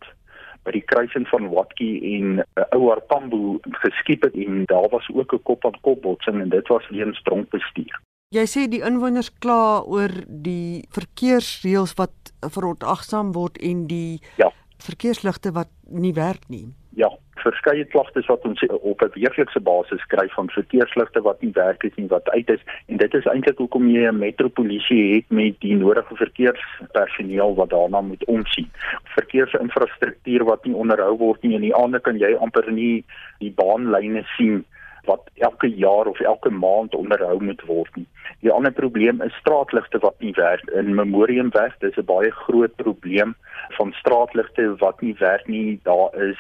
by 0.65 0.71
die 0.71 0.85
kruising 0.85 1.29
van 1.29 1.49
Watkie 1.49 1.97
en 2.17 2.39
uh, 2.39 2.65
Ouar 2.71 3.01
Tambo 3.07 3.59
geskiep 3.83 4.23
het 4.23 4.35
en 4.35 4.65
daar 4.65 4.89
was 4.89 5.09
ook 5.15 5.33
'n 5.33 5.43
kop 5.43 5.65
aan 5.65 5.81
kop 5.81 6.03
botsing 6.03 6.41
en 6.41 6.49
dit 6.49 6.69
was 6.69 6.89
weens 6.89 7.23
dronk 7.23 7.49
bestuur. 7.51 8.01
Jy 8.33 8.47
sê 8.49 8.63
die 8.73 8.81
inwoners 8.81 9.29
kla 9.45 9.83
oor 9.85 10.13
die 10.27 10.87
verkeersreëls 10.97 11.93
wat 11.99 12.31
verontagsaam 12.55 13.35
word 13.37 13.59
en 13.61 13.85
die 13.91 14.23
ja. 14.41 14.49
verkeersligte 14.81 15.53
wat 15.53 15.69
nie 15.93 16.15
werk 16.17 16.49
nie. 16.49 16.71
Ja, 16.97 17.11
verskeie 17.43 17.85
klagtes 17.93 18.31
wat 18.33 18.47
ons 18.49 18.65
op 18.71 19.05
'n 19.05 19.13
weeklikse 19.19 19.61
basis 19.61 20.01
kry 20.15 20.29
van 20.33 20.49
verkeersligte 20.49 21.21
wat 21.29 21.43
nie 21.43 21.53
werk 21.53 21.85
nie, 21.97 22.09
wat 22.09 22.29
uit 22.31 22.49
is 22.49 22.65
en 22.89 22.97
dit 22.97 23.15
is 23.15 23.29
eintlik 23.29 23.59
hoekom 23.59 23.89
jy 23.89 24.09
'n 24.09 24.19
metropolisie 24.19 25.15
het 25.15 25.29
met 25.29 25.61
die 25.61 25.77
nodige 25.77 26.17
verkeerspersoneel 26.17 27.55
wat 27.55 27.71
daarna 27.71 28.01
moet 28.01 28.25
omsien. 28.25 28.71
Verkeersinfrastruktuur 29.05 30.45
wat 30.45 30.65
nie 30.65 30.75
onderhou 30.75 31.19
word 31.19 31.43
nie 31.43 31.55
en 31.55 31.61
die 31.69 31.75
ander 31.75 32.01
kan 32.01 32.19
jy 32.19 32.35
amper 32.35 32.73
nie 32.73 33.05
die 33.39 33.53
baanlyne 33.53 34.25
sien 34.37 34.65
wat 35.05 35.31
elke 35.35 35.69
jaar 35.69 36.07
of 36.07 36.21
elke 36.21 36.51
maand 36.51 36.95
onderhou 36.95 37.43
moet 37.43 37.63
word 37.67 37.97
nie. 37.97 38.07
Die 38.41 38.53
ander 38.53 38.73
probleem 38.73 39.23
is 39.23 39.35
straatligte 39.41 39.99
wat 39.99 40.19
nie 40.19 40.33
werk 40.37 40.71
in 40.71 40.95
Memoriumweg. 40.95 41.79
Dis 41.79 41.97
'n 41.97 42.05
baie 42.05 42.31
groot 42.31 42.75
probleem 42.77 43.35
van 43.79 43.93
straatligte 43.93 44.75
wat 44.79 45.01
nie 45.01 45.15
werk 45.19 45.47
nie. 45.47 45.81
Daar 45.83 46.11
is 46.15 46.39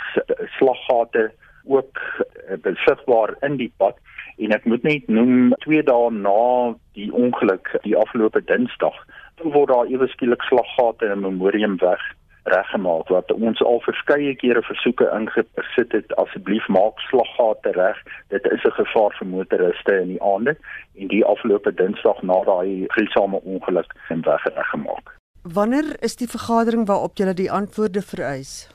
slaggate 0.58 1.32
ook 1.64 1.98
eh, 2.46 2.56
besigbaar 2.58 3.36
in 3.40 3.56
die 3.56 3.72
pad 3.76 3.96
en 4.36 4.50
ek 4.50 4.64
moet 4.64 4.82
net 4.82 5.08
noem 5.08 5.52
2 5.64 5.82
dae 5.86 6.10
na 6.10 6.74
die 6.98 7.10
ongeluk 7.12 7.70
die 7.82 7.96
afgelope 7.96 8.42
Dinsdag 8.48 8.96
word 9.42 9.70
daar 9.70 9.90
ewe 9.90 10.08
skielik 10.08 10.42
slaggate 10.48 11.12
in 11.14 11.22
Memoriumweg 11.22 12.02
reggemaak 12.44 13.08
wat 13.08 13.32
ons 13.32 13.62
al 13.62 13.80
verskeie 13.80 14.34
kere 14.36 14.62
versoeke 14.62 15.08
ingesit 15.14 15.92
het 15.92 16.16
asseblief 16.16 16.68
maak 16.68 16.98
slaggate 17.08 17.70
reg. 17.78 17.98
Dit 18.28 18.44
is 18.52 18.64
'n 18.64 18.76
gevaar 18.82 19.16
vir 19.18 19.26
motoriste 19.26 20.00
in 20.00 20.08
die 20.08 20.22
aande 20.22 20.56
en 20.98 21.08
die 21.08 21.24
afgelope 21.24 21.74
dinsdag 21.74 22.22
na 22.22 22.44
daai 22.44 22.84
gruisame 22.88 23.40
ongeluk 23.44 23.94
en 24.08 24.22
weg 24.22 24.44
reggemaak. 24.44 25.16
Wanneer 25.42 25.96
is 26.00 26.16
die 26.16 26.28
vergadering 26.28 26.86
waarop 26.86 27.16
julle 27.16 27.34
die 27.34 27.50
antwoorde 27.50 28.02
vereis 28.02 28.68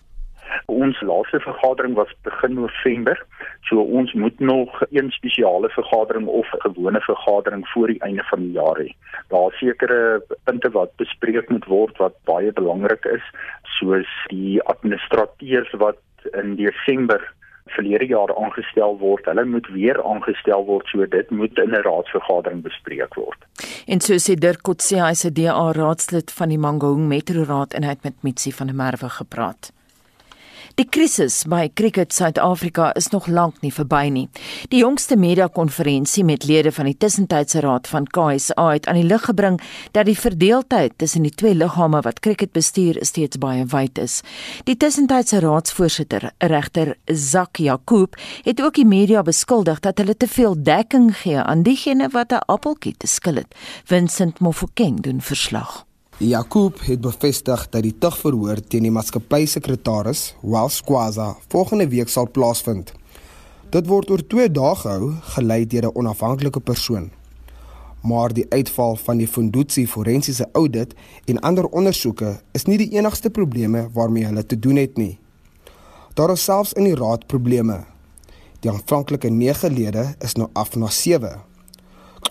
Ons 0.68 1.00
laaste 1.02 1.40
vergadering 1.40 1.94
was 1.96 2.10
begin 2.28 2.54
November. 2.54 3.20
So 3.70 3.80
ons 3.80 4.14
moet 4.14 4.40
nog 4.40 4.82
een 4.90 5.12
spesiale 5.12 5.70
vergadering 5.70 6.28
of 6.28 6.48
'n 6.54 6.60
gewone 6.60 7.00
vergadering 7.02 7.68
voor 7.68 7.88
die 7.88 8.02
einde 8.02 8.24
van 8.24 8.40
die 8.40 8.52
jaar 8.52 8.78
hê. 8.78 8.92
Daar 9.28 9.52
sekere 9.52 10.22
punte 10.44 10.70
wat 10.70 10.96
bespreek 10.96 11.50
moet 11.50 11.66
word 11.66 11.98
wat 11.98 12.16
baie 12.24 12.52
belangrik 12.52 13.06
is, 13.06 13.24
soos 13.64 14.10
die 14.28 14.62
administrateurs 14.64 15.72
wat 15.72 16.00
in 16.34 16.56
Desember 16.56 17.34
verlede 17.66 18.06
jaar 18.06 18.36
aangestel 18.36 18.98
word. 18.98 19.26
Hulle 19.26 19.46
moet 19.46 19.68
weer 19.68 20.04
aangestel 20.04 20.66
word, 20.66 20.88
so 20.88 21.06
dit 21.06 21.30
moet 21.30 21.58
in 21.58 21.72
'n 21.72 21.82
raadsvergadering 21.82 22.62
bespreek 22.62 23.16
word. 23.16 23.40
En 23.88 24.00
so 24.00 24.14
sê 24.14 24.36
Dirk 24.36 24.62
Kotse, 24.62 25.00
hy 25.00 25.14
se 25.14 25.32
DA 25.32 25.72
raadslid 25.72 26.32
van 26.32 26.50
die 26.50 26.58
Mangaung 26.58 27.08
Metro 27.08 27.44
Raad 27.44 27.74
en 27.74 27.84
hy 27.84 27.90
het 27.90 28.04
met 28.04 28.24
Mitsi 28.24 28.52
van 28.52 28.68
der 28.68 28.76
Merwe 28.76 29.10
gepraat. 29.10 29.77
Die 30.78 30.86
krisis 30.86 31.40
by 31.50 31.72
Cricket 31.74 32.12
Suid-Afrika 32.14 32.92
is 33.00 33.08
nog 33.10 33.26
lank 33.34 33.64
nie 33.64 33.72
verby 33.74 34.12
nie. 34.14 34.28
Die 34.70 34.84
jongste 34.84 35.16
media-konferensie 35.18 36.22
met 36.22 36.46
lede 36.46 36.70
van 36.76 36.86
die 36.86 36.94
Tussentydse 37.02 37.64
Raad 37.66 37.90
van 37.90 38.06
KSA 38.06 38.68
het 38.76 38.86
aan 38.86 39.00
die 39.00 39.08
lig 39.10 39.26
gebring 39.26 39.58
dat 39.98 40.06
die 40.06 40.14
verdeeldheid 40.14 40.94
tussen 41.02 41.26
die 41.26 41.34
twee 41.34 41.58
liggame 41.58 42.04
wat 42.06 42.22
cricket 42.22 42.54
bestuur 42.54 43.02
steeds 43.02 43.42
baie 43.42 43.66
wyd 43.74 43.98
is. 43.98 44.20
Die 44.70 44.78
Tussentydse 44.78 45.42
Raadsvoorsitter, 45.42 46.30
regter 46.46 46.94
Zak 47.10 47.58
Jakob, 47.58 48.14
het 48.46 48.62
ook 48.62 48.78
die 48.78 48.86
media 48.86 49.26
beskuldig 49.26 49.82
dat 49.82 49.98
hulle 49.98 50.14
te 50.14 50.30
veel 50.30 50.62
dekking 50.62 51.10
gee 51.24 51.42
aan 51.42 51.66
diegene 51.66 52.14
wat 52.14 52.30
'n 52.32 52.46
appeltjie 52.46 52.94
te 52.98 53.08
skil 53.08 53.42
het. 53.42 53.50
Vincent 53.84 54.40
Mofokeng 54.40 55.02
doen 55.02 55.22
verslag. 55.22 55.87
Jakob 56.18 56.80
het 56.82 57.02
bevestig 57.02 57.68
dat 57.70 57.84
die 57.86 57.94
tugverhoor 57.94 58.58
teen 58.66 58.88
die 58.88 58.92
maatskappy-sekretaris, 58.92 60.32
Wals 60.42 60.80
Kwaza, 60.82 61.36
volgende 61.54 61.86
week 61.92 62.10
sal 62.10 62.26
plaasvind. 62.34 62.90
Dit 63.70 63.86
word 63.86 64.10
oor 64.10 64.24
2 64.26 64.50
dae 64.50 64.72
gehou, 64.80 65.12
gelei 65.36 65.68
deur 65.70 65.86
'n 65.86 65.94
onafhanklike 65.94 66.60
persoon. 66.60 67.12
Maar 68.02 68.34
die 68.34 68.46
uitval 68.50 68.96
van 68.96 69.18
die 69.18 69.28
Fundutsi 69.28 69.86
forensiese 69.88 70.50
audit 70.54 70.96
en 71.26 71.40
ander 71.40 71.68
ondersoeke 71.68 72.42
is 72.52 72.66
nie 72.66 72.78
die 72.78 72.92
enigste 72.98 73.30
probleme 73.30 73.90
waarmee 73.94 74.26
hulle 74.26 74.46
te 74.46 74.60
doen 74.60 74.76
het 74.76 74.98
nie. 74.98 75.20
Daar 76.14 76.32
is 76.32 76.44
selfs 76.44 76.74
in 76.74 76.84
die 76.84 76.96
raad 76.96 77.28
probleme. 77.28 77.86
Die 78.60 78.72
aanvanklike 78.72 79.30
9 79.30 79.74
lede 79.74 80.16
is 80.20 80.34
nou 80.34 80.50
af 80.54 80.76
na 80.76 80.88
7. 80.88 81.42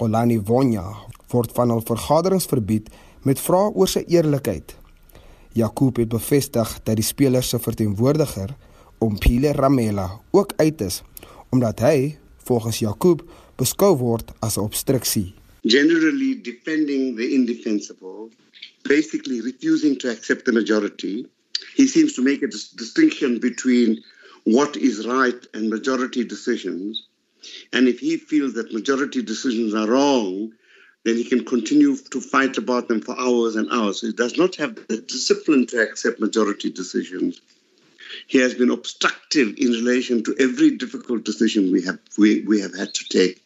Olani 0.00 0.40
Vonya 0.44 1.06
word 1.30 1.52
van 1.52 1.70
hul 1.70 1.82
vergaderings 1.86 2.46
verbied 2.46 2.90
met 3.26 3.40
vrae 3.42 3.72
oor 3.74 3.90
sy 3.90 4.04
eerlikheid. 4.12 4.76
Jakob 5.58 5.98
het 5.98 6.12
bevestig 6.12 6.74
dat 6.86 6.98
die 6.98 7.06
speler 7.06 7.42
se 7.42 7.58
verteenwoordiger, 7.58 8.52
Ompile 9.02 9.52
Ramela, 9.52 10.06
ook 10.30 10.54
uit 10.56 10.80
is 10.80 11.02
omdat 11.54 11.80
hy 11.80 12.16
volgens 12.48 12.78
Jakob 12.82 13.22
beskou 13.58 13.94
word 13.96 14.32
as 14.46 14.56
'n 14.56 14.66
obstruksie. 14.68 15.34
Generally 15.62 16.42
defending 16.42 17.16
the 17.16 17.28
indefensible, 17.38 18.30
basically 18.82 19.40
refusing 19.40 19.98
to 19.98 20.08
accept 20.08 20.44
the 20.44 20.52
majority. 20.52 21.26
He 21.74 21.86
seems 21.86 22.12
to 22.14 22.22
make 22.22 22.44
a 22.44 22.48
dis 22.48 22.70
distinction 22.70 23.38
between 23.38 24.04
what 24.44 24.76
is 24.76 25.06
right 25.06 25.48
and 25.52 25.68
majority 25.68 26.24
decisions. 26.24 27.08
And 27.72 27.88
if 27.88 27.98
he 27.98 28.18
feels 28.18 28.52
that 28.52 28.72
majority 28.72 29.22
decisions 29.22 29.74
are 29.74 29.86
wrong, 29.86 30.52
then 31.06 31.16
he 31.16 31.24
can 31.32 31.44
continue 31.44 31.94
to 32.14 32.20
fight 32.20 32.58
about 32.58 32.88
them 32.88 33.00
for 33.00 33.14
hours 33.24 33.54
and 33.54 33.70
hours. 33.70 34.00
He 34.00 34.12
does 34.12 34.36
not 34.36 34.56
have 34.56 34.74
the 34.88 34.98
discipline 34.98 35.64
to 35.70 35.76
accept 35.80 36.18
majority 36.18 36.68
decisions. 36.68 37.40
He 38.26 38.38
has 38.38 38.54
been 38.54 38.70
obstructive 38.70 39.54
in 39.56 39.70
relation 39.80 40.24
to 40.24 40.34
every 40.46 40.70
difficult 40.82 41.24
decision 41.24 41.70
we 41.70 41.82
have 41.86 42.00
we, 42.18 42.42
we 42.50 42.60
have 42.60 42.74
had 42.74 42.92
to 42.98 43.04
take, 43.18 43.36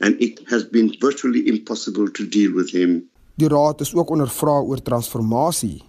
and 0.00 0.20
it 0.20 0.34
has 0.50 0.64
been 0.64 0.88
virtually 1.00 1.42
impossible 1.54 2.08
to 2.18 2.22
deal 2.26 2.52
with 2.58 2.70
him. 2.78 2.90
Die 3.34 3.48
raad 3.48 3.80
is 3.80 3.94
ook 3.94 4.10
ondervra 4.10 4.58
oor 4.60 4.82
transformasie. 4.82 5.82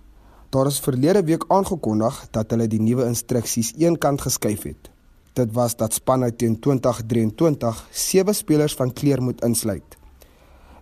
Daar 0.49 0.67
is 0.69 0.79
verlede 0.79 1.23
week 1.23 1.43
aangekondig 1.47 2.27
dat 2.31 2.51
hulle 2.53 2.67
die 2.69 2.81
nuwe 2.81 3.09
instruksies 3.09 3.73
eenkant 3.77 4.21
geskuif 4.21 4.61
het. 4.69 4.91
Dit 5.33 5.53
was 5.57 5.73
dat 5.77 5.93
spanne 5.93 6.29
teen 6.35 6.59
2023 6.59 7.87
sewe 7.91 8.33
spelers 8.33 8.77
van 8.77 8.93
kleur 8.93 9.21
moet 9.21 9.41
insluit. 9.41 9.98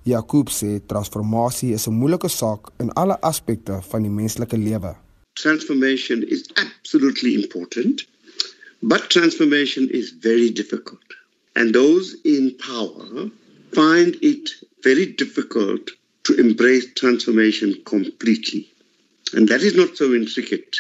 Jakob 0.08 0.48
sê 0.50 0.80
transformasie 0.92 1.74
is 1.78 1.88
'n 1.88 2.00
moeilike 2.02 2.30
saak 2.40 2.62
in 2.84 2.90
alle 3.02 3.16
aspekte 3.32 3.76
van 3.90 4.02
die 4.06 4.14
menslike 4.20 4.58
lewe. 4.68 4.94
Transformation 5.44 6.20
is 6.36 6.42
absolutely 6.66 7.32
important, 7.42 7.96
but 8.92 9.10
transformation 9.16 9.84
is 10.00 10.08
very 10.30 10.50
difficult. 10.60 11.08
And 11.58 11.74
those 11.74 12.16
in 12.24 12.56
power 12.72 13.30
find 13.80 14.12
it 14.22 14.46
very 14.88 15.08
difficult 15.22 15.84
to 16.26 16.32
embrace 16.46 16.86
transformation 17.02 17.70
completely. 17.84 18.64
And 19.34 19.44
that 19.50 19.62
is 19.62 19.76
not 19.76 19.98
so 19.98 20.14
intricate. 20.14 20.74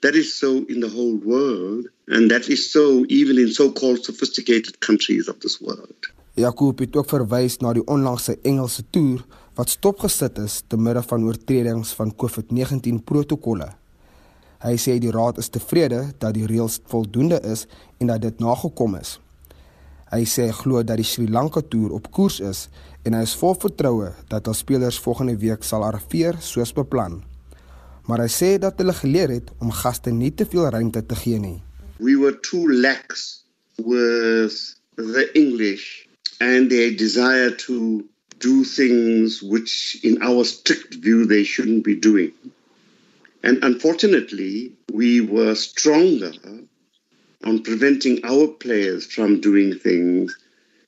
That 0.00 0.14
is 0.14 0.28
so 0.42 0.50
in 0.72 0.80
the 0.80 0.92
whole 0.96 1.16
world, 1.32 1.84
and 2.14 2.30
that 2.30 2.48
is 2.48 2.70
so 2.76 3.04
even 3.08 3.36
in 3.44 3.50
so 3.60 3.66
called 3.80 4.04
sophisticated 4.04 4.74
countries 4.80 5.26
of 5.28 5.36
this 5.40 5.60
world. 5.60 6.02
Jakob 6.38 6.78
het 6.78 6.96
ook 6.96 7.08
verwys 7.10 7.56
na 7.58 7.72
die 7.74 7.82
onlangse 7.90 8.36
Engelse 8.46 8.84
toer 8.94 9.24
wat 9.58 9.72
stopgesit 9.72 10.38
is 10.38 10.60
te 10.70 10.78
midde 10.78 11.02
van 11.02 11.24
oortredings 11.26 11.90
van 11.98 12.12
COVID-19 12.14 13.00
protokolle. 13.04 13.72
Hy 14.62 14.74
sê 14.78 14.96
die 15.02 15.10
raad 15.14 15.38
is 15.42 15.50
tevrede 15.54 16.04
dat 16.22 16.36
die 16.36 16.46
reëls 16.46 16.78
voldoende 16.90 17.40
is 17.42 17.66
en 17.98 18.12
dat 18.12 18.22
dit 18.22 18.38
nagekom 18.42 18.94
is. 18.98 19.18
Hy 20.12 20.22
sê 20.30 20.46
hy 20.48 20.54
glo 20.62 20.82
dat 20.86 20.98
die 21.02 21.06
Sri 21.06 21.26
Lanka 21.28 21.60
toer 21.60 21.92
op 21.98 22.06
koers 22.14 22.38
is 22.40 22.64
en 23.02 23.18
hy 23.18 23.24
is 23.26 23.34
vol 23.38 23.58
vertroue 23.58 24.14
dat 24.30 24.46
al 24.46 24.56
spelers 24.56 24.98
volgende 25.02 25.36
week 25.42 25.66
sal 25.66 25.84
arriveer 25.86 26.38
soos 26.40 26.72
beplan. 26.74 27.20
Maar 28.06 28.24
hy 28.24 28.30
sê 28.32 28.56
dat 28.62 28.78
hulle 28.78 28.94
geleer 28.96 29.34
het 29.34 29.50
om 29.58 29.74
gaste 29.74 30.14
nie 30.14 30.30
te 30.30 30.46
veel 30.46 30.70
ruimte 30.70 31.02
te 31.02 31.18
gee 31.18 31.42
nie. 31.42 31.58
We 31.98 32.14
were 32.14 32.38
too 32.46 32.70
lax 32.70 33.42
with 33.76 34.54
the 34.96 35.26
English 35.34 36.07
and 36.40 36.70
their 36.70 36.90
desire 36.90 37.50
to 37.50 38.04
do 38.38 38.64
things 38.64 39.42
which, 39.42 39.98
in 40.02 40.22
our 40.22 40.44
strict 40.44 40.94
view, 40.94 41.26
they 41.26 41.44
shouldn't 41.44 41.84
be 41.84 41.94
doing. 41.94 42.32
And 43.42 43.62
unfortunately, 43.62 44.72
we 44.92 45.20
were 45.20 45.54
stronger 45.54 46.32
on 47.44 47.62
preventing 47.62 48.20
our 48.24 48.48
players 48.48 49.06
from 49.06 49.40
doing 49.40 49.78
things, 49.78 50.36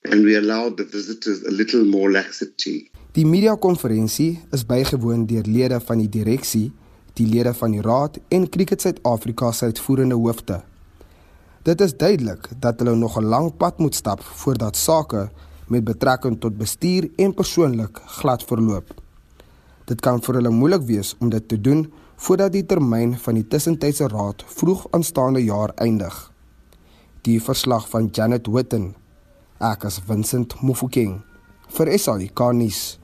and 0.05 0.25
we 0.25 0.37
allowed 0.37 0.77
the 0.77 0.85
visitors 0.85 1.43
a 1.43 1.51
little 1.51 1.85
more 1.85 2.11
laxity. 2.11 2.91
Die 3.13 3.25
media-konferensie 3.25 4.39
is 4.53 4.67
bygewoon 4.67 5.27
deur 5.27 5.47
lede 5.47 5.81
van 5.81 5.99
die 5.99 6.09
direksie, 6.09 6.71
die 7.19 7.27
lede 7.27 7.55
van 7.55 7.75
die 7.75 7.83
raad 7.83 8.19
en 8.29 8.49
Cricket 8.49 8.81
Suid-Afrika 8.81 9.53
se 9.53 9.65
uitvoerende 9.65 10.15
hoofde. 10.15 10.61
Dit 11.63 11.81
is 11.81 11.93
duidelik 11.97 12.49
dat 12.59 12.79
hulle 12.81 12.95
nog 12.97 13.19
'n 13.19 13.25
lang 13.25 13.57
pad 13.57 13.79
moet 13.79 13.95
stap 13.95 14.21
voordat 14.23 14.77
sake 14.77 15.31
met 15.67 15.85
betrekking 15.85 16.41
tot 16.41 16.57
bestuur 16.57 17.11
en 17.17 17.35
persoonlik 17.35 18.01
glad 18.07 18.45
verloop. 18.45 18.95
Dit 19.85 20.01
kan 20.01 20.23
vir 20.23 20.35
hulle 20.35 20.51
moeilik 20.51 20.83
wees 20.83 21.17
om 21.19 21.29
dit 21.29 21.49
te 21.49 21.61
doen 21.61 21.93
voordat 22.17 22.53
die 22.53 22.67
termyn 22.67 23.19
van 23.19 23.35
die 23.35 23.47
tussentydse 23.47 24.09
raad 24.09 24.45
vroeg 24.47 24.87
aanstaande 24.91 25.45
jaar 25.45 25.73
eindig. 25.75 26.33
Die 27.21 27.43
verslag 27.43 27.89
van 27.89 28.09
Janet 28.13 28.47
Witten, 28.47 28.95
ek 29.59 29.85
as 29.85 30.01
Vincent 30.07 30.63
Mufokeng 30.63 31.23
vir 31.69 31.99
SAK 31.99 32.53
nuus. 32.53 32.99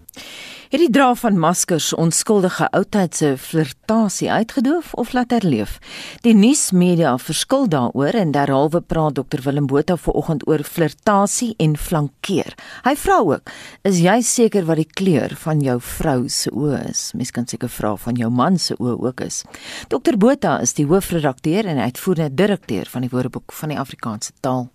Het 0.66 0.80
die 0.82 0.90
dra 0.90 1.12
van 1.14 1.36
maskers 1.38 1.92
onskuldige 1.94 2.66
oudtydse 2.74 3.36
flirtasie 3.38 4.26
uitgedoof 4.32 4.94
of 4.98 5.12
laat 5.14 5.30
herleef? 5.30 5.76
Die 6.24 6.32
nuusmedia 6.34 7.12
verskil 7.22 7.68
daaroor 7.70 8.16
en 8.18 8.32
derhalwe 8.34 8.80
praat 8.82 9.14
Dr 9.14 9.44
Willem 9.44 9.68
Botha 9.70 9.94
vanoggend 9.94 10.42
oor 10.50 10.64
flirtasie 10.66 11.52
en 11.62 11.76
flankeer. 11.78 12.56
Hy 12.82 12.94
vra 12.98 13.18
ook: 13.22 13.52
"Is 13.86 14.00
jy 14.02 14.16
seker 14.20 14.66
wat 14.66 14.80
die 14.82 14.88
kleur 14.90 15.36
van 15.38 15.60
jou 15.62 15.76
vrou 15.80 16.28
se 16.28 16.50
oë 16.50 16.80
is?" 16.90 17.12
Mens 17.14 17.30
kan 17.30 17.46
seker 17.46 17.68
vra 17.68 17.94
van 17.96 18.14
jou 18.14 18.30
man 18.30 18.58
se 18.58 18.74
oë 18.74 18.96
ook 19.06 19.20
is. 19.20 19.44
Dr 19.88 20.16
Botha 20.18 20.58
is 20.60 20.74
die 20.74 20.86
hoofredakteur 20.86 21.66
en 21.66 21.78
uitvoerende 21.78 22.34
direkteur 22.34 22.86
van 22.90 23.00
die 23.00 23.10
Woordeboek 23.10 23.52
van 23.52 23.68
die 23.68 23.78
Afrikaanse 23.78 24.32
taal. 24.40 24.68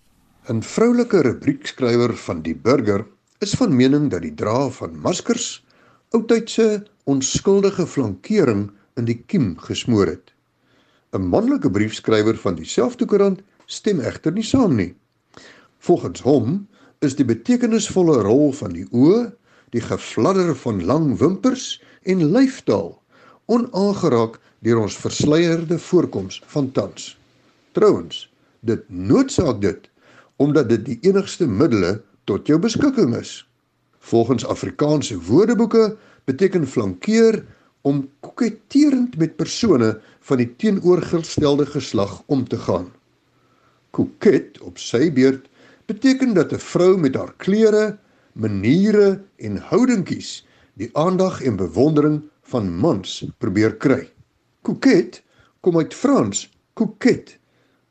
'n 0.47 0.61
Vroulike 0.61 1.21
rubriekskrywer 1.21 2.15
van 2.17 2.41
die 2.41 2.55
Burger 2.55 3.05
is 3.39 3.53
van 3.53 3.75
mening 3.75 4.09
dat 4.09 4.21
die 4.21 4.33
dra 4.33 4.69
van 4.69 4.95
maskers 4.95 5.61
oudtydse 6.11 6.83
onskuldige 7.07 7.85
flankering 7.87 8.65
in 8.99 9.05
die 9.07 9.15
kiem 9.31 9.53
gesmoor 9.63 10.09
het. 10.11 10.33
'n 11.15 11.23
Manlike 11.31 11.71
briefskrywer 11.71 12.35
van 12.37 12.55
dieselfde 12.55 13.05
koerant 13.05 13.39
stem 13.65 13.99
egter 13.99 14.31
nie 14.35 14.43
saam 14.43 14.75
nie. 14.75 14.93
Volgens 15.79 16.21
hom 16.21 16.67
is 16.99 17.15
die 17.15 17.25
betekenisvolle 17.25 18.21
rol 18.27 18.51
van 18.51 18.75
die 18.75 18.87
oë, 18.91 19.31
die 19.71 19.81
gefladder 19.81 20.51
van 20.55 20.83
lang 20.85 21.17
wimpers 21.19 21.81
en 22.03 22.27
lyftaal 22.35 22.91
onaangeraak 23.47 24.39
deur 24.59 24.83
ons 24.83 24.97
versleierde 24.97 25.79
voorkoms 25.79 26.41
van 26.47 26.71
tans. 26.71 27.17
Trouwens, 27.71 28.27
dit 28.59 28.83
noodsaak 28.89 29.61
dit 29.61 29.87
omdat 30.35 30.69
dit 30.69 30.85
die 30.85 30.99
enigste 31.07 31.47
middele 31.47 32.01
tot 32.25 32.47
jou 32.47 32.59
beskikking 32.59 33.15
is. 33.15 33.47
Volgens 34.01 34.45
Afrikaanse 34.45 35.21
woordeboeke 35.21 35.97
beteken 36.23 36.67
flankeer 36.67 37.45
om 37.81 38.09
koketterend 38.19 39.17
met 39.17 39.35
persone 39.35 39.99
van 40.19 40.37
die 40.41 40.55
teenoorgestelde 40.55 41.65
geslag 41.65 42.23
om 42.25 42.47
te 42.47 42.57
gaan. 42.57 42.89
Koket 43.93 44.57
op 44.61 44.81
sy 44.81 45.11
beurt 45.13 45.45
beteken 45.85 46.33
dat 46.33 46.53
'n 46.53 46.57
vrou 46.59 46.97
met 46.97 47.15
haar 47.15 47.33
klere, 47.37 47.97
maniere 48.33 49.21
en 49.37 49.57
houdingkies 49.57 50.47
die 50.73 50.89
aandag 50.93 51.41
en 51.41 51.55
bewondering 51.55 52.21
van 52.41 52.73
mans 52.73 53.25
probeer 53.37 53.75
kry. 53.75 54.09
Koket 54.61 55.23
kom 55.59 55.77
uit 55.77 55.93
Frans, 55.93 56.49
coquette 56.73 57.40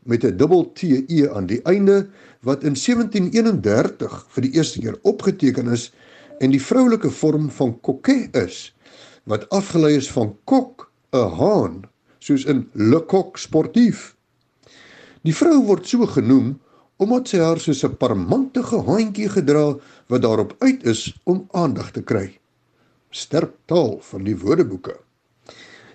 met 0.02 0.24
'n 0.24 0.36
dubbel 0.36 0.72
T 0.72 0.82
E 0.82 1.28
aan 1.28 1.46
die 1.46 1.62
einde 1.62 2.08
wat 2.40 2.64
in 2.64 2.76
1731 2.76 4.26
vir 4.28 4.42
die 4.42 4.52
eerste 4.52 4.80
keer 4.80 4.98
opgeteken 5.02 5.68
is 5.68 5.92
en 6.38 6.50
die 6.50 6.62
vroulike 6.62 7.10
vorm 7.10 7.50
van 7.50 7.80
coquet 7.80 8.36
is 8.36 8.74
wat 9.24 9.48
afgelei 9.48 9.96
is 9.96 10.10
van 10.10 10.36
kok, 10.44 10.90
'n 11.12 11.30
haan, 11.38 11.82
soos 12.18 12.44
in 12.44 12.68
le 12.72 13.00
coq 13.06 13.36
sportief. 13.36 14.16
Die 15.22 15.34
vrou 15.34 15.62
word 15.66 15.86
so 15.86 16.06
genoem 16.06 16.58
omdat 17.00 17.28
sy 17.28 17.38
haar 17.38 17.60
soos 17.60 17.84
'n 17.84 17.96
parmantige 17.96 18.82
haantjie 18.88 19.28
gedra 19.28 19.76
wat 20.08 20.22
daarop 20.22 20.54
uit 20.58 20.84
is 20.84 21.14
om 21.24 21.46
aandag 21.52 21.92
te 21.92 22.02
kry. 22.02 22.38
Sterk 23.10 23.52
taal 23.66 23.98
van 24.00 24.24
die 24.24 24.36
woordeboeke. 24.36 24.96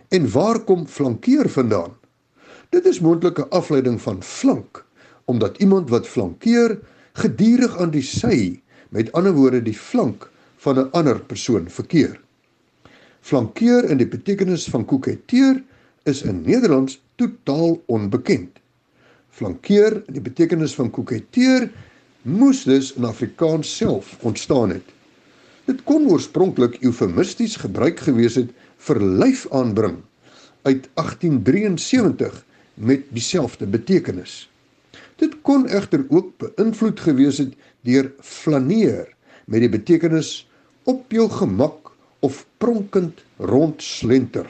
En 0.09 0.31
waar 0.31 0.59
kom 0.59 0.87
flankeer 0.87 1.49
vandaan? 1.49 1.93
Dit 2.75 2.85
is 2.91 2.99
moontlik 2.99 3.37
'n 3.39 3.49
afleiding 3.55 4.01
van 4.01 4.23
flank, 4.23 4.85
omdat 5.25 5.57
iemand 5.57 5.89
wat 5.89 6.07
flankeer 6.07 6.79
gedurig 7.13 7.77
aan 7.77 7.89
die 7.89 8.03
sy, 8.03 8.61
met 8.89 9.11
ander 9.11 9.33
woorde 9.33 9.61
die 9.61 9.77
flank 9.77 10.29
van 10.57 10.79
'n 10.79 10.91
ander 10.91 11.19
persoon 11.19 11.69
verkeer. 11.69 12.19
Flankeer 13.21 13.89
in 13.89 13.97
die 13.97 14.07
betekenis 14.07 14.65
van 14.69 14.85
koketteer 14.85 15.63
is 16.03 16.21
in 16.21 16.41
Nederlands 16.41 17.01
totaal 17.15 17.83
onbekend. 17.85 18.59
Flankeer 19.29 20.03
in 20.07 20.13
die 20.13 20.25
betekenis 20.29 20.75
van 20.75 20.89
koketteer 20.89 21.71
moes 22.21 22.63
dus 22.63 22.93
in 22.93 23.05
Afrikaans 23.05 23.77
self 23.77 24.17
ontstaan 24.19 24.69
het. 24.69 24.89
Dit 25.65 25.83
kon 25.83 26.09
oorspronklik 26.09 26.77
eufemisties 26.81 27.55
gebruik 27.55 27.99
gewees 27.99 28.35
het 28.35 28.51
vir 28.77 29.01
lyf 29.01 29.47
aanbring 29.51 29.97
uit 30.61 30.89
1873 30.93 32.44
met 32.75 33.03
dieselfde 33.09 33.65
betekenis. 33.65 34.45
Dit 35.15 35.41
kon 35.41 35.67
egter 35.67 36.05
ook 36.09 36.33
beïnvloed 36.37 36.99
gewees 36.99 37.37
het 37.37 37.53
deur 37.87 38.11
flaneer 38.19 39.07
met 39.45 39.63
die 39.63 39.71
betekenis 39.71 40.43
op 40.83 41.11
jou 41.11 41.29
gemak 41.31 41.91
of 42.19 42.45
pronkend 42.57 43.23
rondslenter. 43.37 44.49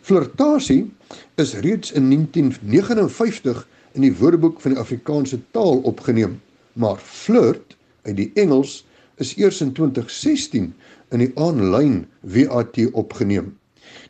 Flirtasie 0.00 0.90
is 1.34 1.54
reeds 1.54 1.92
in 1.92 2.10
1959 2.10 3.66
in 3.92 4.06
die 4.06 4.14
Woordeboek 4.16 4.60
van 4.60 4.74
die 4.74 4.80
Afrikaanse 4.80 5.40
taal 5.50 5.82
opgeneem, 5.88 6.38
maar 6.72 6.98
flirt 7.02 7.76
uit 8.02 8.16
die 8.16 8.30
Engels 8.34 8.80
is 9.20 9.34
eers 9.36 9.60
in 9.60 9.72
2016 9.76 10.70
in 11.10 11.24
die 11.24 11.32
aanlyn 11.34 12.04
WAT 12.20 12.78
opgeneem. 12.92 13.52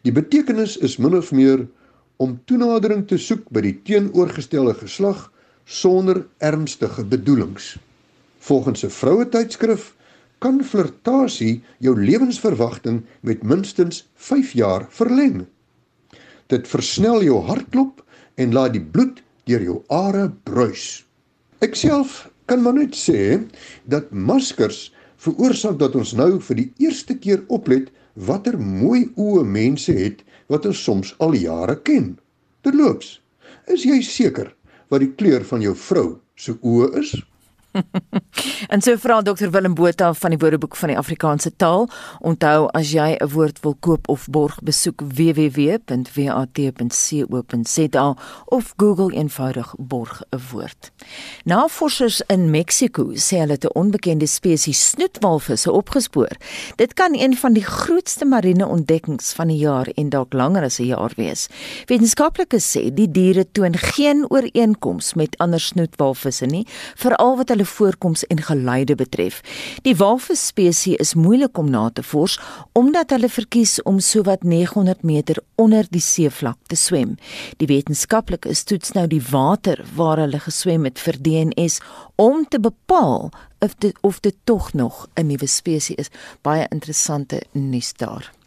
Die 0.04 0.12
betekenis 0.12 0.76
is 0.76 0.98
min 1.00 1.16
of 1.16 1.32
meer 1.32 1.64
om 2.20 2.36
toenadering 2.44 3.06
te 3.08 3.16
soek 3.18 3.46
by 3.48 3.62
die 3.64 3.76
teenoorgestelde 3.88 4.74
geslag 4.82 5.30
sonder 5.64 6.26
ernstige 6.44 7.04
bedoelings. 7.08 7.76
Volgens 8.44 8.84
'n 8.84 8.92
vroue 8.92 9.28
tydskrif 9.28 9.94
kan 10.38 10.64
flirtasie 10.64 11.62
jou 11.78 11.94
lewensverwagting 11.96 13.02
met 13.20 13.42
minstens 13.42 14.08
5 14.14 14.52
jaar 14.52 14.86
verleng. 14.88 15.46
Dit 16.46 16.68
versnel 16.68 17.22
jou 17.22 17.40
hartklop 17.44 18.04
en 18.34 18.52
laat 18.52 18.72
die 18.72 18.84
bloed 18.84 19.22
deur 19.44 19.62
jou 19.62 19.82
are 19.88 20.30
bruis. 20.44 21.06
Ek 21.60 21.74
self 21.74 22.30
kan 22.44 22.62
maar 22.62 22.74
net 22.74 22.96
sê 22.96 23.40
dat 23.84 24.10
maskers 24.10 24.92
veroorsaak 25.16 25.78
dat 25.78 25.94
ons 25.94 26.12
nou 26.12 26.40
vir 26.40 26.56
die 26.56 26.72
eerste 26.78 27.14
keer 27.14 27.44
oplet 27.48 27.90
watter 28.14 28.58
mooi 28.58 29.08
oë 29.16 29.44
mense 29.44 29.92
het 29.92 30.24
wat 30.50 30.66
ons 30.66 30.82
soms 30.84 31.14
al 31.22 31.36
jare 31.38 31.76
ken. 31.86 32.16
Terloops, 32.66 33.18
is 33.70 33.86
jy 33.86 34.00
seker 34.04 34.50
wat 34.90 35.04
die 35.04 35.12
kleur 35.14 35.46
van 35.46 35.62
jou 35.64 35.74
vrou 35.78 36.08
se 36.34 36.56
oë 36.60 36.90
is? 37.00 37.14
En 38.72 38.80
so 38.82 38.96
vra 38.98 39.20
Dr 39.22 39.50
Willem 39.50 39.74
Botha 39.74 40.12
van 40.14 40.30
die 40.34 40.38
Woordeboek 40.38 40.76
van 40.76 40.88
die 40.92 40.98
Afrikaanse 40.98 41.56
taal. 41.56 41.88
Onthou 42.20 42.68
as 42.76 42.90
jy 42.92 43.16
'n 43.16 43.28
woord 43.32 43.60
wil 43.62 43.76
koop 43.80 44.08
of 44.08 44.26
borg, 44.30 44.60
besoek 44.62 45.00
www.wat.co.za 45.00 45.76
of 48.46 48.72
Google 48.76 49.12
eenvoudig 49.12 49.74
borg 49.78 50.22
'n 50.30 50.40
woord. 50.52 50.90
Navorsers 51.44 52.22
in 52.26 52.50
Mexiko 52.50 53.12
sê 53.14 53.36
hulle 53.38 53.52
het 53.52 53.64
'n 53.64 53.78
onbekende 53.78 54.26
spesies 54.26 54.88
snoetwalvisse 54.88 55.72
opgespoor. 55.72 56.36
Dit 56.76 56.94
kan 56.94 57.14
een 57.14 57.36
van 57.36 57.52
die 57.52 57.64
grootste 57.64 58.24
marine 58.24 58.66
ontdekkings 58.66 59.32
van 59.32 59.48
die 59.48 59.58
jaar 59.58 59.88
en 59.94 60.08
dalk 60.08 60.32
langer 60.32 60.62
as 60.62 60.78
'n 60.78 60.84
jaar 60.84 61.12
wees. 61.16 61.48
Wetenskaplikes 61.86 62.76
sê 62.76 62.94
die 62.94 63.10
diere 63.10 63.46
toon 63.52 63.76
geen 63.76 64.30
ooreenkoms 64.30 65.14
met 65.14 65.38
ander 65.38 65.60
snoetwalvisse 65.60 66.46
nie, 66.46 66.66
veral 66.96 67.36
wat 67.36 67.48
hulle 67.48 67.59
voorkoms 67.64 68.24
en 68.26 68.42
geluide 68.42 68.94
betref. 68.94 69.40
Die 69.82 69.96
walvisspesies 69.96 70.96
is 70.96 71.14
moeilik 71.14 71.58
om 71.58 71.70
na 71.70 71.90
te 71.90 72.02
vors 72.02 72.38
omdat 72.72 73.10
hulle 73.10 73.28
verkies 73.28 73.82
om 73.82 74.00
sowat 74.00 74.42
900 74.42 75.02
meter 75.02 75.42
onder 75.54 75.86
die 75.90 76.00
seevlak 76.00 76.58
te 76.66 76.76
swem. 76.76 77.16
Die 77.56 77.66
wetenskaplikes 77.66 78.64
toets 78.64 78.92
nou 78.92 79.06
die 79.06 79.22
water 79.30 79.84
waar 79.94 80.18
hulle 80.18 80.40
geswem 80.40 80.84
het 80.88 80.98
vir 80.98 81.20
DNS 81.20 81.80
om 82.16 82.44
te 82.48 82.60
bepaal 82.60 83.30
of 83.60 83.74
dit 83.78 83.96
of 84.00 84.20
dit 84.20 84.36
tog 84.44 84.72
nog 84.72 85.06
'n 85.14 85.26
nuwe 85.26 85.46
spesies 85.46 85.96
is. 85.96 86.10
Baie 86.42 86.66
interessante 86.68 87.42
nuus 87.52 87.92
daar. 87.92 88.39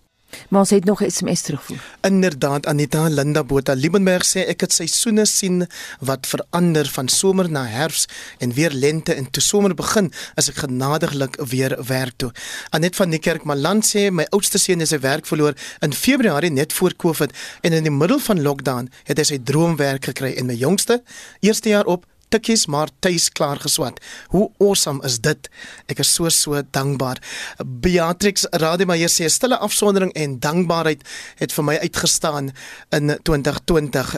Maar 0.50 0.60
ons 0.60 0.70
het 0.70 0.86
nog 0.86 1.02
'n 1.02 1.10
SMS 1.10 1.42
terugvoer. 1.42 1.82
Inderdaad 2.02 2.66
Anita 2.66 3.08
Linda 3.08 3.44
Botha 3.44 3.74
Liebenberg 3.74 4.26
sê 4.26 4.48
ek 4.48 4.62
het 4.62 4.74
seisoene 4.74 5.26
sien 5.26 5.68
wat 6.00 6.28
verander 6.28 6.86
van 6.86 7.08
somer 7.08 7.50
na 7.50 7.66
herfs 7.66 8.06
en 8.38 8.54
weer 8.54 8.72
lente 8.72 9.14
en 9.14 9.30
toe 9.30 9.44
somer 9.44 9.74
begin 9.74 10.12
as 10.36 10.50
ek 10.50 10.56
genadiglik 10.56 11.36
weer 11.50 11.78
werk 11.86 12.14
toe. 12.16 12.32
Anet 12.70 12.96
van 12.96 13.10
die 13.10 13.20
kerk 13.20 13.44
Maland 13.44 13.86
sê 13.86 14.12
my 14.12 14.26
oudste 14.30 14.58
seun 14.58 14.80
het 14.80 14.90
sy 14.90 15.00
werk 15.00 15.26
verloor 15.26 15.54
in 15.80 15.94
Februarie 15.94 16.52
net 16.52 16.74
voor 16.74 16.96
Covid 16.96 17.32
en 17.62 17.74
in 17.74 17.84
die 17.84 17.92
middel 17.92 18.20
van 18.20 18.42
lockdown 18.42 18.90
het 19.04 19.18
hy 19.18 19.24
sy 19.24 19.40
droomwerk 19.44 20.06
gekry 20.06 20.34
en 20.38 20.46
my 20.46 20.54
jongste 20.56 21.02
eerste 21.40 21.70
jaar 21.70 21.86
op 21.86 22.06
tikkies 22.34 22.66
maar 22.72 22.90
tuis 23.04 23.30
klaar 23.30 23.62
geswat. 23.62 24.00
Hoe 24.34 24.50
awesome 24.60 25.04
is 25.06 25.20
dit? 25.22 25.50
Ek 25.92 26.02
is 26.02 26.10
so 26.14 26.30
so 26.34 26.62
dankbaar. 26.76 27.22
Beatrix 27.62 28.48
Rademacher 28.64 29.12
sê 29.12 29.30
stille 29.30 29.60
afsondering 29.62 30.14
en 30.18 30.40
dankbaarheid 30.42 31.04
het 31.42 31.54
vir 31.54 31.68
my 31.68 31.78
uitgestaan 31.84 32.52
in 32.96 33.14
2020 33.30 34.16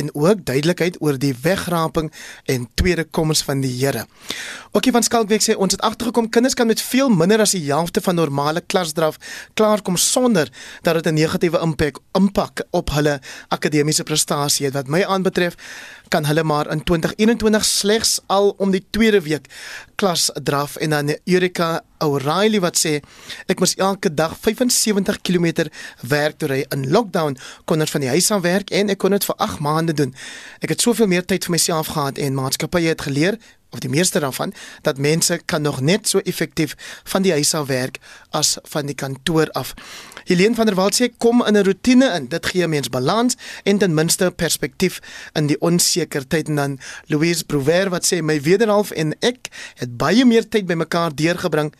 en 0.00 0.10
ook 0.14 0.44
duidelikheid 0.48 0.98
oor 1.04 1.18
die 1.20 1.34
wegraping 1.42 2.10
en 2.50 2.68
tweede 2.80 3.04
koms 3.04 3.44
van 3.46 3.60
die 3.64 3.72
Here. 3.80 4.06
Ookie 4.76 4.92
van 4.92 5.02
Skalkwyk 5.02 5.42
sê 5.44 5.56
ons 5.56 5.72
het 5.74 5.82
agtergekom 5.86 6.28
kinders 6.30 6.54
kan 6.54 6.68
met 6.70 6.82
veel 6.82 7.08
minder 7.12 7.42
as 7.42 7.54
die 7.56 7.64
helfte 7.68 8.02
van 8.04 8.18
normale 8.18 8.62
klasdraf 8.66 9.18
klaarkom 9.58 9.96
sonder 10.00 10.50
dat 10.82 10.94
dit 10.94 11.06
'n 11.06 11.14
negatiewe 11.14 11.60
impak 11.60 12.00
impak 12.14 12.62
op 12.70 12.90
hulle 12.90 13.20
akademiese 13.48 14.02
prestasie 14.02 14.66
het 14.66 14.74
wat 14.74 14.88
my 14.88 15.02
aanbetref 15.04 15.56
kan 16.10 16.26
hulle 16.26 16.42
maar 16.42 16.66
in 16.70 16.82
2021 16.82 17.64
slegs 17.64 18.18
al 18.26 18.54
om 18.58 18.70
die 18.74 18.82
tweede 18.90 19.20
week 19.22 19.46
klas 19.94 20.30
draf 20.42 20.76
en 20.76 20.90
dan 20.90 21.14
Erika 21.24 21.82
O'Reilly 21.98 22.60
wat 22.60 22.78
sê 22.80 22.96
ek 23.46 23.62
moes 23.62 23.76
elke 23.78 24.10
dag 24.14 24.34
75 24.40 25.20
km 25.22 25.68
werk 26.08 26.38
toe 26.40 26.48
ry 26.50 26.60
in 26.74 26.88
lockdown 26.90 27.38
kon 27.70 27.84
ek 27.84 27.92
van 27.94 28.06
die 28.06 28.10
huis 28.10 28.30
af 28.34 28.42
werk 28.46 28.72
en 28.74 28.90
ek 28.90 28.98
kon 29.02 29.14
dit 29.14 29.26
vir 29.28 29.38
8 29.46 29.62
maande 29.62 29.94
doen. 29.94 30.14
Ek 30.64 30.74
het 30.74 30.82
soveel 30.82 31.10
meer 31.10 31.26
tyd 31.26 31.46
vir 31.46 31.54
myself 31.54 31.92
gehad 31.94 32.18
en 32.18 32.38
maatskappye 32.38 32.94
het 32.94 33.06
geleer 33.06 33.38
of 33.70 33.78
die 33.78 33.90
meeste 33.90 34.20
daarvan 34.20 34.52
dat 34.82 34.98
mense 34.98 35.40
kan 35.44 35.62
nog 35.62 35.80
net 35.80 36.08
so 36.08 36.18
effektief 36.18 36.74
van 37.04 37.22
die 37.22 37.32
huis 37.32 37.54
af 37.54 37.66
werk 37.66 37.98
as 38.30 38.56
van 38.62 38.86
die 38.86 38.94
kantoor 38.94 39.50
af. 39.50 39.74
Helene 40.24 40.54
van 40.54 40.66
der 40.66 40.74
Walt 40.74 40.94
sê 40.94 41.08
kom 41.18 41.44
in 41.46 41.56
'n 41.56 41.64
rotine 41.64 42.14
in. 42.14 42.28
Dit 42.28 42.46
gee 42.46 42.68
mens 42.68 42.88
balans 42.88 43.36
en 43.62 43.78
ten 43.78 43.94
minste 43.94 44.32
perspektief 44.36 45.00
in 45.32 45.46
die 45.46 45.60
onseker 45.60 46.26
tyd 46.26 46.48
en 46.48 46.54
dan 46.54 46.78
Louise 47.06 47.44
Prouver 47.44 47.90
wat 47.90 48.06
sê 48.12 48.22
my 48.22 48.40
wederhalf 48.40 48.90
en 48.90 49.14
ek 49.18 49.48
het 49.74 49.96
baie 49.96 50.24
meer 50.24 50.48
tyd 50.48 50.66
bymekaar 50.66 51.14
deurgebring 51.14 51.74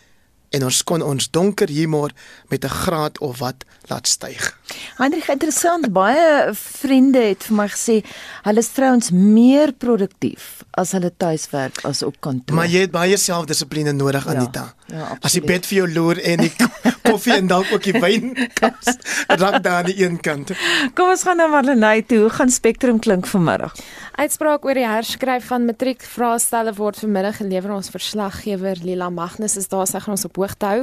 en 0.50 0.64
ons 0.66 0.82
kon 0.84 1.02
ons 1.02 1.30
donker 1.30 1.68
humor 1.68 2.10
met 2.48 2.64
'n 2.64 2.68
graad 2.68 3.18
of 3.18 3.38
wat 3.38 3.64
laat 3.88 4.08
styg. 4.08 4.58
Hendrik, 4.96 5.28
interessant, 5.28 5.92
baie 5.92 6.50
vriende 6.52 7.18
het 7.18 7.44
vir 7.44 7.56
my 7.56 7.68
gesê 7.68 8.04
hulle 8.42 8.58
is 8.58 8.68
trouens 8.68 9.10
meer 9.10 9.72
produktief 9.72 10.64
as 10.70 10.92
hulle 10.92 11.12
tuiswerk 11.16 11.84
as 11.84 12.02
op 12.02 12.16
kantoor. 12.20 12.56
Maar 12.56 12.66
jy 12.66 12.80
het 12.80 12.90
baie 12.90 13.16
selfdissipline 13.16 13.92
nodig 13.92 14.24
Ja, 14.24 14.74
Ja, 14.90 15.14
as 15.22 15.36
die 15.36 15.44
bed 15.44 15.66
vir 15.68 15.82
jou 15.82 15.88
loer 15.90 16.18
en 16.26 16.42
die 16.42 16.52
koffie 17.10 17.36
en 17.36 17.48
dalk 17.50 17.70
ook 17.74 17.84
die 17.86 17.94
wyn 18.02 18.32
kas 18.58 18.96
raak 19.28 19.62
daar 19.62 19.80
aan 19.80 19.90
die 19.90 19.98
een 20.02 20.18
kant. 20.22 20.52
Kom 20.98 21.12
ons 21.12 21.22
gaan 21.26 21.38
na 21.38 21.46
Marlenae 21.50 22.02
toe. 22.06 22.24
Hoe 22.24 22.32
gaan 22.34 22.50
Spectrum 22.50 22.98
klink 23.02 23.28
vanmiddag? 23.30 23.74
Uitspraak 24.20 24.66
oor 24.66 24.76
die 24.76 24.84
herskryf 24.84 25.46
van 25.48 25.64
matriekvraestelle 25.68 26.74
word 26.76 26.98
vanmiddag 27.00 27.38
gelewer 27.40 27.72
ons 27.76 27.88
verslaggewer 27.92 28.82
Lila 28.84 29.08
Magnus 29.14 29.56
is 29.56 29.70
daar 29.70 29.86
sy 29.88 30.02
gaan 30.02 30.16
ons 30.16 30.26
op 30.28 30.40
hoogte 30.42 30.68
hou. 30.68 30.82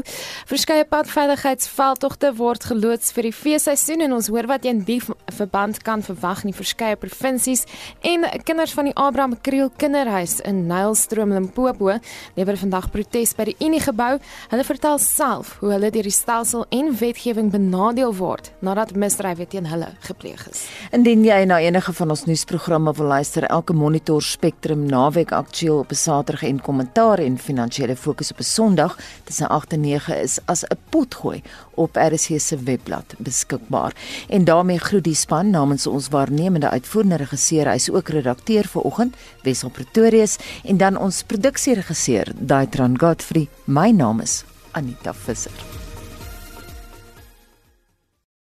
Verskeie 0.50 0.88
padveiligheidsveldtogte 0.90 2.32
word 2.40 2.66
geloods 2.72 3.14
vir 3.14 3.30
die 3.30 3.36
feesseisoen 3.36 4.06
en 4.08 4.16
ons 4.18 4.32
hoor 4.34 4.48
wat 4.50 4.66
jy 4.66 4.74
in 4.78 4.84
die 4.88 5.00
verband 5.38 5.84
kan 5.86 6.02
verwag 6.06 6.46
in 6.46 6.54
die 6.54 6.58
verskeie 6.58 6.98
provinsies 7.00 7.66
en 8.08 8.26
kinders 8.48 8.74
van 8.78 8.90
die 8.90 8.96
Abraham 8.96 9.36
Kriel 9.44 9.70
Kinderhuis 9.78 10.40
in 10.48 10.66
Nylstroom 10.72 11.36
Limpopo 11.36 11.94
lewer 12.40 12.58
vandag 12.58 12.90
protes 12.96 13.36
by 13.38 13.52
die 13.52 13.58
Unie 13.68 13.84
gebou. 13.98 14.20
Hulle 14.52 14.64
vertel 14.64 15.00
self 15.02 15.58
hoe 15.62 15.72
hulle 15.74 15.90
deur 15.92 16.06
die 16.06 16.14
stelsel 16.14 16.66
en 16.70 16.92
wetgewing 17.00 17.50
benadeel 17.52 18.14
word 18.16 18.52
nadat 18.62 18.94
misdrywe 18.96 19.48
teen 19.50 19.68
hulle 19.72 19.90
gepleeg 20.06 20.44
is. 20.52 20.66
Indien 20.94 21.26
jy 21.26 21.40
na 21.50 21.60
enige 21.64 21.94
van 21.98 22.14
ons 22.14 22.26
nuusprogramme 22.30 22.94
wil 22.98 23.10
luister, 23.16 23.48
elke 23.50 23.74
Monitor 23.74 24.22
Spectrum 24.22 24.86
naweek 24.90 25.32
aktueel 25.32 25.80
op 25.80 25.92
'n 25.92 25.96
Saterdag 25.96 26.44
en 26.44 26.62
kommentaar 26.62 27.20
en 27.20 27.38
finansiële 27.38 27.96
fokus 27.96 28.32
op 28.32 28.40
'n 28.40 28.44
Sondag 28.44 28.98
tussen 29.24 29.50
8 29.50 29.74
en 29.74 29.82
9 29.82 30.22
is 30.22 30.40
as 30.46 30.64
'n 30.64 30.78
potgooi 30.90 31.42
op 31.78 31.96
RC 31.96 32.40
se 32.42 32.58
webblad 32.58 33.16
beskikbaar. 33.18 33.96
En 34.30 34.44
daarmee 34.44 34.80
groet 34.80 35.04
die 35.04 35.16
span 35.16 35.50
namens 35.50 35.88
ons 35.88 36.10
waarnemende 36.10 36.70
uitvoerende 36.70 37.22
regisseur, 37.24 37.72
hy's 37.72 37.90
ook 37.90 38.10
redakteur 38.10 38.68
vir 38.68 38.82
oggend, 38.82 39.16
Wessel 39.44 39.70
Pretorius 39.70 40.38
en 40.64 40.78
dan 40.78 40.98
ons 40.98 41.24
produksieregisseur, 41.24 42.34
Daitran 42.36 43.00
Godfrey. 43.00 43.48
My 43.66 43.92
naam 43.92 44.20
is 44.22 44.44
Anita 44.72 45.14
Visser. 45.14 45.87